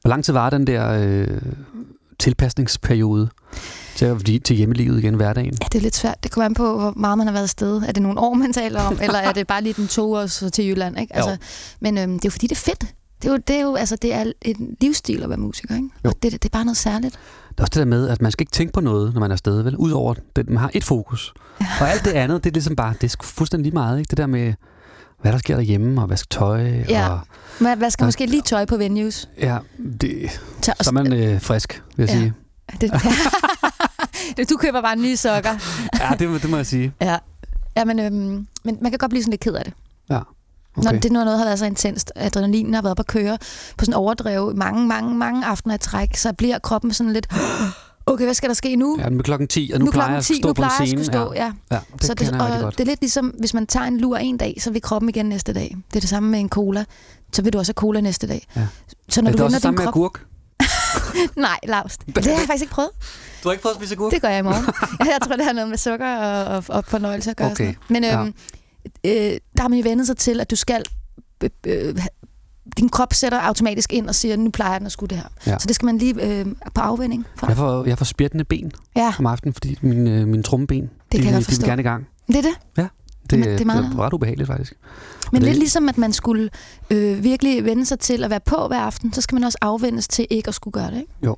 [0.00, 1.26] Hvor lang tid var den der øh,
[2.18, 3.28] tilpasningsperiode
[3.96, 5.52] til, at blive- til hjemmelivet igen hverdagen?
[5.62, 6.22] Ja, det er lidt svært.
[6.22, 7.82] Det kommer an på, hvor meget man har været afsted.
[7.82, 10.26] Er det nogle år, man taler om, eller er det bare lige den to år
[10.26, 11.00] så til Jylland?
[11.00, 11.16] Ikke?
[11.16, 11.36] Altså, Jo.
[11.80, 12.80] men øhm, det er jo fordi, det er fedt.
[13.22, 15.88] Det er jo, det er jo altså, det er en livsstil at være musiker, ikke?
[16.04, 16.08] Jo.
[16.10, 17.14] Og det, det er bare noget særligt.
[17.48, 19.30] Det er også det der med, at man skal ikke tænke på noget, når man
[19.30, 19.76] er afsted, vel?
[19.76, 21.34] Udover, det, man har et fokus.
[21.60, 21.66] Ja.
[21.80, 24.08] Og alt det andet, det er ligesom bare, det er fuldstændig lige meget, ikke?
[24.10, 24.54] Det der med,
[25.20, 27.08] hvad der sker derhjemme, og vaske tøj, Ja.
[27.08, 27.20] og
[27.60, 28.06] Man, hvad skal Ja.
[28.06, 29.28] måske lige tøj på venues?
[29.40, 29.58] ja,
[30.00, 32.20] det, Så, så er man øh, frisk, vil jeg Ja.
[32.20, 32.32] sige.
[32.80, 32.92] det,
[34.36, 35.50] det, du køber bare nye sokker.
[36.00, 36.92] Ja, det, må- det må jeg sige.
[37.00, 37.16] Ja,
[37.76, 39.74] ja men, øhm, men man kan godt blive sådan lidt ked af det.
[40.10, 40.20] Ja,
[40.76, 40.92] Okay.
[40.92, 43.38] Når det når noget har været så intenst, adrenalinen har været på at køre
[43.78, 47.26] på sådan overdrev mange, mange, mange aftener i træk, så bliver kroppen sådan lidt,
[48.12, 48.96] okay, hvad skal der ske nu?
[49.00, 50.52] Ja, nu er klokken 10, og nu, nu plejer klokken jeg at 10, stå nu
[50.52, 51.04] på en jeg scene.
[51.04, 51.44] stå, ja.
[51.44, 51.52] ja.
[51.70, 52.78] ja det så det, og godt.
[52.78, 55.26] det er lidt ligesom, hvis man tager en lur en dag, så vil kroppen igen
[55.26, 55.76] næste dag.
[55.90, 56.84] Det er det samme med en cola.
[57.32, 58.46] Så vil du også have cola næste dag.
[58.56, 58.66] Ja.
[59.08, 59.94] Så når er du det også vender det samme din med krop...
[59.94, 60.24] agurk?
[61.36, 61.96] Nej, Lars.
[61.98, 62.90] Det har jeg faktisk ikke prøvet.
[63.42, 64.12] Du har ikke fået at spise agurk?
[64.12, 64.64] Det gør jeg i morgen.
[65.12, 67.50] jeg tror, det har noget med sukker og, og, og fornøjelse at gøre.
[67.50, 67.76] Okay, Sådan.
[67.88, 68.20] Men ja.
[68.20, 68.34] øhm,
[69.04, 69.12] øh,
[69.56, 70.84] der har man jo vendt sig til, at du skal...
[71.42, 71.94] Øh, øh,
[72.76, 75.52] din krop sætter automatisk ind og siger, nu plejer den at skulle det her.
[75.52, 75.58] Ja.
[75.58, 77.46] Så det skal man lige øh, på afvending for.
[77.46, 79.14] Jeg får, jeg får spjættende ben Ja.
[79.18, 82.06] om aftenen, fordi mine, øh, mine trummeben, kan de, jeg de, de gerne i gang.
[82.26, 82.50] Det er det.
[82.76, 84.74] Ja, det, det, det det, er meget- det er ret ubehageligt faktisk.
[85.32, 86.50] Men Og lidt det- ligesom, at man skulle
[86.90, 90.08] øh, virkelig vende sig til at være på hver aften, så skal man også afvendes
[90.08, 90.96] til ikke at skulle gøre det.
[91.00, 91.12] Ikke?
[91.24, 91.36] Jo.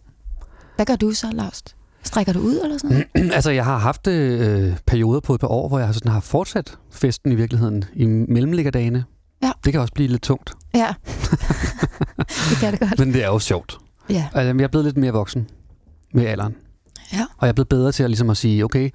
[0.76, 1.62] Hvad gør du så, Lars?
[2.02, 3.32] Strækker du ud eller sådan noget?
[3.36, 6.78] altså, jeg har haft øh, perioder på et par år, hvor jeg sådan har fortsat
[6.90, 9.04] festen i virkeligheden i mellemliggerdagene.
[9.42, 9.52] Ja.
[9.64, 10.94] Det kan også blive lidt tungt, Ja.
[12.50, 12.98] det kan det godt.
[12.98, 13.78] men det er jo sjovt.
[14.10, 14.28] Ja.
[14.34, 15.48] Altså, jeg er blevet lidt mere voksen
[16.14, 16.54] med alderen.
[17.12, 17.20] Ja.
[17.38, 18.90] Og jeg er blevet bedre til at, ligesom at sige, okay,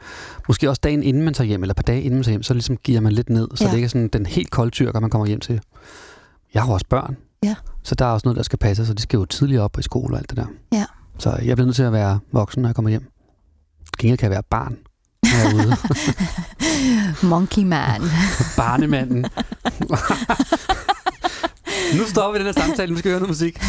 [0.48, 2.44] måske også dagen inden man tager hjem, eller et par dage inden man tager hjem,
[2.44, 3.70] så ligesom giver man lidt ned, så Ja.
[3.70, 5.62] det ikke er sådan den helt kolde tyrker, man kommer hjem til.
[6.54, 7.56] Jeg har også børn, Ja.
[7.84, 9.82] så der er også noget, der skal passe, så de skal jo tidligere op i
[9.82, 10.46] skole og alt det der.
[10.72, 10.86] Ja.
[11.20, 13.12] Så jeg er blevet nødt til at være voksen, når jeg kommer hjem.
[14.04, 14.78] Ingen kan være barn,
[15.24, 15.76] når jeg er ude.
[17.24, 18.02] Monkey man.
[18.58, 19.26] Barnemanden.
[21.98, 23.62] nu stopper vi den her samtale, nu skal vi høre noget musik.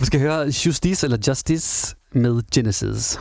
[0.00, 3.18] Vi skal høre Justice eller Justice med Genesis.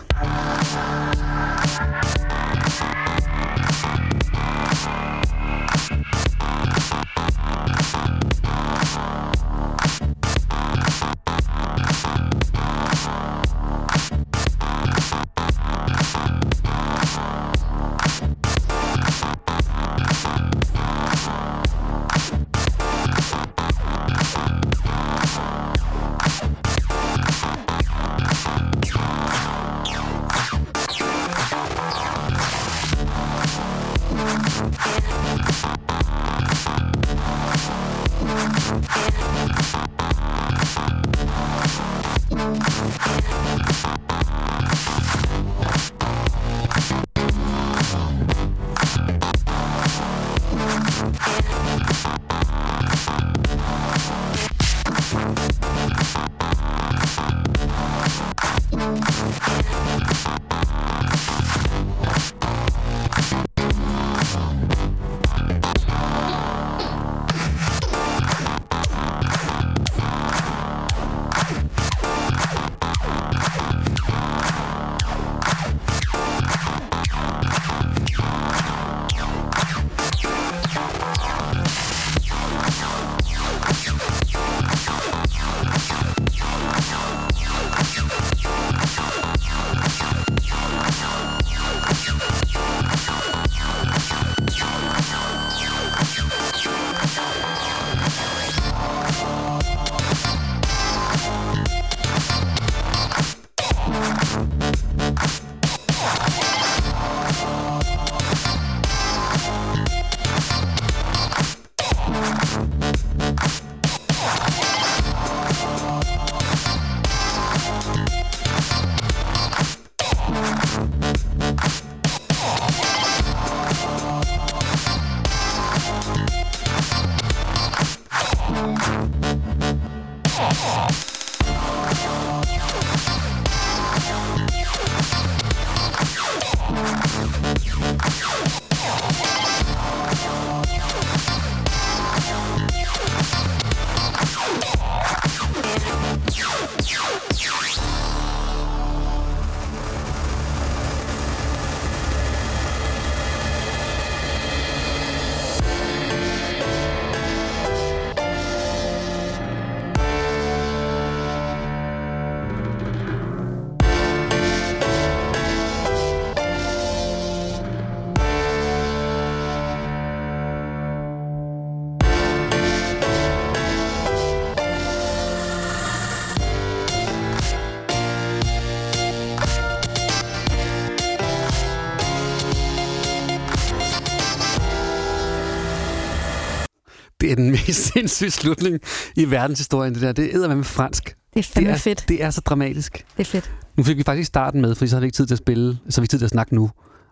[187.68, 188.80] Mest sindssyge slutning
[189.16, 190.12] i verdenshistorien, det der.
[190.12, 191.16] Det er med fransk.
[191.34, 192.06] Det er fandme det er, fedt.
[192.10, 193.06] Det er så dramatisk.
[193.18, 193.52] Det er fedt.
[193.78, 195.78] Nu fik vi faktisk starten med, for så har vi ikke tid til at spille,
[195.90, 196.70] så har vi tid til at snakke nu.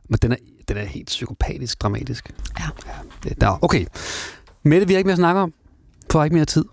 [0.10, 0.36] Men den er,
[0.68, 2.32] den er helt psykopatisk dramatisk.
[2.60, 2.64] Ja.
[2.86, 2.92] ja
[3.24, 3.86] det, der, okay.
[4.64, 5.54] Mette, vi har ikke mere at snakke om.
[6.12, 6.66] Får ikke mere tid.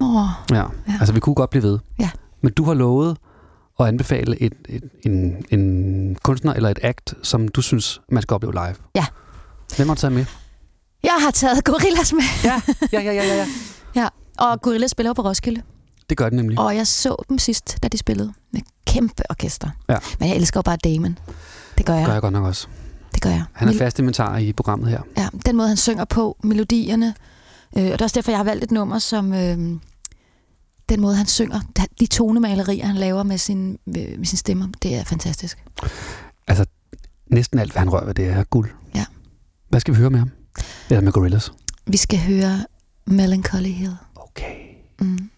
[0.00, 0.16] Åh,
[0.50, 0.56] Ja.
[0.56, 0.64] ja.
[1.00, 1.78] Altså, vi kunne godt blive ved.
[1.98, 2.10] Ja.
[2.42, 3.16] Men du har lovet
[3.80, 8.34] at anbefale et, et, en, en kunstner eller et act, som du synes, man skal
[8.34, 8.74] opleve live.
[8.94, 9.06] Ja.
[9.76, 10.24] Hvem har du taget med?
[11.04, 12.22] Jeg har taget Gorillas med.
[12.44, 12.60] Ja,
[12.92, 13.46] ja, ja, ja, ja.
[13.96, 14.08] ja.
[14.44, 15.62] Og Gorillas spiller på Roskilde.
[16.10, 16.58] Det gør det nemlig.
[16.58, 18.32] Og jeg så dem sidst, da de spillede.
[18.52, 19.68] Med kæmpe orkester.
[19.88, 19.96] Ja.
[20.18, 21.18] Men jeg elsker jo bare Damon.
[21.78, 22.00] Det gør jeg.
[22.00, 22.66] Det gør jeg godt nok også.
[23.14, 23.44] Det gør jeg.
[23.52, 25.00] Han er fast inventar i programmet her.
[25.16, 27.14] Ja, den måde, han synger på, melodierne.
[27.76, 29.32] Øh, og det er også derfor, jeg har valgt et nummer, som...
[29.34, 29.58] Øh,
[30.88, 31.60] den måde, han synger,
[32.00, 35.64] de tonemalerier, han laver med sin, med, med sin stemmer, det er fantastisk.
[36.48, 36.64] Altså,
[37.26, 38.70] næsten alt, hvad han rører ved, det er guld.
[38.94, 39.04] Ja.
[39.68, 40.30] Hvad skal vi høre med ham?
[40.90, 41.50] Eller med Gorillaz?
[41.86, 42.64] Vi skal høre
[43.06, 43.96] Melancholy Hill.
[44.16, 44.54] Okay.
[45.00, 45.30] Mm.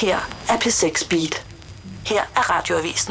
[0.00, 0.18] Her
[0.48, 1.44] er P6 Beat.
[2.06, 3.06] Her er Radioavisen.